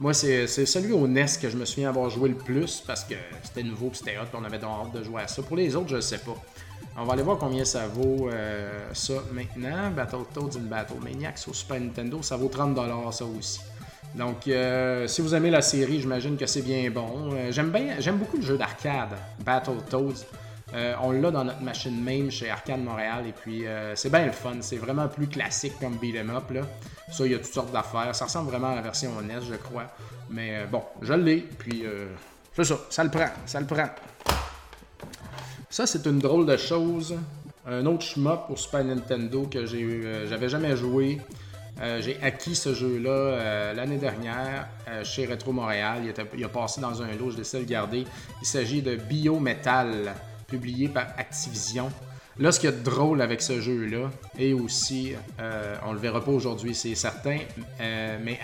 Moi, 0.00 0.12
c'est 0.12 0.46
celui 0.46 0.92
au 0.92 1.06
NES 1.06 1.26
que 1.40 1.48
je 1.48 1.56
me 1.56 1.64
souviens 1.64 1.88
avoir 1.88 2.10
joué 2.10 2.28
le 2.28 2.34
plus 2.34 2.82
parce 2.86 3.04
que 3.04 3.14
c'était 3.42 3.62
nouveau, 3.62 3.90
c'était 3.94 4.18
hot, 4.18 4.26
on 4.34 4.44
avait 4.44 4.62
hâte 4.62 4.92
de 4.94 5.02
jouer 5.02 5.22
à 5.22 5.28
ça. 5.28 5.42
Pour 5.42 5.56
les 5.56 5.74
autres, 5.74 5.88
je 5.88 6.00
sais 6.00 6.18
pas. 6.18 6.36
On 6.98 7.04
va 7.04 7.12
aller 7.12 7.22
voir 7.22 7.36
combien 7.36 7.64
ça 7.64 7.86
vaut 7.86 8.30
euh, 8.30 8.88
ça 8.94 9.14
maintenant. 9.30 9.90
Battletoads 9.94 10.56
in 10.56 10.62
Battle 10.62 10.94
Maniacs 11.02 11.38
Super 11.38 11.78
Nintendo, 11.78 12.22
ça 12.22 12.38
vaut 12.38 12.48
30$ 12.48 13.12
ça 13.12 13.24
aussi. 13.26 13.60
Donc, 14.14 14.48
euh, 14.48 15.06
si 15.06 15.20
vous 15.20 15.34
aimez 15.34 15.50
la 15.50 15.60
série, 15.60 16.00
j'imagine 16.00 16.38
que 16.38 16.46
c'est 16.46 16.62
bien 16.62 16.90
bon. 16.90 17.32
Euh, 17.34 17.52
j'aime 17.52 17.70
bien, 17.70 17.96
j'aime 17.98 18.16
beaucoup 18.16 18.38
le 18.38 18.42
jeu 18.42 18.56
d'arcade, 18.56 19.10
Battletoads. 19.44 20.24
On 20.74 21.12
l'a 21.12 21.30
dans 21.30 21.44
notre 21.44 21.62
machine 21.62 22.02
même 22.02 22.30
chez 22.30 22.50
Arcade 22.50 22.82
Montréal 22.82 23.24
et 23.26 23.32
puis 23.32 23.64
c'est 23.94 24.10
bien 24.10 24.26
le 24.26 24.32
fun. 24.32 24.56
C'est 24.60 24.76
vraiment 24.76 25.08
plus 25.08 25.26
classique 25.26 25.74
comme 25.80 25.96
beat'em 25.96 26.30
up 26.30 26.50
là. 26.50 26.62
Ça, 27.12 27.24
il 27.24 27.32
y 27.32 27.34
a 27.34 27.38
toutes 27.38 27.54
sortes 27.54 27.72
d'affaires. 27.72 28.14
Ça 28.14 28.24
ressemble 28.24 28.50
vraiment 28.50 28.72
à 28.72 28.76
la 28.76 28.82
version 28.82 29.10
NES, 29.22 29.40
je 29.48 29.54
crois. 29.54 29.86
Mais 30.28 30.66
bon, 30.70 30.82
je 31.02 31.12
l'ai. 31.12 31.38
Puis 31.38 31.84
c'est 32.54 32.64
ça, 32.64 32.78
ça 32.90 33.04
le 33.04 33.10
prend, 33.10 33.28
ça 33.44 33.60
le 33.60 33.66
prend. 33.66 33.88
Ça, 35.68 35.86
c'est 35.86 36.06
une 36.06 36.20
drôle 36.20 36.46
de 36.46 36.56
chose. 36.56 37.14
Un 37.66 37.84
autre 37.84 38.02
shmup 38.02 38.46
pour 38.46 38.58
Super 38.58 38.84
Nintendo 38.84 39.42
que 39.42 39.58
euh, 39.58 40.26
j'avais 40.26 40.48
jamais 40.48 40.76
joué. 40.76 41.20
Euh, 41.82 42.00
j'ai 42.00 42.16
acquis 42.22 42.54
ce 42.54 42.72
jeu-là 42.72 43.10
euh, 43.10 43.74
l'année 43.74 43.98
dernière 43.98 44.68
chez 45.02 45.26
Retro 45.26 45.52
Montréal. 45.52 46.02
Il, 46.34 46.44
a 46.44 46.48
passé 46.48 46.80
dans 46.80 47.02
un 47.02 47.12
lot, 47.16 47.32
je 47.32 47.36
décide 47.36 47.58
de 47.58 47.64
le 47.64 47.70
garder. 47.70 48.06
Il 48.40 48.46
s'agit 48.46 48.80
de 48.80 48.96
Biometal, 48.96 50.14
publié 50.46 50.88
par 50.88 51.08
Activision. 51.16 51.90
Là, 52.38 52.52
ce 52.52 52.60
qu'il 52.60 52.68
y 52.70 52.72
a 52.72 52.76
de 52.76 52.82
drôle 52.82 53.22
avec 53.22 53.40
ce 53.40 53.60
jeu-là, 53.60 54.10
et 54.38 54.52
aussi, 54.52 55.14
on 55.86 55.92
le 55.94 55.98
verra 55.98 56.22
pas 56.22 56.32
aujourd'hui, 56.32 56.74
c'est 56.74 56.94
certain, 56.94 57.38
mais 57.80 58.38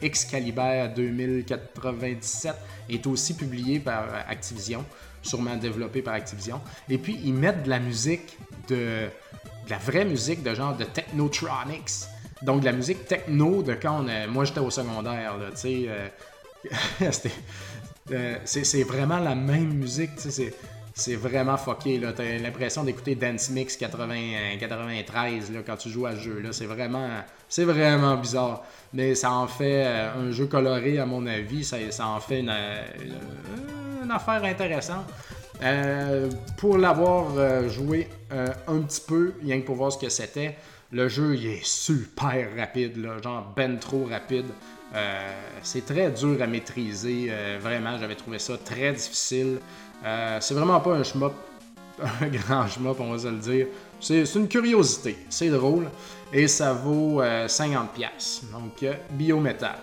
Excalibur 0.00 0.88
2097 0.94 2.54
est 2.88 3.06
aussi 3.08 3.34
publié 3.34 3.80
par 3.80 4.04
Activision 4.28 4.84
sûrement 5.22 5.56
développé 5.56 6.02
par 6.02 6.14
Activision. 6.14 6.60
Et 6.88 6.98
puis, 6.98 7.18
ils 7.24 7.32
mettent 7.32 7.62
de 7.62 7.70
la 7.70 7.78
musique, 7.78 8.36
de, 8.68 9.08
la 9.68 9.78
vraie 9.78 10.04
musique 10.04 10.42
de 10.42 10.54
genre 10.54 10.76
de 10.76 10.84
Technotronics. 10.84 12.06
Donc, 12.42 12.60
de 12.60 12.64
la 12.66 12.72
musique 12.72 13.06
techno 13.06 13.62
de 13.62 13.74
quand 13.74 14.04
moi 14.28 14.44
j'étais 14.44 14.60
au 14.60 14.70
secondaire, 14.70 15.36
tu 15.52 15.56
sais. 15.56 15.84
Euh, 15.86 16.08
euh, 18.10 18.36
c'est 18.44 18.82
vraiment 18.82 19.18
la 19.18 19.36
même 19.36 19.72
musique, 19.74 20.16
tu 20.16 20.30
sais. 20.30 20.52
C'est 20.94 21.16
vraiment 21.16 21.56
fucké, 21.56 21.98
là. 21.98 22.12
T'as 22.12 22.38
l'impression 22.38 22.84
d'écouter 22.84 23.14
Dance 23.14 23.50
Mix 23.50 23.76
80, 23.76 24.58
93, 24.60 25.50
là, 25.52 25.60
quand 25.64 25.76
tu 25.76 25.88
joues 25.88 26.06
à 26.06 26.14
ce. 26.14 26.52
C'est 26.52 26.66
vraiment, 26.66 27.08
c'est 27.48 27.64
vraiment 27.64 28.16
bizarre. 28.16 28.62
Mais 28.92 29.14
ça 29.14 29.32
en 29.32 29.46
fait 29.46 29.84
euh, 29.86 30.28
un 30.28 30.30
jeu 30.32 30.46
coloré, 30.46 30.98
à 30.98 31.06
mon 31.06 31.26
avis. 31.26 31.64
Ça, 31.64 31.78
ça 31.90 32.06
en 32.06 32.20
fait 32.20 32.40
une 32.40 32.52
une 34.02 34.10
affaire 34.10 34.44
intéressante. 34.44 35.06
Euh, 35.62 36.28
pour 36.56 36.76
l'avoir 36.76 37.36
euh, 37.36 37.68
joué 37.68 38.08
euh, 38.32 38.48
un 38.66 38.80
petit 38.80 39.00
peu, 39.06 39.34
rien 39.42 39.60
que 39.60 39.66
pour 39.66 39.76
voir 39.76 39.92
ce 39.92 39.98
que 39.98 40.08
c'était, 40.08 40.56
le 40.90 41.08
jeu 41.08 41.34
est 41.36 41.64
super 41.64 42.48
rapide, 42.56 42.96
là, 42.96 43.20
genre 43.22 43.52
ben 43.56 43.78
trop 43.78 44.04
rapide. 44.04 44.46
c'est 45.62 45.86
très 45.86 46.10
dur 46.10 46.42
à 46.42 46.46
maîtriser, 46.46 47.32
vraiment, 47.60 47.96
j'avais 47.98 48.14
trouvé 48.14 48.38
ça 48.38 48.58
très 48.58 48.92
difficile. 48.92 49.58
C'est 50.40 50.54
vraiment 50.54 50.80
pas 50.80 50.94
un 50.94 51.02
shmup, 51.02 51.32
un 52.20 52.28
grand 52.28 52.66
shmup, 52.66 52.98
on 53.00 53.12
va 53.12 53.18
se 53.18 53.28
le 53.28 53.38
dire. 53.38 53.66
C'est, 54.00 54.24
une 54.34 54.48
curiosité, 54.48 55.16
c'est 55.28 55.50
drôle 55.50 55.88
et 56.32 56.48
ça 56.48 56.72
vaut 56.72 57.22
50$. 57.22 58.50
Donc, 58.52 58.84
biométal. 59.12 59.78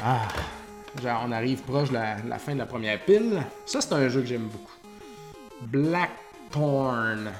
Ah, 0.00 0.28
Genre, 1.02 1.22
on 1.26 1.32
arrive 1.32 1.62
proche 1.62 1.90
de 1.90 1.94
la, 1.94 2.38
fin 2.38 2.54
de 2.54 2.58
la 2.58 2.66
première 2.66 3.00
pile. 3.04 3.42
Ça, 3.66 3.80
c'est 3.80 3.92
un 3.92 4.08
jeu 4.08 4.20
que 4.20 4.26
j'aime 4.26 4.48
beaucoup. 4.48 4.72
Blackthorn 5.62 7.30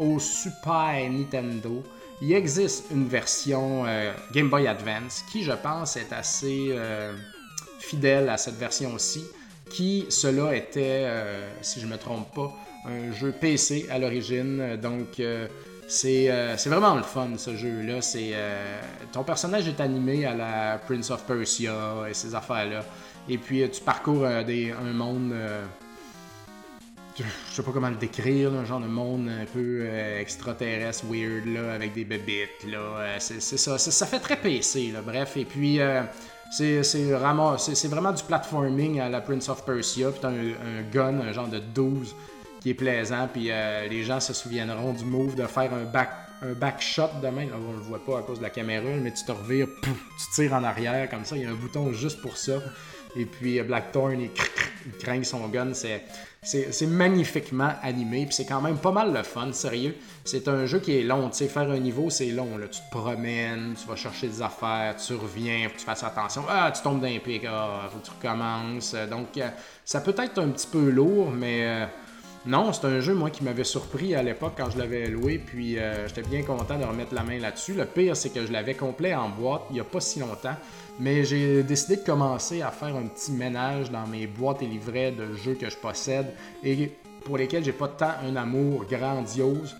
au 0.00 0.18
Super 0.18 1.08
Nintendo. 1.10 1.82
Il 2.22 2.32
existe 2.32 2.86
une 2.90 3.06
version 3.06 3.84
euh, 3.86 4.12
Game 4.32 4.48
Boy 4.48 4.66
Advance 4.66 5.22
qui, 5.30 5.44
je 5.44 5.52
pense, 5.52 5.96
est 5.96 6.12
assez 6.12 6.68
euh, 6.70 7.14
fidèle 7.78 8.28
à 8.28 8.36
cette 8.36 8.56
version-ci. 8.56 9.24
Qui, 9.70 10.06
cela 10.10 10.54
était, 10.54 11.04
euh, 11.06 11.48
si 11.60 11.80
je 11.80 11.86
me 11.86 11.96
trompe 11.96 12.32
pas, 12.34 12.52
un 12.86 13.12
jeu 13.12 13.32
PC 13.32 13.86
à 13.90 13.98
l'origine. 13.98 14.76
Donc, 14.76 15.20
euh, 15.20 15.48
c'est 16.56 16.68
vraiment 16.68 16.94
le 16.94 17.02
fun, 17.02 17.30
ce 17.36 17.56
jeu-là. 17.56 18.02
C'est 18.02 18.30
euh, 18.34 18.80
Ton 19.12 19.24
personnage 19.24 19.68
est 19.68 19.80
animé 19.80 20.24
à 20.26 20.34
la 20.34 20.78
Prince 20.78 21.10
of 21.10 21.24
Persia 21.24 22.06
et 22.08 22.14
ces 22.14 22.34
affaires-là. 22.34 22.84
Et 23.28 23.38
puis, 23.38 23.62
euh, 23.62 23.68
tu 23.68 23.80
parcours 23.82 24.26
des, 24.46 24.72
un 24.72 24.92
monde... 24.92 25.34
je 27.16 27.24
sais 27.50 27.62
pas 27.62 27.72
comment 27.72 27.88
le 27.90 27.96
décrire, 27.96 28.52
un 28.52 28.64
genre 28.64 28.80
de 28.80 28.86
monde 28.86 29.28
un 29.28 29.46
peu 29.46 29.88
extraterrestre, 30.18 31.04
weird, 31.06 31.46
là, 31.46 31.74
avec 31.74 31.94
des 31.94 32.04
bébites. 32.04 32.70
là. 32.70 33.18
c'est 33.18 33.40
ça. 33.40 33.78
Ça 33.78 34.06
fait 34.06 34.20
très 34.20 34.36
PC. 34.36 34.92
Bref, 35.04 35.36
et 35.36 35.44
puis... 35.44 35.80
c'est 36.50 37.08
vraiment 37.08 38.12
du 38.12 38.22
platforming 38.22 39.00
à 39.00 39.08
la 39.08 39.20
Prince 39.20 39.48
of 39.48 39.64
Persia. 39.64 40.10
Puis 40.10 40.20
t'as 40.20 40.28
un, 40.28 40.32
un, 40.32 40.82
gun, 40.92 41.20
un 41.20 41.32
genre 41.32 41.48
de 41.48 41.58
12 41.58 42.14
qui 42.60 42.70
est 42.70 42.74
plaisant. 42.74 43.28
Puis 43.32 43.48
euh, 43.50 43.86
les 43.88 44.02
gens 44.02 44.20
se 44.20 44.32
souviendront 44.32 44.92
du 44.92 45.04
move 45.04 45.34
de 45.34 45.46
faire 45.46 45.72
un 45.72 45.84
back, 45.84 46.10
un 46.42 46.52
back 46.52 46.80
shot 46.80 47.10
demain. 47.22 47.46
on 47.52 47.72
le 47.72 47.78
voit 47.78 48.04
pas 48.04 48.18
à 48.18 48.22
cause 48.22 48.38
de 48.38 48.42
la 48.42 48.50
caméra, 48.50 48.88
mais 49.00 49.12
tu 49.12 49.24
te 49.24 49.32
revires, 49.32 49.68
tu 49.82 49.90
tires 50.34 50.54
en 50.54 50.64
arrière 50.64 51.08
comme 51.08 51.24
ça. 51.24 51.36
Il 51.36 51.42
y 51.42 51.46
a 51.46 51.50
un 51.50 51.54
bouton 51.54 51.92
juste 51.92 52.20
pour 52.20 52.36
ça. 52.36 52.54
Et 53.16 53.24
puis 53.24 53.58
euh, 53.58 53.64
Blackthorn, 53.64 54.20
il, 54.20 54.30
il 54.86 54.92
craint 54.92 55.22
son 55.22 55.46
gun. 55.48 55.74
C'est, 55.74 56.02
c'est, 56.46 56.86
magnifiquement 56.86 57.72
animé. 57.82 58.24
Puis 58.26 58.34
c'est 58.34 58.46
quand 58.46 58.60
même 58.60 58.78
pas 58.78 58.92
mal 58.92 59.12
le 59.12 59.22
fun, 59.22 59.52
sérieux. 59.52 59.96
C'est 60.24 60.48
un 60.48 60.64
jeu 60.66 60.78
qui 60.78 60.98
est 60.98 61.02
long. 61.02 61.28
Tu 61.30 61.38
sais, 61.38 61.48
faire 61.48 61.70
un 61.70 61.78
niveau, 61.78 62.08
c'est 62.08 62.30
long. 62.30 62.56
Là. 62.56 62.68
Tu 62.68 62.80
te 62.80 62.90
promènes, 62.90 63.74
tu 63.80 63.86
vas 63.88 63.96
chercher 63.96 64.28
des 64.28 64.42
affaires, 64.42 64.94
tu 64.96 65.14
reviens, 65.14 65.68
tu 65.76 65.84
fasses 65.84 66.04
attention. 66.04 66.42
Ah, 66.48 66.70
tu 66.74 66.82
tombes 66.82 67.00
d'un 67.00 67.18
pic, 67.18 67.44
ah, 67.48 67.88
faut 67.90 67.98
que 67.98 68.06
tu 68.06 68.10
recommences. 68.12 68.94
Donc, 69.10 69.36
euh, 69.38 69.48
ça 69.84 70.00
peut 70.00 70.14
être 70.18 70.38
un 70.38 70.48
petit 70.48 70.68
peu 70.68 70.90
lourd, 70.90 71.30
mais. 71.30 71.88
Non, 72.46 72.72
c'est 72.72 72.86
un 72.86 73.00
jeu, 73.00 73.12
moi, 73.12 73.30
qui 73.30 73.42
m'avait 73.42 73.64
surpris 73.64 74.14
à 74.14 74.22
l'époque 74.22 74.52
quand 74.56 74.70
je 74.70 74.78
l'avais 74.78 75.08
loué, 75.08 75.42
puis 75.44 75.80
euh, 75.80 76.06
j'étais 76.06 76.22
bien 76.22 76.44
content 76.44 76.78
de 76.78 76.84
remettre 76.84 77.12
la 77.12 77.24
main 77.24 77.40
là-dessus. 77.40 77.74
Le 77.74 77.86
pire, 77.86 78.16
c'est 78.16 78.30
que 78.30 78.46
je 78.46 78.52
l'avais 78.52 78.74
complet 78.74 79.16
en 79.16 79.28
boîte 79.28 79.62
il 79.70 79.74
n'y 79.74 79.80
a 79.80 79.84
pas 79.84 79.98
si 79.98 80.20
longtemps, 80.20 80.54
mais 80.98 81.24
j'ai 81.24 81.62
décidé 81.62 81.96
de 81.96 82.04
commencer 82.04 82.62
à 82.62 82.70
faire 82.70 82.96
un 82.96 83.06
petit 83.06 83.32
ménage 83.32 83.90
dans 83.90 84.06
mes 84.06 84.26
boîtes 84.26 84.62
et 84.62 84.66
livrets 84.66 85.12
de 85.12 85.34
jeux 85.34 85.54
que 85.54 85.68
je 85.68 85.76
possède 85.76 86.32
et 86.64 86.92
pour 87.24 87.38
lesquels 87.38 87.64
j'ai 87.64 87.72
pas 87.72 87.88
tant 87.88 88.12
un 88.24 88.36
amour 88.36 88.84
grandiose. 88.84 89.76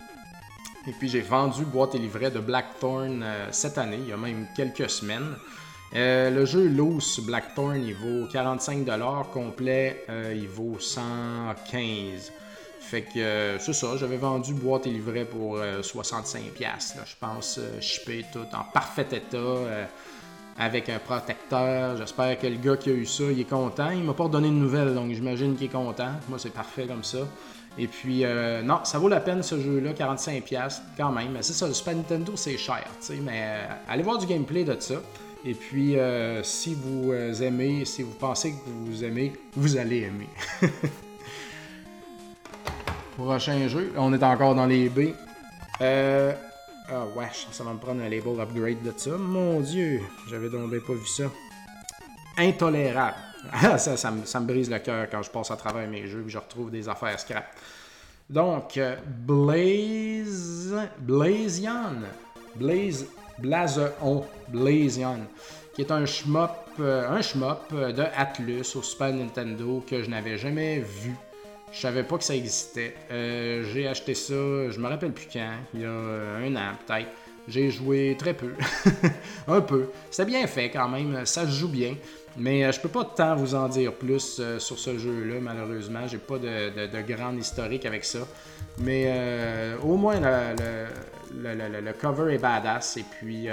Et 0.87 0.91
puis 0.91 1.09
j'ai 1.09 1.21
vendu 1.21 1.65
boîte 1.65 1.95
et 1.95 1.99
livret 1.99 2.31
de 2.31 2.39
Blackthorn 2.39 3.21
euh, 3.23 3.47
cette 3.51 3.77
année, 3.77 3.99
il 4.01 4.09
y 4.09 4.13
a 4.13 4.17
même 4.17 4.47
quelques 4.55 4.89
semaines. 4.89 5.35
Euh, 5.95 6.29
le 6.29 6.45
jeu 6.45 6.67
loose 6.67 7.19
Blackthorn, 7.25 7.83
il 7.83 7.93
vaut 7.93 8.27
45$, 8.27 9.31
complet, 9.31 10.05
il 10.33 10.47
vaut 10.47 10.77
115$. 10.79 12.31
Fait 12.87 13.01
que 13.01 13.19
euh, 13.19 13.59
c'est 13.59 13.73
ça, 13.73 13.97
j'avais 13.97 14.15
vendu 14.15 14.53
boîte 14.53 14.87
et 14.87 14.89
livret 14.89 15.25
pour 15.25 15.57
65$, 15.57 15.59
euh, 15.59 17.01
je 17.05 17.15
pense, 17.19 17.57
euh, 17.57 17.81
shippé 17.81 18.23
tout 18.31 18.45
en 18.53 18.63
parfait 18.63 19.07
état, 19.11 19.37
avec 20.57 20.89
un 20.89 20.99
protecteur. 20.99 21.97
J'espère 21.97 22.39
que 22.39 22.47
le 22.47 22.55
gars 22.55 22.77
qui 22.77 22.89
a 22.89 22.93
eu 22.93 23.05
ça, 23.05 23.23
il 23.31 23.39
est 23.39 23.49
content. 23.49 23.91
Il 23.91 24.03
m'a 24.03 24.13
pas 24.13 24.27
donné 24.27 24.47
de 24.47 24.53
nouvelles, 24.53 24.93
donc 24.93 25.11
j'imagine 25.13 25.55
qu'il 25.55 25.67
est 25.67 25.71
content. 25.71 26.11
Moi, 26.29 26.39
c'est 26.39 26.53
parfait 26.53 26.87
comme 26.87 27.03
ça. 27.03 27.19
Et 27.77 27.87
puis, 27.87 28.23
non, 28.63 28.79
ça 28.83 28.97
vaut 28.97 29.09
la 29.09 29.19
peine 29.19 29.43
ce 29.43 29.59
jeu-là, 29.59 29.93
45$ 29.93 30.81
quand 30.97 31.11
même. 31.11 31.31
Mais 31.33 31.43
c'est 31.43 31.53
ça, 31.53 31.67
le 31.67 31.73
Super 31.73 31.95
Nintendo, 31.95 32.33
c'est 32.35 32.57
cher, 32.57 32.83
tu 32.99 33.07
sais. 33.07 33.19
Mais 33.21 33.59
allez 33.87 34.01
voir 34.01 34.17
du 34.17 34.25
gameplay 34.25 34.63
de 34.63 34.75
ça. 34.79 34.95
Et 35.45 35.53
puis, 35.53 35.95
si 36.41 36.73
vous 36.73 37.13
aimez, 37.43 37.85
si 37.85 38.01
vous 38.01 38.15
pensez 38.15 38.51
que 38.51 38.57
vous 38.65 39.03
aimez, 39.03 39.33
vous 39.55 39.77
allez 39.77 40.01
aimer. 40.03 40.29
Prochain 43.15 43.67
jeu. 43.67 43.93
On 43.95 44.11
est 44.13 44.23
encore 44.23 44.55
dans 44.55 44.65
les 44.65 44.89
B. 44.89 45.09
Euh. 46.89 46.93
Ah, 46.93 47.05
wesh, 47.17 47.47
ça 47.51 47.63
va 47.63 47.73
me 47.73 47.79
prendre 47.79 48.01
un 48.01 48.09
label 48.09 48.39
upgrade 48.39 48.81
de 48.83 48.93
ça. 48.95 49.11
Mon 49.11 49.59
dieu, 49.59 50.01
j'avais 50.29 50.49
donc 50.49 50.69
pas 50.69 50.93
vu 50.93 51.07
ça. 51.07 51.25
Intolérable. 52.37 53.15
Ah, 53.53 53.77
ça, 53.77 53.95
ça, 53.95 54.11
me, 54.11 54.45
brise 54.45 54.69
le 54.69 54.79
cœur 54.79 55.07
quand 55.09 55.21
je 55.21 55.29
passe 55.29 55.51
à 55.51 55.55
travers 55.55 55.87
mes 55.87 56.05
jeux 56.07 56.25
et 56.25 56.29
je 56.29 56.37
retrouve 56.37 56.69
des 56.69 56.89
affaires 56.89 57.17
scrap. 57.17 57.45
Donc, 58.29 58.75
euh, 58.77 58.97
Blaze. 59.05 60.75
Blazion. 60.99 62.01
Blaze. 62.55 63.05
Blazeon. 63.37 64.25
Blazion. 64.49 65.19
Qui 65.73 65.81
est 65.81 65.91
un 65.91 66.05
shmup, 66.05 66.49
euh, 66.79 67.07
un 67.09 67.21
shmup 67.21 67.71
de 67.71 68.03
Atlus 68.17 68.75
au 68.75 68.81
Super 68.81 69.13
Nintendo 69.13 69.81
que 69.87 70.03
je 70.03 70.09
n'avais 70.09 70.37
jamais 70.37 70.79
vu 70.79 71.15
je 71.77 71.81
savais 71.81 72.03
pas 72.03 72.17
que 72.17 72.23
ça 72.23 72.35
existait. 72.35 72.95
Euh, 73.11 73.63
j'ai 73.71 73.87
acheté 73.87 74.15
ça, 74.15 74.33
je 74.33 74.79
me 74.79 74.87
rappelle 74.87 75.11
plus 75.11 75.27
quand, 75.31 75.53
il 75.75 75.81
y 75.81 75.85
a 75.85 75.91
un 75.91 76.55
an 76.55 76.71
peut-être. 76.85 77.09
J'ai 77.47 77.69
joué 77.71 78.15
très 78.19 78.33
peu. 78.33 78.53
un 79.47 79.61
peu. 79.61 79.89
C'est 80.11 80.25
bien 80.25 80.45
fait 80.47 80.69
quand 80.69 80.89
même. 80.89 81.25
Ça 81.25 81.45
se 81.45 81.51
joue 81.51 81.69
bien. 81.69 81.95
Mais 82.35 82.65
euh, 82.65 82.71
je 82.71 82.79
peux 82.79 82.89
pas 82.89 83.05
tant 83.05 83.35
vous 83.35 83.55
en 83.55 83.69
dire 83.69 83.93
plus 83.93 84.37
euh, 84.39 84.59
sur 84.59 84.77
ce 84.77 84.97
jeu-là, 84.97 85.35
malheureusement. 85.41 86.07
J'ai 86.07 86.17
pas 86.17 86.37
de, 86.37 86.87
de, 86.87 87.01
grande 87.01 87.39
historique 87.39 87.85
avec 87.85 88.03
ça. 88.03 88.19
Mais 88.79 89.05
euh, 89.07 89.77
au 89.81 89.95
moins, 89.95 90.19
le, 90.19 91.91
cover 91.93 92.33
est 92.33 92.37
badass. 92.37 92.97
Et 92.97 93.05
puis, 93.19 93.47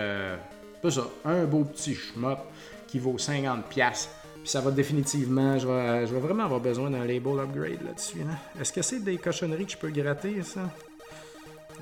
c'est 0.83 0.91
ça. 0.91 1.07
Un 1.25 1.45
beau 1.45 1.65
petit 1.65 1.95
schmop 1.95 2.39
qui 2.89 2.99
vaut 2.99 3.17
50$. 3.17 4.09
Puis 4.45 4.51
ça 4.51 4.61
va 4.61 4.71
définitivement, 4.71 5.59
je 5.59 5.67
vais, 5.67 6.05
vraiment 6.21 6.45
avoir 6.45 6.61
besoin 6.61 6.91
d'un 6.91 7.07
label 7.07 7.39
upgrade 7.39 7.83
là-dessus. 7.83 8.19
Hein. 8.21 8.37
Est-ce 8.61 8.75
que 8.75 8.83
c'est 8.83 9.03
des 9.03 9.17
cochonneries 9.17 9.65
que 9.65 9.73
je 9.73 9.79
peux 9.79 9.89
gratter, 9.89 10.43
ça? 10.43 10.69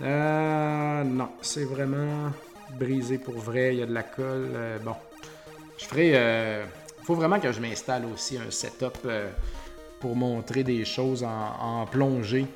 Euh, 0.00 1.02
non, 1.02 1.30
c'est 1.40 1.64
vraiment 1.64 2.30
brisé 2.78 3.18
pour 3.18 3.34
vrai. 3.34 3.74
Il 3.74 3.80
y 3.80 3.82
a 3.82 3.86
de 3.86 3.92
la 3.92 4.04
colle. 4.04 4.50
Euh, 4.54 4.78
bon, 4.78 4.94
je 5.76 5.86
ferai. 5.86 6.10
Il 6.10 6.14
euh, 6.14 6.64
faut 7.02 7.16
vraiment 7.16 7.40
que 7.40 7.50
je 7.50 7.60
m'installe 7.60 8.04
aussi 8.04 8.38
un 8.38 8.52
setup 8.52 8.96
euh, 9.06 9.28
pour 9.98 10.14
montrer 10.14 10.62
des 10.62 10.84
choses 10.84 11.24
en, 11.24 11.84
plongée. 11.86 12.46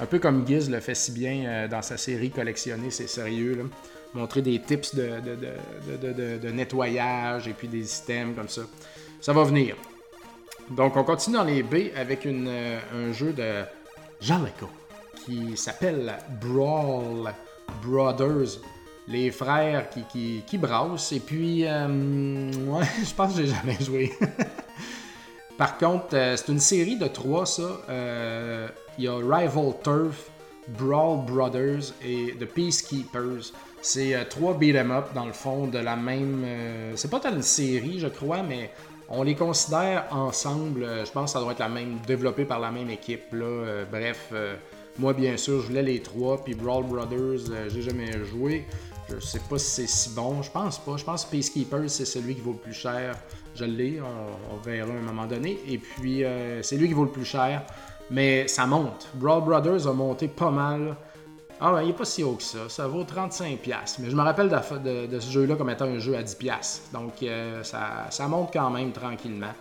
Un 0.00 0.06
peu 0.06 0.20
comme 0.20 0.46
Giz 0.46 0.70
le 0.70 0.78
fait 0.78 0.94
si 0.94 1.10
bien 1.10 1.66
dans 1.66 1.82
sa 1.82 1.96
série 1.96 2.30
collectionnée, 2.30 2.92
c'est 2.92 3.08
sérieux. 3.08 3.68
Montrer 4.14 4.42
des 4.42 4.60
tips 4.60 4.94
de, 4.94 5.10
de, 6.00 6.36
de, 6.38 6.50
nettoyage 6.52 7.48
et 7.48 7.52
puis 7.52 7.66
des 7.66 7.82
systèmes 7.82 8.36
comme 8.36 8.48
ça. 8.48 8.62
Ça 9.24 9.32
va 9.32 9.42
venir. 9.42 9.74
Donc, 10.68 10.98
on 10.98 11.02
continue 11.02 11.36
dans 11.36 11.44
les 11.44 11.62
B 11.62 11.76
avec 11.96 12.26
une, 12.26 12.46
un 12.46 13.10
jeu 13.10 13.32
de 13.32 13.62
Jaleco 14.20 14.68
qui 15.24 15.56
s'appelle 15.56 16.12
Brawl 16.42 17.32
Brothers. 17.82 18.60
Les 19.08 19.30
frères 19.30 19.88
qui, 19.88 20.02
qui, 20.12 20.42
qui 20.46 20.58
brassent. 20.58 21.12
Et 21.12 21.20
puis, 21.20 21.64
euh, 21.66 21.86
ouais, 22.66 22.84
je 23.02 23.14
pense 23.14 23.34
que 23.34 23.40
j'ai 23.40 23.46
jamais 23.46 23.78
joué. 23.80 24.12
Par 25.56 25.78
contre, 25.78 26.08
euh, 26.12 26.36
c'est 26.36 26.52
une 26.52 26.60
série 26.60 26.98
de 26.98 27.06
trois, 27.06 27.46
ça. 27.46 27.80
Euh, 27.88 28.68
il 28.98 29.04
y 29.04 29.08
a 29.08 29.16
Rival 29.16 29.72
Turf, 29.82 30.28
Brawl 30.68 31.24
Brothers 31.24 31.94
et 32.04 32.34
The 32.38 32.44
Peacekeepers. 32.44 33.54
C'est 33.80 34.28
trois 34.28 34.52
beat'em 34.52 34.90
up 34.90 35.14
dans 35.14 35.24
le 35.24 35.32
fond 35.32 35.66
de 35.66 35.78
la 35.78 35.96
même. 35.96 36.44
c'est 36.94 37.10
pas 37.10 37.22
une 37.30 37.42
série, 37.42 37.98
je 37.98 38.08
crois, 38.08 38.42
mais 38.42 38.70
on 39.08 39.22
les 39.22 39.34
considère 39.34 40.06
ensemble. 40.10 40.86
Je 41.04 41.10
pense 41.10 41.32
que 41.32 41.38
ça 41.38 41.40
doit 41.40 41.52
être 41.52 41.58
la 41.58 41.68
même, 41.68 41.98
développé 42.06 42.44
par 42.44 42.60
la 42.60 42.70
même 42.70 42.90
équipe. 42.90 43.32
Là. 43.32 43.84
bref, 43.90 44.32
moi, 44.98 45.12
bien 45.12 45.36
sûr, 45.36 45.60
je 45.60 45.66
voulais 45.66 45.82
les 45.82 46.00
trois. 46.00 46.42
Puis 46.42 46.54
Brawl 46.54 46.84
Brothers, 46.84 47.50
euh, 47.50 47.68
j'ai 47.68 47.82
jamais 47.82 48.24
joué. 48.24 48.64
Je 49.08 49.18
sais 49.18 49.40
pas 49.50 49.58
si 49.58 49.70
c'est 49.70 49.86
si 49.88 50.10
bon. 50.10 50.40
Je 50.42 50.50
pense 50.50 50.78
pas. 50.78 50.96
Je 50.96 51.04
pense 51.04 51.24
que 51.24 51.32
Peacekeeper, 51.32 51.90
c'est 51.90 52.04
celui 52.04 52.36
qui 52.36 52.40
vaut 52.40 52.52
le 52.52 52.58
plus 52.58 52.72
cher. 52.72 53.16
Je 53.54 53.64
l'ai. 53.64 54.00
On, 54.00 54.56
verra 54.58 54.92
à 54.92 54.96
un 54.96 55.00
moment 55.00 55.26
donné. 55.26 55.58
Et 55.68 55.78
puis, 55.78 56.24
euh, 56.24 56.62
c'est 56.62 56.76
lui 56.76 56.86
qui 56.88 56.94
vaut 56.94 57.04
le 57.04 57.10
plus 57.10 57.24
cher. 57.24 57.64
Mais 58.10 58.46
ça 58.46 58.66
monte. 58.66 59.08
Brawl 59.14 59.44
Brothers 59.44 59.86
a 59.88 59.92
monté 59.92 60.28
pas 60.28 60.50
mal. 60.50 60.96
Ah 61.60 61.72
ben, 61.72 61.82
il 61.82 61.90
est 61.90 61.94
pas 61.94 62.04
si 62.04 62.22
haut 62.22 62.34
que 62.34 62.42
ça. 62.42 62.68
Ça 62.68 62.86
vaut 62.86 63.04
35$. 63.04 63.96
Mais 64.00 64.10
je 64.10 64.16
me 64.16 64.22
rappelle 64.22 64.48
de, 64.48 65.20
ce 65.20 65.30
jeu-là 65.30 65.56
comme 65.56 65.70
étant 65.70 65.86
un 65.86 65.98
jeu 65.98 66.16
à 66.16 66.22
10$. 66.22 66.92
Donc, 66.92 67.22
euh, 67.22 67.62
ça, 67.62 68.28
monte 68.28 68.52
quand 68.52 68.70
même 68.70 68.92
tranquillement. 68.92 69.52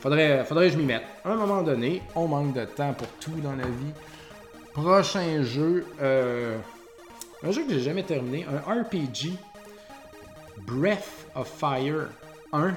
Faudrait, 0.00 0.44
faudrait 0.44 0.66
que 0.66 0.72
je 0.72 0.78
m'y 0.78 0.86
mette. 0.86 1.04
Un 1.24 1.36
moment 1.36 1.62
donné, 1.62 2.02
on 2.14 2.26
manque 2.26 2.54
de 2.54 2.64
temps 2.64 2.94
pour 2.94 3.08
tout 3.20 3.38
dans 3.42 3.54
la 3.54 3.64
vie. 3.64 3.92
Prochain 4.72 5.42
jeu, 5.42 5.86
euh, 6.00 6.56
un 7.42 7.50
jeu 7.50 7.64
que 7.64 7.72
j'ai 7.72 7.80
jamais 7.80 8.02
terminé, 8.02 8.46
un 8.46 8.82
RPG, 8.82 9.36
Breath 10.66 11.26
of 11.34 11.48
Fire 11.48 12.08
1. 12.52 12.74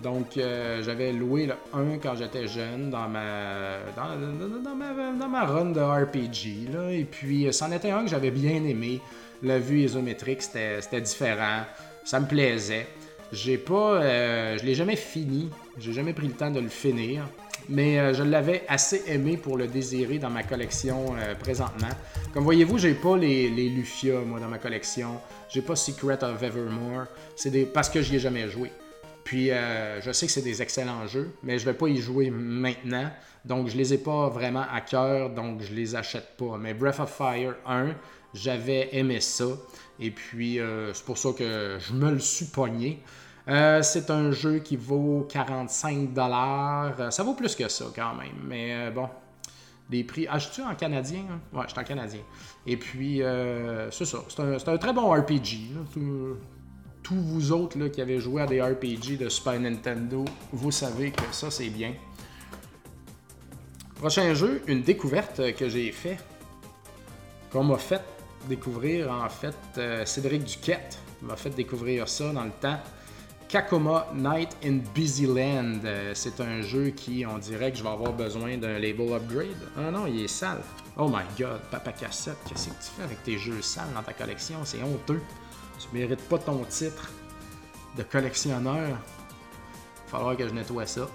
Donc, 0.00 0.36
euh, 0.36 0.82
j'avais 0.82 1.12
loué 1.12 1.46
le 1.46 1.54
1 1.72 1.98
quand 1.98 2.16
j'étais 2.16 2.46
jeune 2.46 2.90
dans 2.90 3.08
ma, 3.08 3.78
dans, 3.96 5.28
ma, 5.28 5.44
run 5.44 5.66
de 5.66 5.80
RPG. 5.80 6.70
Et 6.92 7.04
puis, 7.04 7.46
euh, 7.46 7.52
c'en 7.52 7.70
était 7.72 7.90
un 7.90 8.04
que 8.04 8.10
j'avais 8.10 8.30
bien 8.30 8.64
aimé. 8.64 9.00
La 9.42 9.58
vue 9.58 9.82
isométrique, 9.82 10.42
c'était 10.42 11.00
différent. 11.00 11.62
Ça 12.04 12.20
me 12.20 12.26
plaisait. 12.26 12.86
J'ai 13.32 13.58
pas. 13.58 14.00
je 14.56 14.64
l'ai 14.64 14.74
jamais 14.74 14.96
fini. 14.96 15.50
J'ai 15.78 15.92
jamais 15.92 16.12
pris 16.12 16.28
le 16.28 16.34
temps 16.34 16.50
de 16.50 16.60
le 16.60 16.68
finir 16.68 17.24
mais 17.68 17.98
euh, 17.98 18.14
je 18.14 18.22
l'avais 18.22 18.64
assez 18.68 19.04
aimé 19.06 19.36
pour 19.36 19.56
le 19.56 19.66
désirer 19.66 20.18
dans 20.18 20.30
ma 20.30 20.42
collection 20.42 21.14
euh, 21.16 21.34
présentement. 21.34 21.88
Comme 22.32 22.44
voyez-vous, 22.44 22.78
j'ai 22.78 22.94
pas 22.94 23.16
les, 23.16 23.48
les, 23.50 23.72
moi, 24.26 24.40
dans 24.40 24.48
ma 24.48 24.58
collection. 24.58 25.20
J'ai 25.48 25.62
pas 25.62 25.76
Secret 25.76 26.22
of 26.22 26.42
Evermore. 26.42 27.06
C'est 27.36 27.50
parce 27.66 27.88
que 27.88 28.02
j'y 28.02 28.16
ai 28.16 28.18
jamais 28.18 28.48
joué. 28.48 28.70
Puis, 29.24 29.50
euh, 29.50 30.00
je 30.00 30.10
sais 30.12 30.26
que 30.26 30.32
c'est 30.32 30.42
des 30.42 30.62
excellents 30.62 31.06
jeux, 31.06 31.32
mais 31.42 31.58
je 31.58 31.64
vais 31.64 31.74
pas 31.74 31.88
y 31.88 31.98
jouer 31.98 32.30
maintenant. 32.30 33.10
Donc, 33.44 33.68
je 33.68 33.76
les 33.76 33.94
ai 33.94 33.98
pas 33.98 34.28
vraiment 34.28 34.64
à 34.72 34.80
cœur, 34.80 35.30
donc 35.30 35.62
je 35.62 35.72
les 35.72 35.94
achète 35.94 36.36
pas. 36.36 36.58
Mais 36.58 36.74
Breath 36.74 37.00
of 37.00 37.10
Fire 37.10 37.54
1, 37.66 37.94
j'avais 38.34 38.88
aimé 38.96 39.20
ça. 39.20 39.46
Et 40.00 40.10
puis, 40.10 40.58
c'est 40.92 41.04
pour 41.04 41.18
ça 41.18 41.30
que 41.36 41.78
je 41.78 41.92
me 41.92 42.10
le 42.10 42.20
suis 42.20 42.46
pogné. 42.46 43.02
Euh, 43.48 43.82
c'est 43.82 44.10
un 44.10 44.30
jeu 44.30 44.60
qui 44.60 44.76
vaut 44.76 45.26
45 45.28 46.12
dollars. 46.12 46.94
Euh, 47.00 47.10
ça 47.10 47.22
vaut 47.22 47.34
plus 47.34 47.56
que 47.56 47.68
ça 47.68 47.86
quand 47.94 48.14
même, 48.14 48.36
mais 48.44 48.72
euh, 48.72 48.90
bon. 48.90 49.08
Des 49.90 50.04
prix. 50.04 50.26
Ah, 50.30 50.38
je 50.38 50.48
suis 50.48 50.62
en 50.62 50.74
canadien? 50.74 51.24
Hein? 51.30 51.40
Ouais, 51.52 51.64
je 51.66 51.72
suis 51.72 51.80
en 51.80 51.84
canadien. 51.84 52.20
Et 52.66 52.76
puis, 52.76 53.20
c'est 53.90 54.04
ça. 54.06 54.18
C'est 54.28 54.68
un, 54.68 54.78
très 54.78 54.92
bon 54.92 55.10
RPG. 55.10 55.74
Tous 57.02 57.20
vous 57.20 57.52
autres 57.52 57.78
là, 57.78 57.88
qui 57.88 58.00
avez 58.00 58.20
joué 58.20 58.42
à 58.42 58.46
des 58.46 58.62
RPG 58.62 59.18
de 59.18 59.28
Super 59.28 59.58
Nintendo, 59.58 60.24
vous 60.52 60.70
savez 60.70 61.10
que 61.10 61.22
ça, 61.32 61.50
c'est 61.50 61.68
bien. 61.68 61.94
Prochain 63.96 64.34
jeu, 64.34 64.62
une 64.66 64.82
découverte 64.82 65.54
que 65.54 65.68
j'ai 65.68 65.90
fait. 65.92 66.18
Qu'on 67.50 67.64
m'a 67.64 67.78
fait 67.78 68.02
découvrir, 68.48 69.10
en 69.10 69.28
fait, 69.28 70.06
Cédric 70.06 70.44
Duquette 70.44 70.98
m'a 71.22 71.36
fait 71.36 71.50
découvrir 71.50 72.08
ça 72.08 72.32
dans 72.32 72.44
le 72.44 72.50
temps. 72.60 72.78
Kakoma 73.52 74.06
Night 74.14 74.56
in 74.64 74.78
Busyland. 74.94 75.84
Euh, 75.84 76.12
c'est 76.14 76.40
un 76.40 76.62
jeu 76.62 76.88
qui, 76.88 77.26
on 77.26 77.36
dirait 77.36 77.70
que 77.70 77.76
je 77.76 77.82
vais 77.82 77.90
avoir 77.90 78.14
besoin 78.14 78.56
d'un 78.56 78.78
label 78.78 79.12
upgrade. 79.12 79.48
Ah 79.76 79.90
non, 79.90 80.06
il 80.06 80.24
est 80.24 80.28
sale. 80.28 80.62
Oh 80.96 81.06
my 81.06 81.24
god, 81.38 81.60
Papa 81.70 81.92
Cassette, 81.92 82.38
qu'est-ce 82.48 82.68
que 82.68 82.70
tu 82.70 82.90
fais 82.96 83.02
avec 83.02 83.22
tes 83.24 83.36
jeux 83.36 83.60
sales 83.60 83.92
dans 83.94 84.02
ta 84.02 84.14
collection? 84.14 84.56
C'est 84.64 84.82
honteux. 84.82 85.20
Tu 85.82 85.96
mérites 85.96 86.28
pas 86.28 86.38
ton 86.38 86.64
titre 86.64 87.10
de 87.96 88.02
collectionneur. 88.02 88.88
Il 90.06 90.10
falloir 90.10 90.36
que 90.36 90.46
je 90.46 90.52
nettoie 90.52 90.86
ça. 90.86 91.08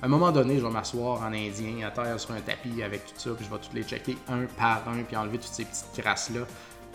À 0.00 0.06
un 0.06 0.08
moment 0.08 0.30
donné, 0.30 0.58
je 0.58 0.64
vais 0.64 0.70
m'asseoir 0.70 1.22
en 1.22 1.32
indien 1.32 1.86
à 1.86 1.90
terre 1.90 2.18
sur 2.20 2.32
un 2.32 2.40
tapis 2.40 2.82
avec 2.82 3.04
tout 3.04 3.14
ça, 3.16 3.30
puis 3.30 3.44
je 3.44 3.50
vais 3.50 3.60
tous 3.60 3.74
les 3.74 3.82
checker 3.82 4.16
un 4.28 4.44
par 4.56 4.88
un, 4.88 5.02
puis 5.02 5.16
enlever 5.16 5.38
toutes 5.38 5.52
ces 5.52 5.64
petites 5.64 5.92
crasses-là. 5.96 6.42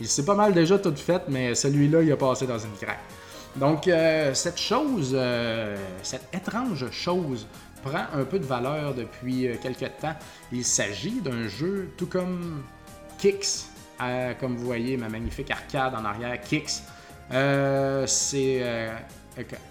C'est 0.01 0.25
pas 0.25 0.35
mal 0.35 0.53
déjà 0.53 0.79
tout 0.79 0.95
fait, 0.95 1.21
mais 1.27 1.53
celui-là, 1.53 2.01
il 2.01 2.11
a 2.11 2.17
passé 2.17 2.47
dans 2.47 2.57
une 2.57 2.73
craque. 2.81 3.01
Donc, 3.57 3.87
euh, 3.87 4.33
cette 4.33 4.57
chose, 4.57 5.11
euh, 5.13 5.75
cette 6.01 6.33
étrange 6.33 6.89
chose, 6.91 7.45
prend 7.83 8.05
un 8.13 8.23
peu 8.23 8.39
de 8.39 8.45
valeur 8.45 8.95
depuis 8.95 9.47
euh, 9.47 9.55
quelques 9.61 9.91
temps. 9.99 10.15
Il 10.51 10.63
s'agit 10.63 11.21
d'un 11.21 11.47
jeu 11.47 11.91
tout 11.97 12.07
comme 12.07 12.63
Comme 14.39 14.55
vous 14.55 14.65
voyez 14.65 14.97
ma 14.97 15.09
magnifique 15.09 15.51
arcade 15.51 15.93
en 15.95 16.05
arrière, 16.05 16.39
Kix. 16.41 16.83
c'est 18.07 18.91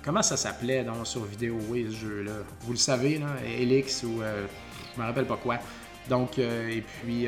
comment 0.03 0.22
ça 0.22 0.37
s'appelait 0.37 0.85
dans 0.85 1.05
sur 1.05 1.24
vidéo 1.24 1.59
oui 1.68 1.87
ce 1.91 1.97
jeu-là? 1.97 2.33
Vous 2.62 2.72
le 2.72 2.78
savez 2.78 3.18
là, 3.18 3.28
Elix 3.59 4.03
ou 4.03 4.20
je 4.20 5.01
me 5.01 5.07
rappelle 5.07 5.26
pas 5.26 5.37
quoi. 5.37 5.59
Donc 6.09 6.39
et 6.39 6.83
puis 7.03 7.26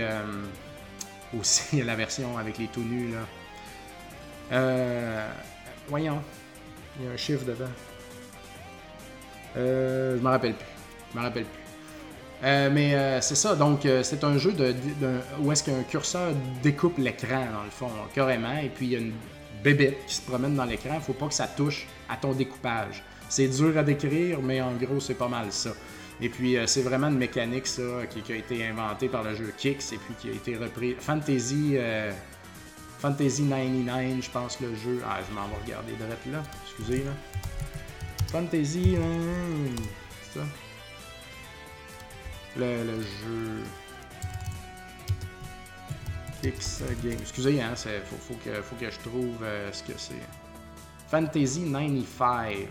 aussi 1.39 1.83
la 1.85 1.95
version 1.97 2.39
avec 2.39 2.59
les 2.59 2.67
tout 2.69 2.83
nus 2.83 3.13
là. 4.51 5.27
voyons. 5.89 6.21
Il 6.99 7.07
y 7.07 7.09
a 7.09 7.13
un 7.13 7.17
chiffre 7.17 7.45
devant. 7.45 7.71
Euh, 9.57 10.17
je 10.17 10.23
me 10.23 10.29
rappelle 10.29 10.55
plus. 10.55 10.67
Je 11.13 11.19
me 11.19 11.23
rappelle 11.23 11.45
plus. 11.45 11.64
Euh, 12.43 12.69
mais 12.73 12.95
euh, 12.95 13.21
c'est 13.21 13.37
ça, 13.37 13.55
donc 13.55 13.87
euh, 13.87 14.03
c'est 14.03 14.23
un 14.25 14.37
jeu 14.37 14.53
de, 14.53 14.75
où 15.41 15.53
est-ce 15.53 15.65
qu'un 15.65 15.83
curseur 15.83 16.33
découpe 16.63 16.99
l'écran, 16.99 17.47
dans 17.53 17.63
le 17.63 17.71
fond, 17.71 17.91
carrément, 18.15 18.59
et 18.59 18.69
puis 18.69 18.87
il 18.87 18.93
y 18.93 18.97
a 18.97 18.99
une 18.99 19.13
bébête 19.63 20.05
qui 20.07 20.17
se 20.17 20.23
promène 20.23 20.55
dans 20.55 20.65
l'écran, 20.65 21.01
faut 21.01 21.15
pas 21.15 21.29
que 21.29 21.35
ça 21.35 21.47
touche 21.47 21.87
à 22.09 22.17
ton 22.17 22.33
découpage. 22.33 23.03
C'est 23.29 23.49
dur 23.49 23.79
à 23.79 23.83
décrire, 23.83 24.43
mais 24.43 24.61
en 24.61 24.73
gros, 24.73 25.01
c'est 25.01 25.15
pas 25.15 25.29
mal 25.29 25.47
ça. 25.51 25.71
Et 26.21 26.29
puis, 26.29 26.57
c'est 26.67 26.83
vraiment 26.83 27.09
une 27.09 27.17
mécanique, 27.17 27.67
ça, 27.67 27.83
qui, 28.09 28.33
a 28.33 28.37
été 28.37 28.65
inventée 28.67 29.09
par 29.09 29.23
le 29.25 29.35
jeu 29.35 29.53
Kix, 29.57 29.93
et 29.93 29.97
puis 29.97 30.15
qui 30.21 30.29
a 30.29 30.33
été 30.33 30.57
repris. 30.57 30.95
Fantasy 31.01 31.77
Fantasy 33.01 33.43
99, 33.43 34.23
je 34.23 34.31
pense, 34.31 34.61
le 34.61 34.75
jeu. 34.77 35.01
Ah, 35.05 35.19
je 35.29 35.35
m'en 35.35 35.49
vais 35.49 35.65
regarder 35.65 35.93
direct 35.93 36.27
là. 36.31 36.43
Excusez, 36.67 37.05
là. 37.05 37.11
Fantasy. 38.31 38.97
c'est 40.23 40.39
ça. 40.39 40.47
Le, 42.57 43.01
jeu. 43.01 43.63
Kicks 46.43 46.83
Game. 47.03 47.19
Excusez, 47.21 47.61
hein, 47.61 47.75
il 47.87 48.19
faut, 48.19 48.35
que, 48.35 48.91
je 48.91 48.99
trouve 49.01 49.39
ce 49.73 49.83
que 49.83 49.93
c'est. 49.97 50.15
Fantasy 51.09 51.65
95. 51.71 52.67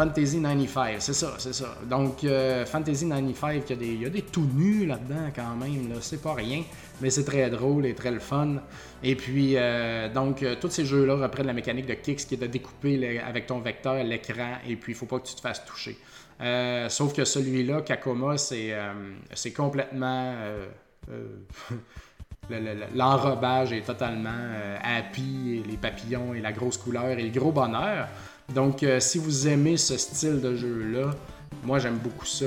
Fantasy 0.00 0.40
95, 0.40 1.02
c'est 1.02 1.12
ça, 1.12 1.34
c'est 1.38 1.52
ça. 1.52 1.76
Donc, 1.84 2.24
euh, 2.24 2.64
Fantasy 2.64 3.06
95, 3.06 3.64
il 3.68 3.70
y, 3.70 3.72
a 3.72 3.76
des, 3.76 3.86
il 3.86 4.02
y 4.02 4.06
a 4.06 4.08
des 4.08 4.22
tout 4.22 4.48
nus 4.54 4.86
là-dedans 4.86 5.30
quand 5.34 5.56
même, 5.56 5.90
là, 5.90 5.96
c'est 6.00 6.22
pas 6.22 6.32
rien, 6.32 6.62
mais 7.00 7.10
c'est 7.10 7.24
très 7.24 7.50
drôle 7.50 7.84
et 7.84 7.94
très 7.94 8.10
le 8.10 8.20
fun. 8.20 8.62
Et 9.02 9.14
puis, 9.14 9.56
euh, 9.56 10.08
donc, 10.08 10.42
euh, 10.42 10.56
tous 10.58 10.70
ces 10.70 10.86
jeux-là 10.86 11.16
reprennent 11.16 11.48
la 11.48 11.52
mécanique 11.52 11.86
de 11.86 11.94
Kicks 11.94 12.26
qui 12.26 12.34
est 12.34 12.38
de 12.38 12.46
découper 12.46 13.18
avec 13.18 13.46
ton 13.46 13.58
vecteur 13.60 14.02
l'écran 14.02 14.58
et 14.66 14.76
puis 14.76 14.92
il 14.92 14.96
faut 14.96 15.06
pas 15.06 15.18
que 15.18 15.26
tu 15.26 15.34
te 15.34 15.40
fasses 15.40 15.64
toucher. 15.66 15.98
Sauf 16.88 17.12
que 17.12 17.24
celui-là, 17.24 17.82
Kakoma, 17.82 18.38
c'est, 18.38 18.74
c'est 19.34 19.52
complètement. 19.52 20.34
L'enrobage 22.94 23.72
est 23.72 23.82
totalement 23.82 24.30
happy, 24.82 25.62
les 25.68 25.76
papillons 25.76 26.34
et 26.34 26.40
la 26.40 26.52
grosse 26.52 26.78
couleur 26.78 27.10
et 27.10 27.22
le 27.22 27.30
gros 27.30 27.52
bonheur. 27.52 28.08
Donc, 28.54 28.82
euh, 28.82 28.98
si 28.98 29.18
vous 29.18 29.46
aimez 29.46 29.76
ce 29.76 29.96
style 29.96 30.40
de 30.40 30.56
jeu-là, 30.56 31.12
moi 31.62 31.78
j'aime 31.78 31.98
beaucoup 31.98 32.26
ça. 32.26 32.46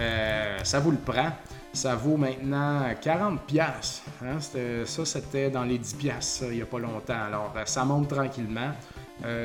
Euh, 0.00 0.58
ça 0.64 0.80
vous 0.80 0.90
le 0.90 0.98
prend. 0.98 1.30
Ça 1.72 1.94
vaut 1.94 2.16
maintenant 2.16 2.82
40$. 3.00 3.38
Hein? 4.24 4.84
Ça, 4.86 5.04
c'était 5.04 5.50
dans 5.50 5.64
les 5.64 5.78
10$ 5.78 6.48
il 6.50 6.56
n'y 6.56 6.62
a 6.62 6.66
pas 6.66 6.78
longtemps. 6.78 7.22
Alors, 7.26 7.52
euh, 7.56 7.64
ça 7.66 7.84
monte 7.84 8.08
tranquillement. 8.08 8.72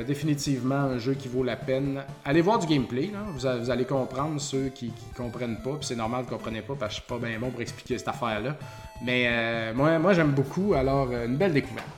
Définitivement 0.06 0.74
un 0.74 0.98
jeu 0.98 1.14
qui 1.14 1.28
vaut 1.28 1.42
la 1.42 1.56
peine. 1.56 2.02
Allez 2.24 2.40
voir 2.40 2.58
du 2.58 2.66
gameplay, 2.66 3.10
Vous, 3.34 3.46
allez 3.46 3.84
comprendre 3.84 4.40
ceux 4.40 4.68
qui 4.68 4.86
ne 4.86 5.16
comprennent 5.16 5.60
pas. 5.62 5.72
Puis 5.72 5.86
c'est 5.86 5.96
normal 5.96 6.24
que 6.24 6.30
vous 6.30 6.34
ne 6.34 6.38
comprenez 6.38 6.62
pas 6.62 6.74
parce 6.78 6.94
que 6.94 7.00
je 7.00 7.06
suis 7.06 7.20
pas 7.20 7.26
bien 7.26 7.38
bon 7.38 7.50
pour 7.50 7.60
expliquer 7.60 7.98
cette 7.98 8.08
affaire-là. 8.08 8.56
Mais 9.04 9.72
moi, 9.72 9.98
moi 9.98 10.12
j'aime 10.12 10.32
beaucoup. 10.32 10.74
Alors, 10.74 11.10
une 11.10 11.36
belle 11.36 11.54
découverte. 11.54 11.88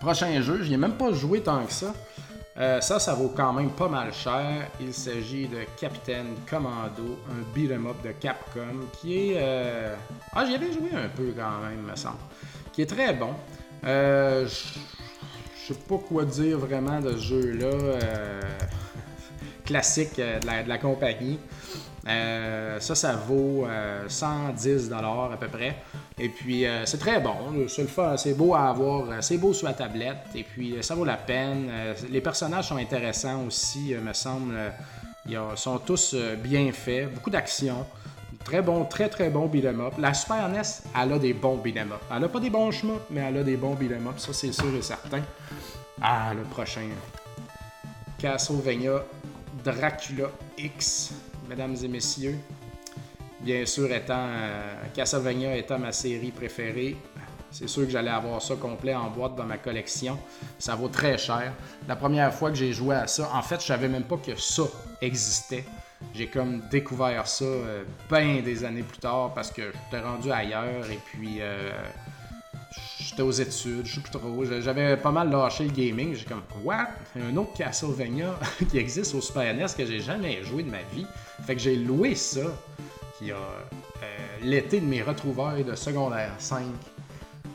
Prochain 0.00 0.40
jeu, 0.40 0.62
je 0.62 0.72
ai 0.72 0.76
même 0.78 0.94
pas 0.94 1.12
joué 1.12 1.42
tant 1.42 1.62
que 1.66 1.72
ça. 1.72 1.92
Euh, 2.60 2.80
ça, 2.80 2.98
ça 2.98 3.14
vaut 3.14 3.32
quand 3.34 3.52
même 3.52 3.70
pas 3.70 3.88
mal 3.88 4.12
cher. 4.12 4.68
Il 4.80 4.92
s'agit 4.92 5.46
de 5.46 5.58
Captain 5.78 6.24
Commando, 6.48 7.18
un 7.30 7.54
beat'em 7.54 7.86
up 7.86 7.96
de 8.04 8.12
Capcom 8.12 8.86
qui 9.00 9.30
est. 9.30 9.36
Euh, 9.38 9.94
ah, 10.32 10.44
j'y 10.44 10.54
avais 10.54 10.72
joué 10.72 10.90
un 10.94 11.08
peu 11.08 11.32
quand 11.36 11.66
même, 11.66 11.82
me 11.82 11.96
semble. 11.96 12.18
Qui 12.72 12.82
est 12.82 12.86
très 12.86 13.14
bon. 13.14 13.34
Euh, 13.84 14.46
je 15.66 15.72
sais 15.72 15.80
pas 15.88 15.98
quoi 15.98 16.24
dire 16.24 16.58
vraiment 16.58 17.00
de 17.00 17.12
ce 17.12 17.18
jeu-là. 17.18 17.70
classique 19.64 20.16
de 20.16 20.68
la, 20.68 20.78
compagnie. 20.78 21.38
ça, 22.04 22.94
ça 22.94 23.12
vaut 23.14 23.66
110$ 24.08 25.32
à 25.32 25.36
peu 25.36 25.48
près. 25.48 25.76
Et 26.20 26.28
puis, 26.28 26.66
euh, 26.66 26.84
c'est 26.84 26.98
très 26.98 27.18
bon. 27.18 27.66
C'est 27.68 28.34
beau 28.34 28.54
à 28.54 28.68
avoir. 28.68 29.10
Euh, 29.10 29.18
c'est 29.20 29.38
beau 29.38 29.54
sur 29.54 29.66
la 29.66 29.72
tablette. 29.72 30.18
Et 30.34 30.44
puis, 30.44 30.76
euh, 30.76 30.82
ça 30.82 30.94
vaut 30.94 31.04
la 31.04 31.16
peine. 31.16 31.70
les 32.10 32.20
personnages 32.20 32.68
sont 32.68 32.76
intéressants 32.76 33.44
aussi, 33.46 33.94
me 33.94 34.12
semble. 34.12 34.54
Ils 35.26 35.38
sont 35.56 35.78
tous 35.78 36.14
bien 36.42 36.70
faits. 36.72 37.14
Beaucoup 37.14 37.30
d'action. 37.30 37.86
Très 38.44 38.62
bon, 38.62 38.84
très 38.84 39.08
très 39.08 39.30
bon 39.30 39.46
beat'em 39.46 39.80
up. 39.80 39.94
La 39.98 40.14
Super 40.14 40.48
NES, 40.48 40.62
elle 41.00 41.12
a 41.12 41.18
des 41.18 41.34
bons 41.34 41.56
beat'em 41.56 41.92
up. 41.92 42.00
Elle 42.10 42.24
a 42.24 42.28
pas 42.28 42.40
des 42.40 42.50
bons 42.50 42.70
chemins, 42.70 42.98
mais 43.10 43.20
elle 43.20 43.38
a 43.38 43.42
des 43.44 43.56
bons 43.56 43.74
beat'em 43.74 44.06
up. 44.08 44.18
Ça, 44.18 44.32
c'est 44.32 44.52
sûr 44.52 44.74
et 44.74 44.82
certain. 44.82 45.22
Ah, 46.00 46.32
le 46.34 46.42
prochain. 46.42 46.88
Castlevania 48.18 49.04
Dracula 49.64 50.30
X, 50.58 51.12
mesdames 51.48 51.76
et 51.82 51.88
messieurs. 51.88 52.38
Bien 53.40 53.64
sûr, 53.64 53.90
étant 53.92 54.26
euh, 54.28 54.74
Castlevania 54.94 55.56
étant 55.56 55.78
ma 55.78 55.92
série 55.92 56.30
préférée, 56.30 56.96
c'est 57.50 57.68
sûr 57.68 57.84
que 57.84 57.90
j'allais 57.90 58.10
avoir 58.10 58.40
ça 58.40 58.54
complet 58.56 58.94
en 58.94 59.10
boîte 59.10 59.34
dans 59.34 59.44
ma 59.44 59.58
collection. 59.58 60.18
Ça 60.58 60.74
vaut 60.74 60.88
très 60.88 61.18
cher. 61.18 61.52
La 61.88 61.96
première 61.96 62.32
fois 62.32 62.50
que 62.50 62.56
j'ai 62.56 62.72
joué 62.72 62.94
à 62.94 63.06
ça, 63.06 63.30
en 63.34 63.42
fait, 63.42 63.60
je 63.60 63.66
savais 63.66 63.88
même 63.88 64.04
pas 64.04 64.16
que 64.16 64.36
ça 64.36 64.64
existait. 65.00 65.64
J'ai 66.14 66.26
comme 66.26 66.62
découvert 66.70 67.26
ça 67.26 67.44
euh, 67.44 67.84
bien 68.10 68.40
des 68.42 68.64
années 68.64 68.82
plus 68.82 68.98
tard 68.98 69.32
parce 69.34 69.50
que 69.50 69.62
j'étais 69.72 70.02
rendu 70.02 70.30
ailleurs 70.30 70.90
et 70.90 70.98
puis 71.04 71.38
euh, 71.40 71.70
j'étais 72.98 73.22
aux 73.22 73.30
études, 73.30 73.84
je 73.84 73.94
sais 73.94 74.00
plus 74.00 74.10
trop. 74.10 74.44
J'avais 74.60 74.96
pas 74.96 75.10
mal 75.10 75.30
lâché 75.30 75.64
le 75.64 75.70
gaming. 75.70 76.14
J'ai 76.14 76.24
comme, 76.24 76.42
what? 76.64 76.88
Un 77.16 77.36
autre 77.36 77.52
Castlevania 77.54 78.34
qui 78.70 78.78
existe 78.78 79.14
au 79.14 79.20
Super 79.20 79.54
NES 79.54 79.66
que 79.76 79.86
j'ai 79.86 80.00
jamais 80.00 80.42
joué 80.42 80.62
de 80.62 80.70
ma 80.70 80.82
vie. 80.94 81.06
Fait 81.46 81.54
que 81.54 81.60
j'ai 81.60 81.76
loué 81.76 82.14
ça 82.14 82.46
qui 83.18 83.30
a 83.30 83.36
euh, 83.36 84.06
l'été 84.42 84.80
de 84.80 84.86
mes 84.86 85.02
retrouvailles 85.02 85.64
de 85.64 85.74
secondaire 85.74 86.32
5 86.38 86.64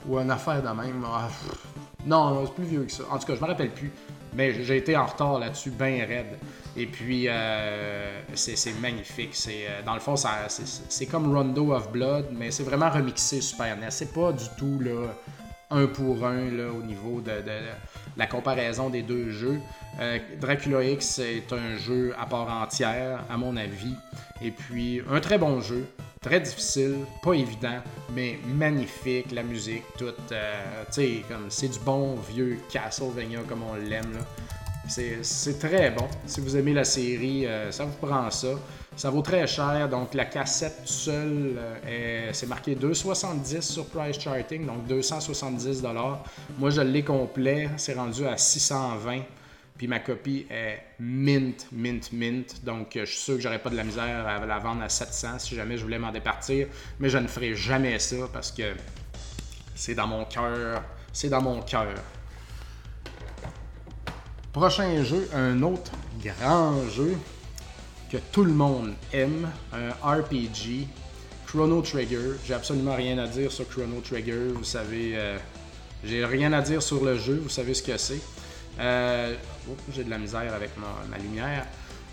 ou 0.07 0.17
une 0.19 0.31
affaire 0.31 0.61
de 0.61 0.69
même. 0.69 1.03
Ah, 1.05 1.29
non, 2.05 2.45
c'est 2.45 2.53
plus 2.53 2.65
vieux 2.65 2.83
que 2.83 2.91
ça. 2.91 3.03
En 3.09 3.17
tout 3.17 3.25
cas, 3.25 3.35
je 3.35 3.41
me 3.41 3.47
rappelle 3.47 3.71
plus. 3.71 3.91
Mais 4.35 4.63
j'ai 4.63 4.77
été 4.77 4.95
en 4.97 5.05
retard 5.05 5.39
là-dessus, 5.39 5.71
bien 5.71 6.05
raide. 6.05 6.37
Et 6.77 6.85
puis, 6.85 7.25
euh, 7.27 8.21
c'est 8.33 8.79
magnifique. 8.81 9.29
C'est 9.33 9.67
euh, 9.67 9.81
dans 9.85 9.93
le 9.93 9.99
fond, 9.99 10.15
c'est 10.17 11.05
comme 11.05 11.33
Rondo 11.33 11.73
of 11.73 11.91
Blood, 11.91 12.27
mais 12.31 12.51
c'est 12.51 12.63
vraiment 12.63 12.89
remixé 12.89 13.41
Super 13.41 13.77
NES. 13.77 13.91
C'est 13.91 14.13
pas 14.13 14.33
du 14.33 14.45
tout 14.57 14.79
un 15.71 15.87
pour 15.87 16.25
un 16.25 16.47
au 16.69 16.83
niveau 16.83 17.21
de, 17.21 17.31
la 18.17 18.27
comparaison 18.27 18.89
des 18.89 19.01
deux 19.01 19.31
jeux. 19.31 19.59
Dracula 20.39 20.83
X 20.83 21.19
est 21.19 21.51
un 21.53 21.77
jeu 21.77 22.13
à 22.19 22.25
part 22.25 22.49
entière, 22.49 23.23
à 23.29 23.37
mon 23.37 23.55
avis. 23.55 23.95
Et 24.41 24.51
puis, 24.51 25.01
un 25.09 25.21
très 25.21 25.37
bon 25.37 25.61
jeu, 25.61 25.87
très 26.25 26.39
difficile, 26.39 27.05
pas 27.21 27.33
évident, 27.33 27.79
mais 28.13 28.39
magnifique, 28.47 29.31
la 29.31 29.43
musique, 29.43 29.83
tout. 29.95 30.05
Euh, 30.31 30.83
tu 30.87 30.93
sais, 30.93 31.23
comme 31.29 31.45
c'est 31.49 31.67
du 31.67 31.79
bon 31.79 32.15
vieux 32.15 32.57
Castlevania 32.71 33.41
comme 33.47 33.61
on 33.63 33.75
l'aime. 33.75 34.17
C'est 34.87 35.59
très 35.59 35.91
bon. 35.91 36.07
Si 36.25 36.41
vous 36.41 36.57
aimez 36.57 36.73
la 36.73 36.83
série, 36.83 37.45
euh, 37.45 37.71
ça 37.71 37.85
vous 37.85 38.07
prend 38.07 38.29
ça. 38.31 38.49
Ça 38.95 39.09
vaut 39.09 39.21
très 39.21 39.45
cher, 39.45 39.89
donc 39.89 40.13
la 40.13 40.25
cassette 40.25 40.81
seule, 40.85 41.59
euh, 41.85 42.29
c'est 42.33 42.47
marqué 42.47 42.75
2,70 42.75 43.61
sur 43.61 43.85
Price 43.87 44.19
Charting, 44.19 44.65
donc 44.65 44.87
270 44.87 45.83
Moi, 46.57 46.69
je 46.69 46.81
l'ai 46.81 47.03
complet, 47.03 47.69
c'est 47.77 47.93
rendu 47.93 48.25
à 48.25 48.37
620 48.37 49.21
puis 49.77 49.87
ma 49.87 49.99
copie 49.99 50.45
est 50.49 50.81
mint, 50.99 51.67
mint, 51.71 52.11
mint. 52.13 52.63
Donc, 52.63 52.91
je 52.95 53.05
suis 53.05 53.17
sûr 53.17 53.35
que 53.35 53.41
j'aurais 53.41 53.59
pas 53.59 53.69
de 53.69 53.75
la 53.75 53.83
misère 53.83 54.25
à 54.25 54.45
la 54.45 54.59
vendre 54.59 54.81
à 54.81 54.89
700 54.89 55.39
si 55.39 55.55
jamais 55.55 55.77
je 55.77 55.83
voulais 55.83 55.99
m'en 55.99 56.11
départir. 56.11 56.67
Mais 56.99 57.09
je 57.09 57.17
ne 57.17 57.27
ferai 57.27 57.55
jamais 57.55 57.99
ça 57.99 58.15
parce 58.31 58.51
que 58.51 58.73
c'est 59.75 59.95
dans 59.95 60.07
mon 60.07 60.23
cœur. 60.25 60.81
C'est 61.11 61.29
dans 61.29 61.41
mon 61.41 61.61
cœur. 61.61 61.93
Prochain 64.53 65.03
jeu, 65.03 65.29
un 65.33 65.61
autre 65.63 65.91
grand 66.23 66.87
jeu 66.87 67.17
que 68.09 68.17
tout 68.31 68.45
le 68.45 68.53
monde 68.53 68.93
aime, 69.11 69.49
un 69.73 69.89
RPG, 69.89 70.87
Chrono 71.45 71.81
Trigger. 71.81 72.37
J'ai 72.45 72.53
absolument 72.53 72.95
rien 72.95 73.17
à 73.17 73.27
dire 73.27 73.51
sur 73.51 73.67
Chrono 73.67 73.99
Trigger. 73.99 74.53
Vous 74.53 74.63
savez, 74.63 75.11
euh, 75.15 75.37
j'ai 76.05 76.23
rien 76.23 76.53
à 76.53 76.61
dire 76.61 76.81
sur 76.81 77.03
le 77.03 77.17
jeu. 77.17 77.41
Vous 77.43 77.49
savez 77.49 77.73
ce 77.73 77.83
que 77.83 77.97
c'est. 77.97 78.21
Euh, 78.79 79.35
j'ai 79.93 80.03
de 80.03 80.09
la 80.09 80.17
misère 80.17 80.53
avec 80.53 80.71
ma, 80.77 81.17
lumière. 81.17 81.65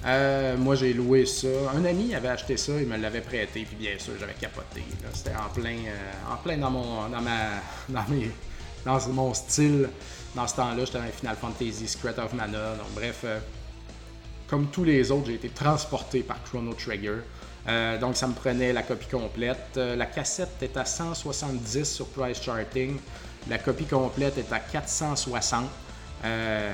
Euh, 0.05 0.57
moi, 0.57 0.75
j'ai 0.75 0.93
loué 0.93 1.27
ça. 1.27 1.49
Un 1.75 1.85
ami 1.85 2.15
avait 2.15 2.29
acheté 2.29 2.57
ça, 2.57 2.73
il 2.81 2.87
me 2.87 2.97
l'avait 2.97 3.21
prêté, 3.21 3.65
puis 3.65 3.77
bien 3.77 3.99
sûr, 3.99 4.15
j'avais 4.19 4.35
capoté. 4.35 4.83
C'était 5.15 5.37
en 5.37 5.53
plein, 5.53 5.77
euh, 5.77 6.33
en 6.33 6.37
plein 6.37 6.57
dans 6.57 6.71
mon, 6.71 7.09
dans 7.09 7.21
ma, 7.21 7.61
dans 7.89 8.05
mes, 8.09 8.31
dans 8.85 8.99
mon 9.13 9.33
style. 9.35 9.89
Dans 10.35 10.47
ce 10.49 10.57
temps-là, 10.57 10.85
j'étais 10.85 10.99
dans 10.99 11.05
Final 11.05 11.37
Fantasy, 11.37 11.87
Secret 11.87 12.19
of 12.19 12.33
Mana. 12.33 12.75
Donc, 12.77 12.91
bref, 12.95 13.25
comme 14.49 14.69
tous 14.69 14.85
les 14.85 15.11
autres, 15.11 15.27
j'ai 15.27 15.35
été 15.35 15.51
transporté 15.51 16.21
par 16.23 16.43
Chrono 16.43 16.73
Trigger. 16.73 17.19
donc, 18.01 18.17
ça 18.17 18.27
me 18.27 18.33
prenait 18.33 18.73
la 18.73 18.83
copie 18.83 19.09
complète. 19.09 19.77
la 19.77 20.07
cassette 20.07 20.63
est 20.63 20.77
à 20.77 20.87
170 20.87 21.85
sur 21.85 22.07
Price 22.07 22.43
Charting. 22.43 22.97
La 23.51 23.59
copie 23.59 23.85
complète 23.85 24.39
est 24.39 24.53
à 24.53 24.59
460. 24.59 25.67
Euh, 26.25 26.71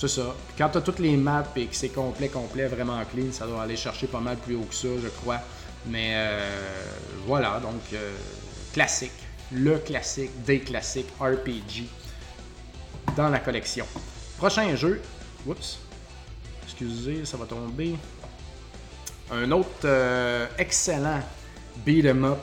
c'est 0.00 0.08
ça. 0.08 0.34
quand 0.56 0.70
tu 0.70 0.80
toutes 0.80 0.98
les 1.00 1.14
maps 1.14 1.44
et 1.56 1.66
que 1.66 1.76
c'est 1.76 1.90
complet, 1.90 2.30
complet, 2.30 2.66
vraiment 2.68 2.98
clean, 3.04 3.30
ça 3.32 3.46
doit 3.46 3.64
aller 3.64 3.76
chercher 3.76 4.06
pas 4.06 4.20
mal 4.20 4.38
plus 4.38 4.54
haut 4.54 4.64
que 4.64 4.74
ça, 4.74 4.88
je 5.02 5.08
crois. 5.08 5.40
Mais 5.86 6.12
euh, 6.14 6.40
voilà, 7.26 7.60
donc 7.60 7.82
euh, 7.92 8.16
classique. 8.72 9.12
Le 9.52 9.76
classique 9.76 10.30
des 10.44 10.60
classiques 10.60 11.10
RPG 11.20 11.84
dans 13.14 13.28
la 13.28 13.40
collection. 13.40 13.84
Prochain 14.38 14.74
jeu. 14.74 15.02
Oups. 15.46 15.78
Excusez, 16.64 17.26
ça 17.26 17.36
va 17.36 17.44
tomber. 17.44 17.96
Un 19.30 19.50
autre 19.52 20.48
excellent 20.56 21.20
beat'em 21.84 22.24
up. 22.24 22.38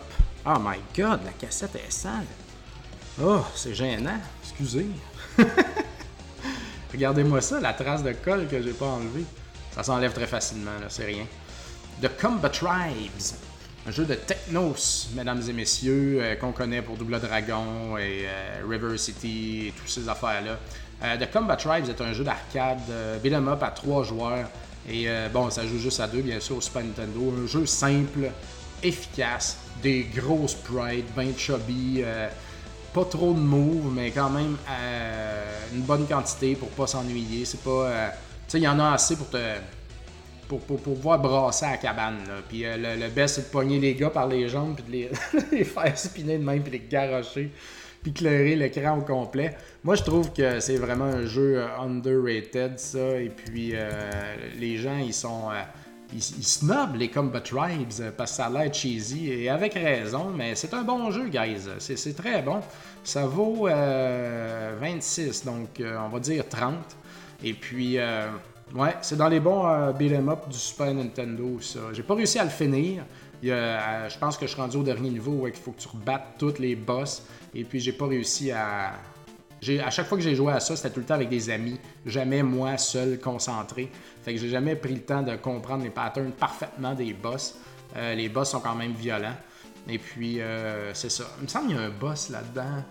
Oh 0.46 0.60
my 0.60 0.78
god, 0.96 1.22
la 1.26 1.32
cassette 1.32 1.76
est 1.76 1.92
sale. 1.92 2.28
Oh, 3.20 3.44
c'est 3.56 3.74
gênant. 3.74 4.20
Excusez. 4.44 4.86
Regardez-moi 6.98 7.42
ça, 7.42 7.60
la 7.60 7.74
trace 7.74 8.02
de 8.02 8.12
colle 8.12 8.48
que 8.48 8.60
j'ai 8.60 8.72
pas 8.72 8.88
enlevée. 8.88 9.24
Ça 9.70 9.84
s'enlève 9.84 10.14
très 10.14 10.26
facilement, 10.26 10.72
là, 10.82 10.88
c'est 10.90 11.06
rien. 11.06 11.26
The 12.02 12.10
Combat 12.20 12.50
Tribes. 12.50 13.36
un 13.86 13.92
jeu 13.92 14.04
de 14.06 14.16
Technos, 14.16 15.10
mesdames 15.14 15.44
et 15.48 15.54
messieurs, 15.54 16.18
euh, 16.20 16.36
qu'on 16.38 16.52
connaît 16.52 16.82
pour 16.82 16.98
Double 16.98 17.20
Dragon 17.20 18.00
et 18.00 18.26
euh, 18.26 18.64
River 18.68 18.98
City 18.98 19.68
et 19.68 19.74
toutes 19.78 19.90
ces 19.90 20.10
affaires-là. 20.10 20.58
Euh, 21.04 21.18
The 21.18 21.32
Combat 21.32 21.56
Tribes 21.56 21.88
est 21.88 22.02
un 22.02 22.14
jeu 22.14 22.24
d'arcade 22.24 22.82
beat'em 23.22 23.48
up 23.48 23.62
à 23.62 23.70
trois 23.70 24.04
joueurs. 24.04 24.50
Et 24.90 25.08
bon, 25.32 25.52
ça 25.52 25.68
joue 25.68 25.78
juste 25.78 26.00
à 26.00 26.08
deux, 26.08 26.22
bien 26.22 26.40
sûr, 26.40 26.58
au 26.58 26.62
Super 26.62 26.82
Nintendo. 26.82 27.32
Un 27.44 27.46
jeu 27.46 27.66
simple, 27.68 28.32
efficace, 28.82 29.58
des 29.84 30.06
gros 30.16 30.48
sprites, 30.48 31.14
bien 31.16 31.34
chubby, 31.38 32.04
pas 32.94 33.06
trop 33.06 33.34
de 33.34 33.40
moves, 33.40 33.94
mais 33.94 34.12
quand 34.12 34.30
même 34.30 34.58
une 35.74 35.82
bonne 35.82 36.06
quantité 36.08 36.56
pour 36.56 36.70
pas 36.70 36.88
s'ennuyer. 36.88 37.46
C'est 37.46 37.62
pas. 37.62 38.12
tu 38.12 38.52
sais, 38.52 38.58
il 38.60 38.64
y 38.64 38.68
en 38.68 38.80
a 38.80 38.92
assez 38.92 39.16
pour 39.16 39.30
te 39.30 39.38
pour, 40.48 40.60
pour, 40.62 40.80
pouvoir 40.80 41.20
brasser 41.20 41.66
à 41.66 41.72
la 41.72 41.78
cabane. 41.78 42.20
Puis 42.48 42.66
euh, 42.66 42.78
le, 42.78 43.10
best, 43.10 43.36
c'est 43.36 43.42
de 43.42 43.48
pogner 43.48 43.80
les 43.80 43.96
gars 43.96 44.10
par 44.10 44.28
les 44.28 44.48
jambes, 44.48 44.76
puis 44.76 44.84
de 44.84 45.56
les, 45.56 45.64
faire 45.64 45.98
spinner 45.98 46.38
de 46.38 46.44
même, 46.44 46.62
puis 46.62 46.72
les 46.72 46.84
garocher, 46.90 47.52
puis 48.02 48.14
clairer 48.14 48.56
l'écran 48.56 48.98
au 48.98 49.02
complet. 49.02 49.56
Moi, 49.84 49.96
je 49.96 50.04
trouve 50.04 50.32
que 50.34 50.60
c'est 50.60 50.78
vraiment 50.78 51.06
un 51.06 51.26
jeu 51.26 51.60
euh, 51.60 51.68
underrated, 51.80 52.80
ça. 52.80 53.20
Et 53.20 53.30
puis, 53.30 53.72
euh, 53.74 53.90
les 54.60 54.78
gens, 54.78 54.98
ils 54.98 55.14
sont. 55.14 55.50
Ils, 56.14 56.22
snobent 56.22 56.96
les 56.96 57.10
Combat 57.10 57.42
Tribes 57.42 58.12
parce 58.16 58.32
que 58.32 58.38
ça 58.38 58.46
a 58.46 58.50
l'air 58.50 58.74
cheesy, 58.74 59.32
et 59.32 59.50
avec 59.50 59.74
raison, 59.74 60.32
mais 60.36 60.56
c'est 60.56 60.74
un 60.74 60.84
bon 60.84 61.12
jeu, 61.12 61.28
guys. 61.30 61.68
C'est 61.80 62.16
très 62.16 62.42
bon. 62.42 62.62
Ça 63.04 63.26
vaut 63.26 63.68
26, 63.68 65.46
donc 65.46 65.82
on 65.82 66.10
va 66.10 66.20
dire 66.20 66.48
30. 66.48 66.76
Et 67.44 67.54
puis, 67.54 68.00
Ouais, 68.76 68.96
c'est 69.02 69.16
dans 69.16 69.30
les 69.30 69.40
bons 69.40 69.66
euh, 69.66 69.94
beat'em 69.94 70.28
up 70.30 70.50
du 70.50 70.58
Super 70.58 70.94
Nintendo, 70.94 71.58
ça. 71.62 71.80
J'ai 71.94 72.04
pas 72.04 72.16
réussi 72.16 72.38
à 72.38 72.44
le 72.44 72.50
finir. 72.50 73.06
Euh, 73.46 74.10
je 74.10 74.18
pense 74.18 74.38
que 74.38 74.46
je 74.46 74.52
suis 74.52 74.62
rendu 74.62 74.78
au 74.78 74.84
dernier 74.84 75.10
niveau 75.10 75.32
où 75.32 75.48
il 75.48 75.54
faut 75.54 75.72
que 75.72 75.80
tu 75.80 75.88
rebattes 75.88 76.36
tous 76.38 76.60
les 76.60 76.76
boss. 76.76 77.24
Et 77.56 77.64
puis, 77.64 77.80
j'ai 77.80 77.94
pas 77.94 78.08
réussi 78.08 78.52
à. 78.52 78.94
À 79.84 79.90
chaque 79.90 80.08
fois 80.08 80.18
que 80.18 80.24
j'ai 80.24 80.36
joué 80.36 80.54
à 80.54 80.60
ça, 80.60 80.76
c'était 80.76 80.92
tout 80.92 81.00
le 81.00 81.06
temps 81.06 81.16
avec 81.16 81.30
des 81.30 81.50
amis. 81.50 81.80
Jamais 82.06 82.44
moi 82.44 82.78
seul 82.78 83.20
concentré. 83.20 83.90
Fait 84.24 84.34
que 84.34 84.40
j'ai 84.40 84.50
jamais 84.50 84.76
pris 84.76 84.94
le 84.94 85.02
temps 85.02 85.24
de 85.24 85.36
comprendre 85.36 85.84
les 85.84 85.90
patterns 85.90 86.32
parfaitement 86.32 86.94
des 86.94 87.14
boss. 87.14 87.56
Euh, 87.96 88.14
les 88.14 88.30
boss 88.30 88.52
sont 88.52 88.60
quand 88.60 88.76
même 88.76 88.94
violents. 88.94 89.36
Et 89.90 89.98
puis, 89.98 90.42
c'est 90.94 91.10
ça. 91.10 91.24
Il 91.40 91.44
me 91.44 91.48
semble 91.48 91.68
qu'il 91.68 91.78
y 91.78 91.80
a 91.80 91.84
un 91.84 91.90
boss 91.90 92.30
là-dedans 92.30 92.84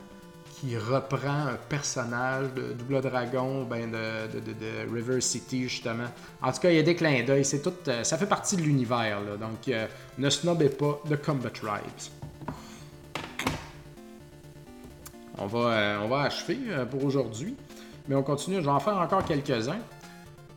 qui 0.60 0.76
reprend 0.78 1.48
un 1.48 1.58
personnage 1.68 2.52
de 2.54 2.72
Double 2.72 3.02
Dragon, 3.02 3.64
ben 3.64 3.90
de, 3.90 4.92
River 4.92 5.20
City, 5.20 5.64
justement. 5.64 6.06
En 6.40 6.50
tout 6.50 6.60
cas, 6.60 6.70
il 6.70 6.76
y 6.76 6.78
a 6.78 6.82
des 6.82 6.94
clins 6.94 7.22
d'œil. 7.24 7.44
C'est 7.44 7.60
tout, 7.60 7.74
euh, 7.88 8.04
ça 8.04 8.16
fait 8.16 8.26
partie 8.26 8.56
de 8.56 8.62
l'univers. 8.62 9.20
Donc, 9.38 9.68
euh, 9.68 9.86
ne 10.18 10.30
snobez 10.30 10.70
pas 10.70 11.00
de 11.08 11.16
Combat 11.16 11.50
Tribes. 11.50 12.10
On 15.38 15.46
va, 15.46 15.58
euh, 15.58 15.98
on 16.02 16.08
va 16.08 16.22
achever 16.22 16.58
pour 16.90 17.04
aujourd'hui. 17.04 17.56
Mais 18.08 18.14
on 18.14 18.22
continue. 18.22 18.56
Je 18.56 18.62
vais 18.62 18.68
en 18.68 18.80
faire 18.80 18.96
encore 18.96 19.24
quelques-uns. 19.24 19.80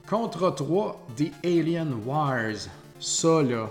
Contre 0.07 0.49
3 0.49 1.07
des 1.17 1.31
Alien 1.43 1.93
Wars. 2.05 2.67
Ça, 2.99 3.41
là. 3.41 3.69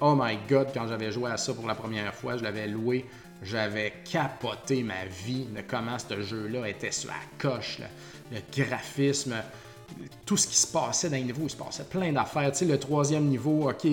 Oh 0.00 0.14
my 0.18 0.36
god, 0.48 0.68
quand 0.74 0.88
j'avais 0.88 1.12
joué 1.12 1.30
à 1.30 1.36
ça 1.36 1.54
pour 1.54 1.66
la 1.66 1.74
première 1.74 2.12
fois, 2.14 2.36
je 2.36 2.42
l'avais 2.42 2.66
loué 2.66 3.06
j'avais 3.42 3.92
capoté 4.04 4.82
ma 4.82 5.04
vie 5.04 5.46
de 5.46 5.62
comment 5.62 5.98
ce 5.98 6.22
jeu-là 6.22 6.68
était 6.68 6.92
sur 6.92 7.10
la 7.10 7.16
coche. 7.38 7.78
Le 8.30 8.38
graphisme, 8.56 9.34
tout 10.24 10.36
ce 10.36 10.46
qui 10.46 10.56
se 10.56 10.66
passait 10.66 11.08
dans 11.08 11.16
les 11.16 11.22
niveaux, 11.22 11.44
il 11.44 11.50
se 11.50 11.56
passait 11.56 11.84
plein 11.84 12.12
d'affaires. 12.12 12.52
Tu 12.52 12.64
le 12.64 12.78
troisième 12.78 13.24
niveau, 13.24 13.68
OK, 13.70 13.84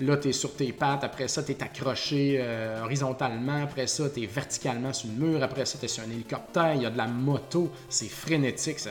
là, 0.00 0.16
tu 0.16 0.28
es 0.28 0.32
sur 0.32 0.54
tes 0.54 0.72
pattes. 0.72 1.04
Après 1.04 1.28
ça, 1.28 1.42
tu 1.42 1.52
es 1.52 1.62
accroché 1.62 2.38
euh, 2.40 2.82
horizontalement. 2.82 3.62
Après 3.62 3.86
ça, 3.86 4.08
tu 4.10 4.22
es 4.22 4.26
verticalement 4.26 4.92
sur 4.92 5.08
le 5.08 5.26
mur. 5.26 5.42
Après 5.42 5.64
ça, 5.64 5.78
tu 5.78 5.84
es 5.84 5.88
sur 5.88 6.02
un 6.04 6.10
hélicoptère. 6.10 6.74
Il 6.74 6.82
y 6.82 6.86
a 6.86 6.90
de 6.90 6.98
la 6.98 7.06
moto. 7.06 7.70
C'est 7.88 8.08
frénétique. 8.08 8.78
Ça. 8.78 8.90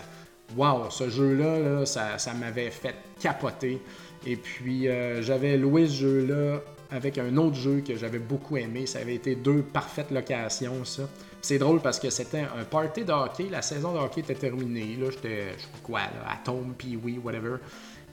Wow, 0.55 0.89
ce 0.89 1.09
jeu-là, 1.09 1.85
ça, 1.85 2.33
m'avait 2.33 2.71
fait 2.71 2.95
capoter. 3.19 3.81
Et 4.25 4.35
puis, 4.35 4.87
euh, 4.87 5.21
j'avais 5.21 5.57
loué 5.57 5.87
ce 5.87 5.93
jeu-là 5.93 6.61
avec 6.91 7.17
un 7.17 7.35
autre 7.37 7.55
jeu 7.55 7.81
que 7.85 7.95
j'avais 7.95 8.19
beaucoup 8.19 8.57
aimé. 8.57 8.85
Ça 8.85 8.99
avait 8.99 9.15
été 9.15 9.35
deux 9.35 9.63
parfaites 9.63 10.11
locations, 10.11 10.85
ça. 10.85 11.03
C'est 11.43 11.57
drôle 11.57 11.81
parce 11.81 11.99
que 11.99 12.09
c'était 12.09 12.45
un 12.57 12.63
party 12.63 13.03
de 13.03 13.11
hockey. 13.11 13.49
La 13.51 13.61
saison 13.61 13.91
de 13.91 13.97
hockey 13.97 14.21
était 14.21 14.33
terminée. 14.33 14.95
Là, 14.97 15.07
j'étais, 15.11 15.49
je 15.57 15.63
sais 15.63 15.67
pas 15.73 15.79
quoi, 15.83 15.99
là, 15.99 16.31
Atome, 16.31 16.73
puis 16.77 16.97
oui, 17.03 17.19
whatever. 17.21 17.57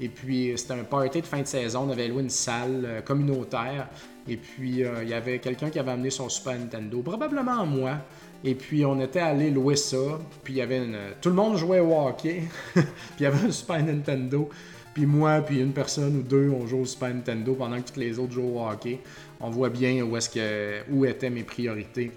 Et 0.00 0.08
puis, 0.08 0.52
c'était 0.56 0.74
un 0.74 0.82
party 0.82 1.20
de 1.20 1.26
fin 1.26 1.40
de 1.40 1.46
saison. 1.46 1.84
On 1.86 1.90
avait 1.90 2.08
loué 2.08 2.24
une 2.24 2.28
salle 2.28 2.82
euh, 2.84 3.00
communautaire. 3.02 3.86
Et 4.26 4.36
puis, 4.36 4.82
euh, 4.82 5.04
il 5.04 5.10
y 5.10 5.14
avait 5.14 5.38
quelqu'un 5.38 5.70
qui 5.70 5.78
avait 5.78 5.92
amené 5.92 6.10
son 6.10 6.28
Super 6.28 6.58
Nintendo, 6.58 7.02
probablement 7.02 7.64
moi. 7.64 7.98
Et 8.42 8.56
puis, 8.56 8.84
on 8.84 9.00
était 9.00 9.20
allé 9.20 9.52
louer 9.52 9.76
ça. 9.76 10.18
Puis, 10.42 10.54
il 10.54 10.56
y 10.56 10.62
avait 10.62 10.78
une... 10.78 10.98
Tout 11.20 11.28
le 11.28 11.36
monde 11.36 11.56
jouait 11.56 11.78
au 11.78 11.96
hockey. 11.96 12.42
puis, 12.74 12.82
il 13.20 13.22
y 13.22 13.26
avait 13.26 13.46
un 13.46 13.52
Super 13.52 13.80
Nintendo. 13.80 14.48
Puis 14.92 15.06
moi, 15.06 15.40
puis 15.40 15.60
une 15.60 15.72
personne 15.72 16.16
ou 16.16 16.22
deux, 16.22 16.50
on 16.50 16.66
joue 16.66 16.78
au 16.78 16.84
Super 16.84 17.14
Nintendo 17.14 17.54
pendant 17.54 17.80
que 17.80 17.86
toutes 17.86 17.96
les 17.98 18.18
autres 18.18 18.32
jouent 18.32 18.58
au 18.58 18.68
hockey. 18.68 18.98
On 19.38 19.50
voit 19.50 19.68
bien 19.68 20.02
où, 20.02 20.16
est-ce 20.16 20.90
où 20.90 21.04
étaient 21.04 21.30
mes 21.30 21.44
priorités. 21.44 22.10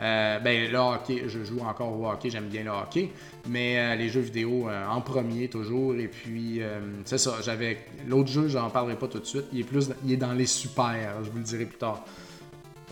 Euh, 0.00 0.38
ben, 0.38 0.70
le 0.70 0.78
hockey, 0.78 1.24
je 1.26 1.44
joue 1.44 1.60
encore 1.60 1.98
au 1.98 2.08
hockey, 2.08 2.30
j'aime 2.30 2.46
bien 2.46 2.64
le 2.64 2.70
hockey, 2.70 3.10
mais 3.46 3.78
euh, 3.78 3.96
les 3.96 4.08
jeux 4.08 4.22
vidéo 4.22 4.68
euh, 4.68 4.86
en 4.86 5.02
premier 5.02 5.48
toujours. 5.48 5.94
Et 5.94 6.08
puis, 6.08 6.60
c'est 7.04 7.18
ça, 7.18 7.36
j'avais. 7.44 7.78
L'autre 8.06 8.30
jeu, 8.30 8.48
j'en 8.48 8.70
parlerai 8.70 8.96
pas 8.96 9.08
tout 9.08 9.18
de 9.18 9.26
suite. 9.26 9.46
Il 9.52 9.60
est 9.60 9.64
plus 9.64 9.90
il 10.04 10.12
est 10.12 10.16
dans 10.16 10.32
les 10.32 10.46
super, 10.46 11.22
je 11.22 11.30
vous 11.30 11.38
le 11.38 11.44
dirai 11.44 11.66
plus 11.66 11.78
tard, 11.78 12.04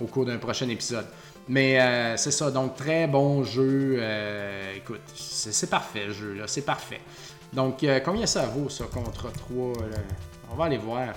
au 0.01 0.07
cours 0.07 0.27
d'un 0.27 0.39
prochain 0.39 0.69
épisode. 0.69 1.07
Mais 1.49 1.79
c'est 2.19 2.31
ça, 2.31 2.51
donc 2.51 2.77
très 2.77 3.07
bon 3.07 3.43
jeu. 3.43 4.03
écoute, 4.77 5.01
c'est 5.15 5.71
parfait 5.71 6.07
le 6.07 6.13
jeu, 6.13 6.35
là, 6.35 6.45
c'est 6.47 6.65
parfait. 6.65 7.01
Donc, 7.53 7.85
combien 8.05 8.27
ça 8.27 8.47
vaut, 8.47 8.69
ça, 8.69 8.85
contre 8.93 9.33
3 9.33 9.73
On 10.53 10.57
va 10.57 10.65
aller 10.65 10.77
voir. 10.77 11.15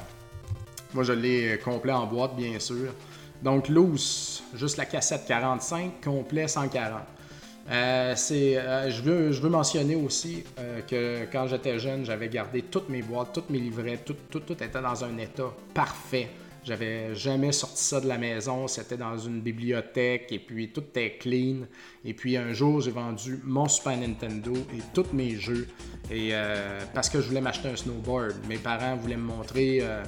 Moi, 0.93 1.03
je 1.03 1.13
l'ai 1.13 1.59
complet 1.63 1.91
en 1.91 2.05
boîte, 2.05 2.35
bien 2.35 2.57
sûr. 2.59 2.93
Donc, 3.41 3.69
loose, 3.69 4.43
juste 4.53 4.77
la 4.77 4.85
cassette 4.85 5.25
45, 5.27 6.01
complet 6.03 6.47
140. 6.47 7.01
Euh, 7.69 8.15
euh, 8.31 8.89
je, 8.89 9.01
veux, 9.01 9.31
je 9.31 9.41
veux 9.41 9.49
mentionner 9.49 9.95
aussi 9.95 10.43
que 10.87 11.25
quand 11.31 11.47
j'étais 11.47 11.79
jeune, 11.79 12.05
j'avais 12.05 12.27
gardé 12.27 12.63
toutes 12.63 12.89
mes 12.89 13.01
boîtes, 13.01 13.33
tous 13.33 13.43
mes 13.49 13.59
livrets, 13.59 13.99
tout, 14.03 14.15
tout, 14.29 14.51
était 14.51 14.81
dans 14.81 15.03
un 15.03 15.17
état 15.17 15.51
parfait. 15.73 16.29
J'avais 16.63 17.15
jamais 17.15 17.51
sorti 17.51 17.83
ça 17.83 17.99
de 17.99 18.07
la 18.07 18.19
maison. 18.19 18.67
C'était 18.67 18.97
dans 18.97 19.17
une 19.17 19.41
bibliothèque 19.41 20.31
et 20.31 20.37
puis 20.37 20.69
tout 20.69 20.81
était 20.81 21.17
clean. 21.17 21.65
Et 22.05 22.13
puis 22.13 22.37
un 22.37 22.53
jour, 22.53 22.81
j'ai 22.81 22.91
vendu 22.91 23.39
mon 23.43 23.67
Super 23.67 23.97
Nintendo 23.97 24.53
et 24.53 24.81
tous 24.93 25.11
mes 25.13 25.35
jeux. 25.37 25.67
Et 26.11 26.29
euh, 26.33 26.81
parce 26.93 27.09
que 27.09 27.19
je 27.19 27.27
voulais 27.27 27.41
m'acheter 27.41 27.69
un 27.69 27.75
snowboard. 27.75 28.35
Mes 28.47 28.57
parents 28.57 28.95
voulaient 28.95 29.17
me 29.17 29.23
montrer 29.23 29.79
euh, 29.81 30.03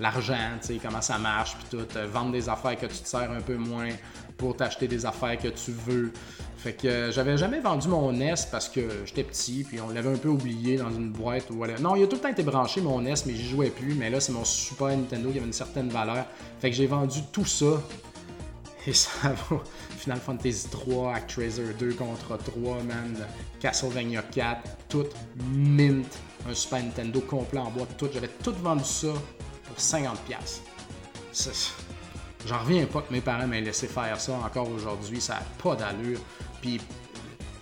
l'argent, 0.00 0.58
comment 0.82 1.00
ça 1.00 1.18
marche, 1.18 1.56
puis 1.56 1.78
tout. 1.78 1.96
Euh, 1.96 2.06
vendre 2.06 2.32
des 2.32 2.48
affaires 2.48 2.78
que 2.78 2.86
tu 2.86 2.98
te 2.98 3.08
sers 3.08 3.30
un 3.30 3.40
peu 3.40 3.56
moins 3.56 3.88
pour 4.36 4.56
t'acheter 4.56 4.88
des 4.88 5.06
affaires 5.06 5.38
que 5.38 5.48
tu 5.48 5.72
veux. 5.72 6.12
Fait 6.58 6.72
que 6.72 6.88
euh, 6.88 7.12
j'avais 7.12 7.36
jamais 7.36 7.60
vendu 7.60 7.88
mon 7.88 8.12
NES 8.12 8.34
parce 8.50 8.68
que 8.68 8.80
j'étais 9.04 9.24
petit, 9.24 9.64
puis 9.64 9.80
on 9.80 9.90
l'avait 9.90 10.12
un 10.12 10.18
peu 10.18 10.28
oublié 10.28 10.76
dans 10.76 10.90
une 10.90 11.10
boîte 11.10 11.50
ou 11.50 11.54
voilà. 11.54 11.78
Non, 11.78 11.96
il 11.96 12.02
a 12.02 12.06
tout 12.06 12.16
le 12.16 12.22
temps 12.22 12.28
été 12.28 12.42
branché 12.42 12.80
mon 12.80 13.00
NES, 13.00 13.14
mais 13.26 13.34
j'y 13.34 13.48
jouais 13.48 13.70
plus. 13.70 13.94
Mais 13.94 14.10
là, 14.10 14.20
c'est 14.20 14.32
mon 14.32 14.44
Super 14.44 14.88
Nintendo 14.88 15.30
qui 15.30 15.38
avait 15.38 15.46
une 15.46 15.52
certaine 15.52 15.88
valeur. 15.88 16.24
Fait 16.60 16.70
que 16.70 16.76
j'ai 16.76 16.86
vendu 16.86 17.20
tout 17.32 17.46
ça. 17.46 17.82
Et 18.86 18.92
ça 18.92 19.10
va. 19.50 19.62
Final 19.98 20.20
Fantasy 20.20 20.68
3, 20.70 21.14
Actraiser 21.14 21.74
2 21.78 21.94
contre 21.94 22.36
3, 22.38 22.82
man. 22.82 23.16
Castlevania 23.60 24.22
4, 24.22 24.60
tout 24.88 25.06
mint. 25.52 26.06
Un 26.48 26.54
Super 26.54 26.82
Nintendo 26.82 27.20
complet 27.20 27.58
en 27.58 27.70
boîte, 27.70 27.96
tout. 27.96 28.08
J'avais 28.12 28.30
tout 28.42 28.54
vendu 28.62 28.84
ça 28.84 29.08
pour 29.76 29.84
50$. 29.84 30.14
J'en 32.46 32.60
reviens 32.60 32.86
pas 32.86 33.02
que 33.02 33.12
mes 33.12 33.20
parents 33.20 33.46
m'aient 33.46 33.60
laissé 33.60 33.86
faire 33.88 34.18
ça 34.20 34.32
encore 34.32 34.70
aujourd'hui. 34.70 35.20
Ça 35.20 35.34
n'a 35.34 35.42
pas 35.62 35.74
d'allure. 35.74 36.18
Puis 36.62 36.80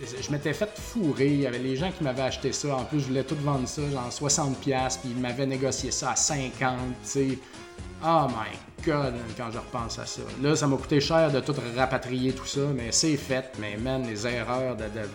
je 0.01 0.31
m'étais 0.31 0.53
fait 0.53 0.71
fourrer. 0.79 1.29
Il 1.29 1.41
y 1.41 1.47
avait 1.47 1.59
les 1.59 1.77
gens 1.77 1.91
qui 1.91 2.05
m'avaient 2.05 2.23
acheté 2.23 2.53
ça. 2.53 2.77
En 2.77 2.85
plus, 2.85 3.01
je 3.01 3.07
voulais 3.07 3.25
tout 3.25 3.37
vendre 3.37 3.67
ça, 3.67 3.83
genre 3.91 4.09
60$, 4.11 4.55
puis 5.01 5.11
ils 5.11 5.17
m'avaient 5.17 5.47
négocié 5.47 5.91
ça 5.91 6.11
à 6.11 6.15
50$, 6.15 6.51
tu 6.51 6.71
sais. 7.03 7.39
Oh 8.07 8.27
my 8.29 8.85
god, 8.85 9.15
quand 9.37 9.51
je 9.51 9.59
repense 9.59 9.99
à 9.99 10.05
ça. 10.05 10.21
Là, 10.43 10.55
ça 10.55 10.67
m'a 10.67 10.77
coûté 10.77 11.01
cher 11.01 11.33
de 11.33 11.41
tout 11.41 11.55
rapatrier 11.75 12.33
tout 12.33 12.47
ça, 12.47 12.61
mais 12.75 12.93
c'est 12.93 13.17
fait. 13.17 13.53
Mais 13.59 13.77
man, 13.79 14.07
les 14.07 14.27
erreurs 14.27 14.77
de, 14.77 14.85
de, 14.85 15.09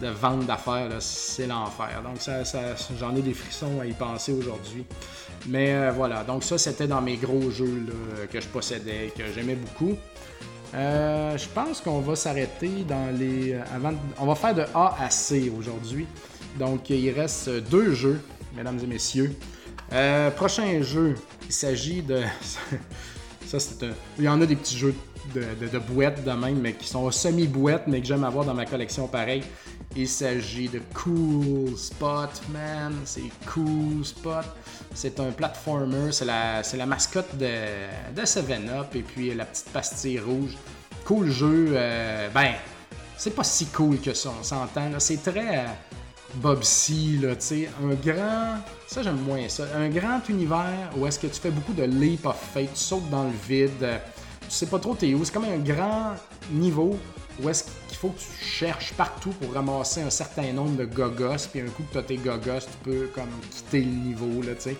de 0.00 0.08
vente 0.08 0.46
d'affaires, 0.46 0.90
c'est 1.00 1.46
l'enfer. 1.46 2.02
Donc, 2.02 2.20
ça, 2.20 2.42
j'en 2.98 3.14
ai 3.16 3.22
des 3.22 3.34
frissons 3.34 3.80
à 3.80 3.86
y 3.86 3.92
penser 3.92 4.32
aujourd'hui. 4.32 4.84
Mais 5.48 5.74
euh, 5.74 5.92
voilà, 5.92 6.24
donc 6.24 6.42
ça, 6.42 6.58
c'était 6.58 6.86
dans 6.86 7.00
mes 7.00 7.16
gros 7.16 7.50
jeux 7.50 7.86
que 8.30 8.40
je 8.40 8.48
possédais, 8.48 9.12
que 9.16 9.22
j'aimais 9.34 9.54
beaucoup. 9.54 9.94
Euh, 10.74 11.38
je 11.38 11.48
pense 11.48 11.80
qu'on 11.80 12.00
va 12.00 12.16
s'arrêter 12.16 12.84
dans 12.88 13.16
les. 13.16 13.54
Euh, 13.54 13.60
avant, 13.74 13.92
on 14.18 14.26
va 14.26 14.34
faire 14.34 14.54
de 14.54 14.64
A 14.74 14.96
à 15.00 15.10
C 15.10 15.52
aujourd'hui. 15.56 16.06
Donc, 16.58 16.90
il 16.90 17.10
reste 17.10 17.48
deux 17.70 17.94
jeux, 17.94 18.20
mesdames 18.56 18.78
et 18.82 18.86
messieurs. 18.86 19.36
prochain 20.36 20.82
jeu, 20.82 21.14
il 21.46 21.52
s'agit 21.52 22.02
de. 22.02 22.22
Ça, 23.46 23.60
c'est 23.60 23.84
un... 23.84 23.92
Il 24.18 24.24
y 24.24 24.28
en 24.28 24.40
a 24.42 24.46
des 24.46 24.56
petits 24.56 24.76
jeux 24.76 24.94
de, 25.32 25.40
de, 25.60 25.68
de 25.68 25.78
de 25.78 26.30
même, 26.32 26.58
mais 26.60 26.72
qui 26.72 26.88
sont 26.88 27.08
semi-bouettes, 27.12 27.84
mais 27.86 28.00
que 28.00 28.06
j'aime 28.06 28.24
avoir 28.24 28.44
dans 28.44 28.54
ma 28.54 28.66
collection 28.66 29.06
pareil. 29.06 29.42
Il 29.98 30.08
s'agit 30.08 30.68
de 30.68 30.80
Cool 30.92 31.76
Spot, 31.76 32.28
man. 32.52 32.94
C'est 33.06 33.30
Cool 33.52 34.04
Spot. 34.04 34.44
C'est 34.94 35.18
un 35.20 35.30
platformer. 35.30 36.12
C'est 36.12 36.26
la, 36.26 36.60
la 36.60 36.86
mascotte 36.86 37.34
de, 37.38 37.48
de 38.14 38.22
7-Up. 38.22 38.94
Et 38.94 39.02
puis 39.02 39.32
la 39.34 39.46
petite 39.46 39.70
pastille 39.70 40.18
rouge. 40.20 40.52
Cool 41.06 41.30
jeu. 41.30 41.68
euh, 41.72 42.28
ben, 42.34 42.52
c'est 43.16 43.34
pas 43.34 43.44
si 43.44 43.66
cool 43.66 43.98
que 44.00 44.12
ça, 44.12 44.30
on 44.38 44.42
s'entend. 44.42 44.90
C'est 44.98 45.22
très 45.22 45.60
euh, 45.60 45.68
Bobsy, 46.34 47.18
là, 47.22 47.34
tu 47.36 47.46
sais. 47.46 47.70
Un 47.82 47.94
grand. 47.94 48.58
Ça, 48.86 49.02
j'aime 49.02 49.20
moins 49.22 49.48
ça. 49.48 49.64
Un 49.74 49.88
grand 49.88 50.20
univers 50.28 50.90
où 50.96 51.06
est-ce 51.06 51.18
que 51.18 51.26
tu 51.28 51.40
fais 51.40 51.50
beaucoup 51.50 51.72
de 51.72 51.84
leap 51.84 52.26
of 52.26 52.36
faith. 52.52 52.74
Tu 52.74 52.80
sautes 52.80 53.08
dans 53.08 53.24
le 53.24 53.32
vide. 53.48 53.70
euh, 53.82 53.98
tu 54.42 54.50
sais 54.50 54.66
pas 54.66 54.78
trop 54.78 54.94
t'es 54.94 55.14
où. 55.14 55.24
C'est 55.24 55.32
comme 55.32 55.44
un 55.46 55.58
grand 55.58 56.14
niveau 56.50 56.98
où 57.42 57.48
est-ce 57.48 57.64
qu'il 57.64 57.96
faut 57.96 58.08
que 58.08 58.18
tu 58.18 58.44
cherches 58.44 58.92
partout 58.94 59.30
pour 59.30 59.52
ramasser 59.52 60.02
un 60.02 60.10
certain 60.10 60.52
nombre 60.52 60.76
de 60.76 60.84
gogos. 60.84 61.48
Puis 61.50 61.60
un 61.60 61.66
coup 61.66 61.82
que 61.84 61.92
tu 61.92 61.98
as 61.98 62.02
tes 62.02 62.16
gogos, 62.16 62.60
tu 62.60 62.90
peux 62.90 63.10
comme 63.14 63.30
quitter 63.50 63.80
le 63.80 63.92
niveau, 63.92 64.42
là, 64.42 64.54
tu 64.54 64.62
sais. 64.62 64.76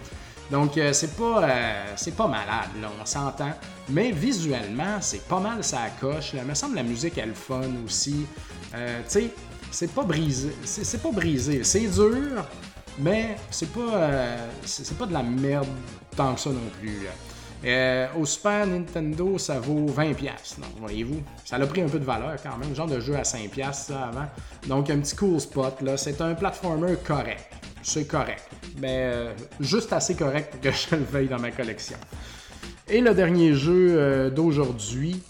Donc, 0.50 0.78
euh, 0.78 0.92
c'est 0.92 1.16
pas, 1.16 1.42
euh, 1.42 1.84
c'est 1.96 2.14
pas 2.14 2.28
malade, 2.28 2.70
là, 2.80 2.88
on 3.00 3.04
s'entend. 3.04 3.52
Mais 3.88 4.12
visuellement, 4.12 4.98
c'est 5.00 5.26
pas 5.26 5.40
mal 5.40 5.64
ça 5.64 5.88
coche. 6.00 6.32
Il 6.34 6.42
me 6.42 6.54
semble 6.54 6.76
la 6.76 6.84
musique 6.84 7.18
est 7.18 7.26
le 7.26 7.34
fun 7.34 7.62
aussi. 7.84 8.26
Euh, 8.74 9.00
tu 9.04 9.11
sais, 9.11 9.30
c'est 9.70 9.92
pas 9.92 10.04
brisé. 10.04 10.54
C'est, 10.64 11.02
pas 11.02 11.11
brisé. 11.11 11.64
C'est 11.64 11.88
dur, 11.88 12.44
mais 12.98 13.36
c'est 13.50 13.72
pas, 13.72 14.36
pas 14.98 15.07
de 15.07 15.12
la 15.12 15.22
merde 15.22 15.66
tant 16.16 16.34
que 16.34 16.40
ça 16.40 16.50
non 16.50 16.70
plus. 16.80 17.07
Euh, 17.66 18.06
au 18.16 18.24
Super 18.24 18.64
Nintendo, 18.64 19.38
ça 19.38 19.58
vaut 19.58 19.86
20$. 19.86 20.14
Donc, 20.14 20.70
voyez-vous, 20.78 21.20
ça 21.44 21.56
a 21.56 21.66
pris 21.66 21.82
un 21.82 21.88
peu 21.88 21.98
de 21.98 22.04
valeur 22.04 22.36
quand 22.40 22.56
même. 22.58 22.74
Genre 22.74 22.86
de 22.86 23.00
jeu 23.00 23.16
à 23.16 23.22
5$ 23.22 23.72
ça 23.72 24.04
avant. 24.04 24.26
Donc, 24.68 24.88
un 24.88 25.00
petit 25.00 25.16
cool 25.16 25.40
spot. 25.40 25.80
là. 25.80 25.96
C'est 25.96 26.20
un 26.20 26.34
platformer 26.34 26.94
correct. 27.04 27.52
C'est 27.82 28.06
correct. 28.06 28.48
Mais 28.80 29.10
euh, 29.12 29.32
juste 29.58 29.92
assez 29.92 30.14
correct 30.14 30.52
pour 30.52 30.60
que 30.60 30.70
je 30.90 30.94
le 30.94 31.02
veuille 31.02 31.28
dans 31.28 31.40
ma 31.40 31.50
collection. 31.50 31.96
Et 32.88 33.00
le 33.00 33.14
dernier 33.14 33.54
jeu 33.54 33.96
euh, 33.96 34.30
d'aujourd'hui, 34.30 35.20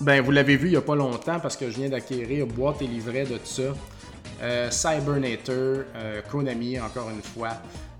ben 0.00 0.22
vous 0.22 0.30
l'avez 0.30 0.56
vu 0.56 0.68
il 0.68 0.70
n'y 0.70 0.76
a 0.76 0.82
pas 0.82 0.94
longtemps 0.94 1.40
parce 1.40 1.56
que 1.56 1.70
je 1.70 1.76
viens 1.76 1.88
d'acquérir 1.90 2.46
boîte 2.46 2.80
et 2.80 2.86
livret 2.86 3.24
de 3.24 3.38
ça. 3.44 3.74
Euh, 4.40 4.70
Cybernator, 4.70 5.84
Konami 6.30 6.78
encore 6.80 7.10
une 7.10 7.22
fois. 7.22 7.50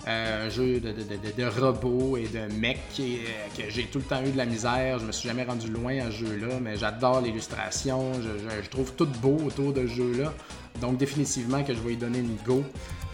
Euh, 0.09 0.47
un 0.47 0.49
jeu 0.49 0.81
de, 0.81 0.91
de, 0.93 1.03
de- 1.03 1.43
de 1.43 1.61
robots 1.61 2.17
et 2.17 2.27
de 2.29 2.51
mecs 2.55 2.81
qui- 2.95 3.19
euh, 3.19 3.63
que 3.63 3.69
j'ai 3.69 3.85
tout 3.85 3.99
le 3.99 4.05
temps 4.05 4.23
eu 4.25 4.31
de 4.31 4.39
la 4.39 4.47
misère. 4.47 4.99
Je 4.99 5.05
me 5.05 5.13
suis 5.13 5.29
jamais 5.29 5.45
rendu 5.45 5.69
loin 5.69 5.99
à 5.99 6.07
ce 6.11 6.25
jeu-là, 6.25 6.55
mais 6.63 6.77
j'adore 6.79 7.21
l'illustration. 7.21 8.13
Je, 8.15 8.69
trouve 8.71 8.93
tout 8.95 9.07
beau 9.21 9.37
autour 9.47 9.73
de 9.75 9.87
ce 9.87 9.93
jeu-là. 9.95 10.33
Donc 10.81 10.97
définitivement 10.97 11.63
que 11.63 11.75
je 11.75 11.81
vais 11.81 11.93
y 11.93 11.97
donner 11.97 12.21
une 12.21 12.37
go. 12.47 12.65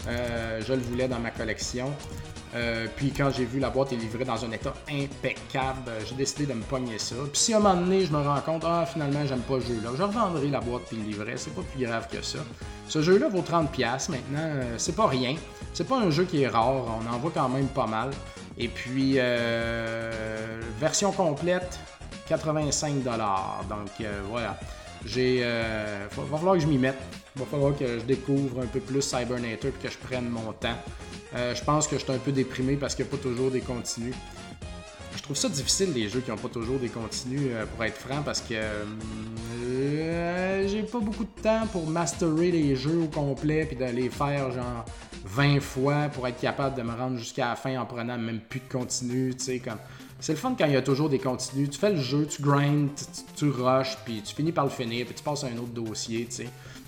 Euh, 0.07 0.61
je 0.65 0.73
le 0.73 0.81
voulais 0.83 1.09
dans 1.09 1.19
ma 1.19 1.31
collection. 1.33 1.91
Euh, 2.55 2.87
puis 2.97 3.11
quand 3.11 3.31
j'ai 3.37 3.45
vu 3.45 3.59
la 3.59 3.71
boîte 3.71 3.93
est 3.93 3.97
livrée 3.97 4.25
dans 4.25 4.45
un 4.45 4.53
état 4.53 4.73
impeccable, 4.89 5.89
euh, 5.89 6.01
j'ai 6.07 6.15
décidé 6.15 6.47
de 6.47 6.53
me 6.53 6.63
pogner 6.63 6.99
ça. 6.99 7.17
Puis 7.33 7.41
si 7.41 7.55
à 7.55 7.57
un 7.57 7.61
moment 7.61 7.75
donné 7.75 8.05
je 8.05 8.13
me 8.13 8.19
rends 8.19 8.41
compte, 8.41 8.63
ah 8.65 8.87
finalement 8.87 9.27
j'aime 9.27 9.41
pas 9.41 9.61
ce 9.61 9.67
jeu-là, 9.67 9.91
je 9.97 10.03
revendrai 10.03 10.49
la 10.49 10.61
boîte 10.61 10.83
puis 10.89 10.97
le 10.97 11.03
livret, 11.05 11.35
c'est 11.37 11.55
pas 11.55 11.63
plus 11.63 11.85
grave 11.85 12.07
que 12.09 12.23
ça. 12.23 12.39
Ce 12.89 13.03
jeu-là 13.03 13.29
vaut 13.29 13.41
30$ 13.41 14.11
maintenant, 14.11 14.39
euh, 14.39 14.75
c'est 14.79 14.95
pas 14.95 15.09
rien. 15.09 15.35
C'est 15.73 15.89
pas 15.89 15.99
un 15.99 16.11
jeu 16.11 16.25
qui 16.25 16.43
est 16.43 16.49
rare, 16.49 16.85
on 16.87 17.13
en 17.13 17.19
voit 17.19 17.33
quand 17.35 17.49
même 17.49 17.67
pas 17.67 17.87
mal. 17.87 18.11
Et 18.57 18.69
puis, 18.69 19.19
version 20.79 21.11
complète, 21.11 21.81
85$. 22.31 23.03
Donc 23.69 24.09
voilà. 24.31 24.57
J'ai. 25.07 25.41
Euh, 25.43 26.07
va, 26.11 26.39
falloir 26.39 26.55
que 26.55 26.61
je 26.61 26.67
m'y 26.67 26.79
mette. 26.79 26.99
Va 27.37 27.45
falloir 27.45 27.77
que 27.77 27.99
je 27.99 28.05
découvre 28.05 28.61
un 28.61 28.67
peu 28.67 28.81
plus 28.81 29.03
Cybernator 29.03 29.71
et 29.71 29.83
que 29.83 29.91
je 29.91 29.99
prenne 29.99 30.29
mon 30.29 30.53
temps. 30.53 30.77
Euh, 31.35 31.55
je 31.55 31.65
pense 31.65 31.89
que 31.89 31.99
je 31.99 32.05
suis 32.05 32.13
un 32.13 32.19
peu 32.19 32.33
déprimé 32.33 32.77
parce 32.77 32.95
qu'il 32.95 33.05
n'y 33.05 33.11
a 33.11 33.17
pas 33.17 33.23
toujours 33.23 33.51
des 33.51 33.61
continus. 33.61 34.15
Je 35.17 35.23
trouve 35.23 35.37
ça 35.37 35.49
difficile 35.49 35.93
les 35.95 36.09
jeux 36.09 36.21
qui 36.21 36.31
n'ont 36.31 36.37
pas 36.37 36.49
toujours 36.49 36.79
des 36.79 36.89
continus 36.89 37.49
euh, 37.53 37.65
pour 37.67 37.85
être 37.85 37.97
franc 37.97 38.23
parce 38.23 38.41
que 38.41 38.55
j'ai 40.67 40.83
pas 40.83 40.99
beaucoup 41.01 41.25
de 41.25 41.43
temps 41.43 41.67
pour 41.73 41.87
masterer 41.87 42.51
les 42.51 42.77
jeux 42.77 43.03
au 43.05 43.07
complet 43.07 43.65
puis 43.65 43.77
de 43.77 43.85
les 43.85 44.11
faire 44.11 44.51
genre 44.51 44.85
20 45.25 45.61
fois 45.61 46.09
pour 46.13 46.29
être 46.29 46.41
capable 46.41 46.77
de 46.77 46.83
me 46.83 46.93
rendre 46.93 47.17
jusqu'à 47.17 47.49
la 47.49 47.57
fin 47.57 47.81
en 47.81 47.87
prenant 47.87 48.19
même 48.19 48.41
plus 48.41 48.61
de 48.61 48.71
continu, 48.71 49.35
tu 49.35 49.45
sais 49.45 49.59
comme 49.61 49.79
c'est 50.25 50.33
le 50.33 50.39
fun 50.39 50.55
quand 50.59 50.65
il 50.65 50.73
y 50.73 50.77
a 50.77 50.81
toujours 50.81 51.11
des 51.11 51.19
continus. 51.19 51.69
Tu 51.69 51.79
fais 51.79 51.91
le 51.91 52.01
jeu, 52.01 52.25
tu 52.27 52.41
grindes, 52.41 52.89
tu, 53.37 53.51
rushes, 53.51 53.99
puis 54.07 54.23
tu 54.23 54.35
finis 54.35 54.53
par 54.53 54.65
le 54.65 54.71
finir, 54.71 55.05
puis 55.05 55.15
tu 55.15 55.23
passes 55.23 55.45
à 55.45 55.49
un 55.49 55.59
autre 55.59 55.75
dossier, 55.75 56.25
tu 56.25 56.47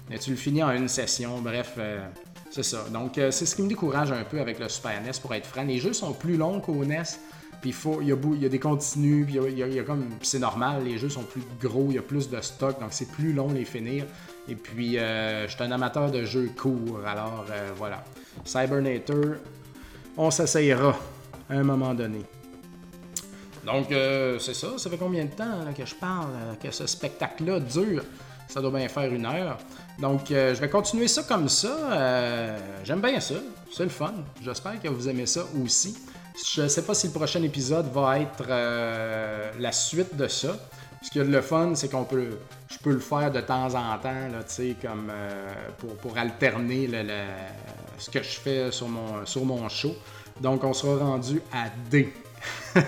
sais. 0.09 0.19
Tu 0.19 0.31
le 0.31 0.37
finis 0.37 0.63
en 0.63 0.71
une 0.71 0.89
session, 0.89 1.43
bref, 1.43 1.75
euh, 1.77 2.03
c'est 2.51 2.63
ça. 2.63 2.87
Donc, 2.91 3.19
euh, 3.19 3.31
c'est 3.31 3.45
ce 3.45 3.55
qui 3.55 3.61
me 3.61 3.69
décourage 3.69 4.11
un 4.11 4.25
peu 4.25 4.41
avec 4.41 4.59
le 4.59 4.71
Super 4.71 5.03
NES, 5.03 5.11
pour 5.21 5.35
être 5.35 5.45
franc. 5.45 5.65
Les 5.65 5.81
jeux 5.81 5.93
sont 5.93 6.15
plus 6.15 6.39
longs 6.39 6.61
qu'au 6.61 6.83
NES, 6.83 7.03
puis 7.61 7.75
il, 8.01 8.07
y 8.07 8.41
y 8.41 8.47
a 8.47 8.49
des 8.49 8.59
continus, 8.59 9.27
puis 9.27 9.37
il 9.37 9.59
y 9.59 9.81
a, 9.81 9.83
comme... 9.83 10.09
c'est 10.23 10.39
normal, 10.39 10.85
les 10.85 10.97
jeux 10.97 11.11
sont 11.11 11.25
plus 11.25 11.43
gros, 11.61 11.89
il 11.91 11.97
y 11.97 11.99
a 11.99 12.03
plus 12.03 12.31
de 12.31 12.41
stock, 12.41 12.81
donc 12.81 12.89
c'est 12.93 13.11
plus 13.11 13.35
long 13.35 13.53
les 13.53 13.67
finir. 13.67 14.07
Et 14.49 14.55
puis, 14.55 14.97
euh, 14.97 15.47
je 15.47 15.53
suis 15.53 15.63
un 15.63 15.73
amateur 15.73 16.11
de 16.11 16.25
jeux 16.25 16.49
courts, 16.57 17.01
alors 17.07 17.45
voilà. 17.77 18.03
Cybernator, 18.47 19.35
on 20.17 20.31
s'essayera 20.31 20.99
à 21.51 21.55
un 21.55 21.65
moment 21.65 21.93
donné. 21.93 22.23
Donc, 23.67 23.91
euh, 23.91 24.39
c'est 24.39 24.55
ça. 24.55 24.69
Ça 24.79 24.89
fait 24.89 24.97
combien 24.97 25.25
de 25.25 25.31
temps 25.31 25.65
là, 25.65 25.73
que 25.77 25.85
je 25.85 25.95
parle, 25.95 26.31
euh, 26.35 26.55
que 26.55 26.71
ce 26.71 26.87
spectacle-là 26.87 27.61
dure? 27.61 28.03
Ça 28.49 28.61
doit 28.61 28.71
bien 28.71 28.89
faire 28.89 29.13
une 29.13 29.27
heure. 29.27 29.59
Donc, 29.99 30.31
euh, 30.31 30.55
je 30.55 30.61
vais 30.61 30.71
continuer 30.71 31.09
ça 31.09 31.25
comme 31.25 31.49
ça. 31.49 31.77
Euh, 31.93 32.59
J'aime 32.85 33.01
bien 33.01 33.19
ça. 33.19 33.35
C'est 33.73 33.83
le 33.83 33.89
fun. 33.89 34.15
J'espère 34.41 34.81
que 34.81 34.87
vous 34.89 35.09
aimez 35.09 35.27
ça 35.27 35.43
aussi. 35.65 35.97
Je 36.55 36.63
ne 36.63 36.69
sais 36.69 36.83
pas 36.83 36.95
si 36.95 37.09
le 37.09 37.13
prochain 37.13 37.43
épisode 37.43 37.91
va 37.93 38.21
être 38.21 38.45
euh, 38.49 39.51
la 39.59 39.73
suite 39.73 40.15
de 40.17 40.29
ça. 40.29 40.57
Ce 41.03 41.11
qui 41.11 41.19
est 41.19 41.25
le 41.25 41.41
fun, 41.41 41.75
c'est 41.75 41.91
qu'on 41.91 42.05
peut, 42.05 42.39
je 42.71 42.79
peux 42.79 42.93
le 42.93 43.01
faire 43.01 43.31
de 43.33 43.41
temps 43.41 43.67
en 43.75 43.99
temps, 43.99 44.29
là, 44.33 44.45
comme 44.81 45.11
euh, 45.11 45.55
pour, 45.79 45.97
pour 45.97 46.17
alterner 46.19 46.87
le- 46.87 47.05
ce 47.99 48.11
que 48.11 48.23
je 48.23 48.29
fais 48.39 48.71
sur 48.71 48.89
mon, 48.89 49.25
sur 49.27 49.45
mon 49.45 49.69
show. 49.69 49.95
Donc, 50.41 50.63
on 50.63 50.73
sera 50.73 51.05
rendu 51.05 51.41
à 51.53 51.67
D. 51.91 52.13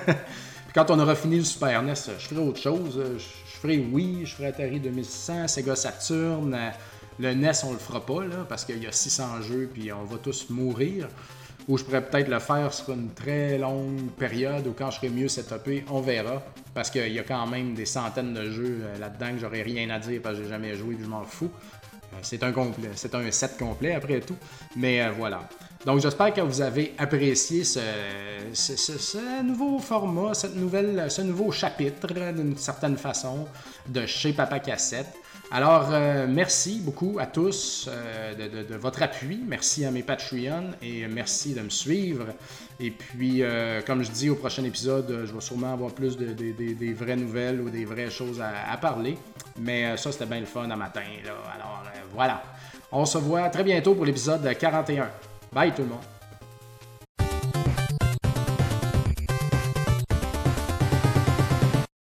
Puis 0.79 0.87
quand 0.87 0.95
on 0.95 1.01
aura 1.01 1.17
fini 1.17 1.39
le 1.39 1.45
Super 1.45 1.83
NES, 1.83 1.95
je 2.21 2.29
ferai 2.29 2.41
autre 2.41 2.61
chose. 2.61 3.03
Je, 3.03 3.19
je 3.19 3.59
ferai 3.59 3.79
Wii, 3.79 4.25
je 4.25 4.37
ferai 4.37 4.47
Atari 4.47 4.79
2600, 4.79 5.49
Sega 5.49 5.75
Saturn. 5.75 6.55
Euh, 6.55 6.71
Le 7.19 7.35
NES, 7.35 7.51
on 7.65 7.73
le 7.73 7.79
fera 7.79 8.07
pas, 8.07 8.25
là, 8.25 8.47
parce 8.49 8.65
qu'il 8.65 8.81
y 8.81 8.87
a 8.87 8.93
600 8.93 9.43
jeux, 9.43 9.69
puis 9.75 9.93
on 9.93 10.05
va 10.05 10.19
tous 10.19 10.51
mourir. 10.51 11.09
Ou 11.67 11.79
je 11.79 11.83
pourrais 11.83 12.05
peut-être 12.09 12.29
le 12.29 12.39
faire 12.39 12.73
sur 12.73 12.93
une 12.93 13.13
très 13.13 13.59
longue 13.59 14.09
période, 14.17 14.69
ou 14.69 14.73
quand 14.73 14.93
je 14.93 14.99
serai 14.99 15.09
mieux 15.09 15.27
setupé, 15.27 15.85
on 15.91 16.01
verra. 16.01 16.45
Parce 16.75 16.91
qu'il 16.91 17.13
y 17.13 17.19
a 17.19 17.25
quand 17.25 17.49
même 17.49 17.75
des 17.75 17.85
centaines 17.85 18.33
de 18.33 18.49
jeux 18.49 18.83
euh, 18.83 18.99
là-dedans 19.01 19.33
que 19.33 19.39
j'aurais 19.41 19.63
rien 19.63 19.91
à 19.91 19.99
dire 19.99 20.21
parce 20.23 20.37
que 20.37 20.45
j'ai 20.45 20.49
jamais 20.49 20.77
joué 20.77 20.95
et 20.95 21.03
je 21.03 21.09
m'en 21.09 21.25
fous. 21.25 21.51
Euh, 22.13 22.17
C'est 22.23 22.45
un 22.45 22.53
complet, 22.53 22.91
c'est 22.95 23.17
un 23.17 23.29
set 23.33 23.59
complet 23.59 23.95
après 23.97 24.21
tout. 24.21 24.37
Mais 24.77 25.03
euh, 25.03 25.11
voilà. 25.11 25.41
Donc 25.87 26.01
j'espère 26.01 26.35
que 26.35 26.41
vous 26.41 26.61
avez 26.61 26.93
apprécié 26.99 27.63
ce, 27.65 29.43
nouveau 29.43 29.79
format, 29.79 30.35
cette 30.35 30.57
nouvelle, 30.57 31.11
ce 31.11 31.23
nouveau 31.23 31.53
chapitre 31.53 32.09
d'une 32.33 32.57
certaine 32.57 32.97
façon 32.97 33.47
de 33.87 34.05
chez 34.05 34.33
Papa 34.33 34.59
Cassette. 34.59 35.15
Alors 35.51 35.89
euh, 35.93 36.27
merci 36.29 36.81
beaucoup 36.85 37.17
à 37.19 37.27
tous 37.27 37.89
euh, 37.89 38.35
de, 38.35 38.75
votre 38.75 39.03
appui. 39.03 39.41
Merci 39.47 39.85
à 39.85 39.91
mes 39.91 40.03
Patreons 40.03 40.73
et 40.83 41.07
merci 41.07 41.55
de 41.55 41.61
me 41.63 41.71
suivre. 41.71 42.27
Et 42.81 42.91
puis, 42.91 43.43
euh, 43.43 43.81
comme 43.87 44.03
je 44.03 44.11
dis 44.11 44.29
au 44.29 44.35
prochain 44.35 44.65
épisode, 44.65 45.23
je 45.25 45.33
vais 45.33 45.41
sûrement 45.41 45.73
avoir 45.73 45.93
plus 45.93 46.17
de, 46.17 46.27
de- 46.27 46.53
de- 46.53 46.75
des 46.75 46.93
vraies 46.93 47.17
nouvelles 47.17 47.61
ou 47.63 47.71
des 47.71 47.85
vraies 47.87 48.11
choses 48.11 48.43
à, 48.43 48.77
parler. 48.77 49.17
Mais 49.59 49.97
ça, 49.97 50.13
c'était 50.13 50.27
bien 50.27 50.41
le 50.41 50.47
fun 50.47 50.69
à 50.69 50.77
matin. 50.77 51.01
Alors 51.55 51.83
voilà. 52.13 52.43
On 52.93 53.07
se 53.07 53.19
voit 53.19 53.49
très 53.49 53.65
bientôt 53.65 53.95
pour 53.95 54.05
l'épisode 54.05 54.47
41. 54.59 55.09
Bye 55.53 55.73
tout 55.75 55.83
le 55.83 55.89
monde. 55.89 56.18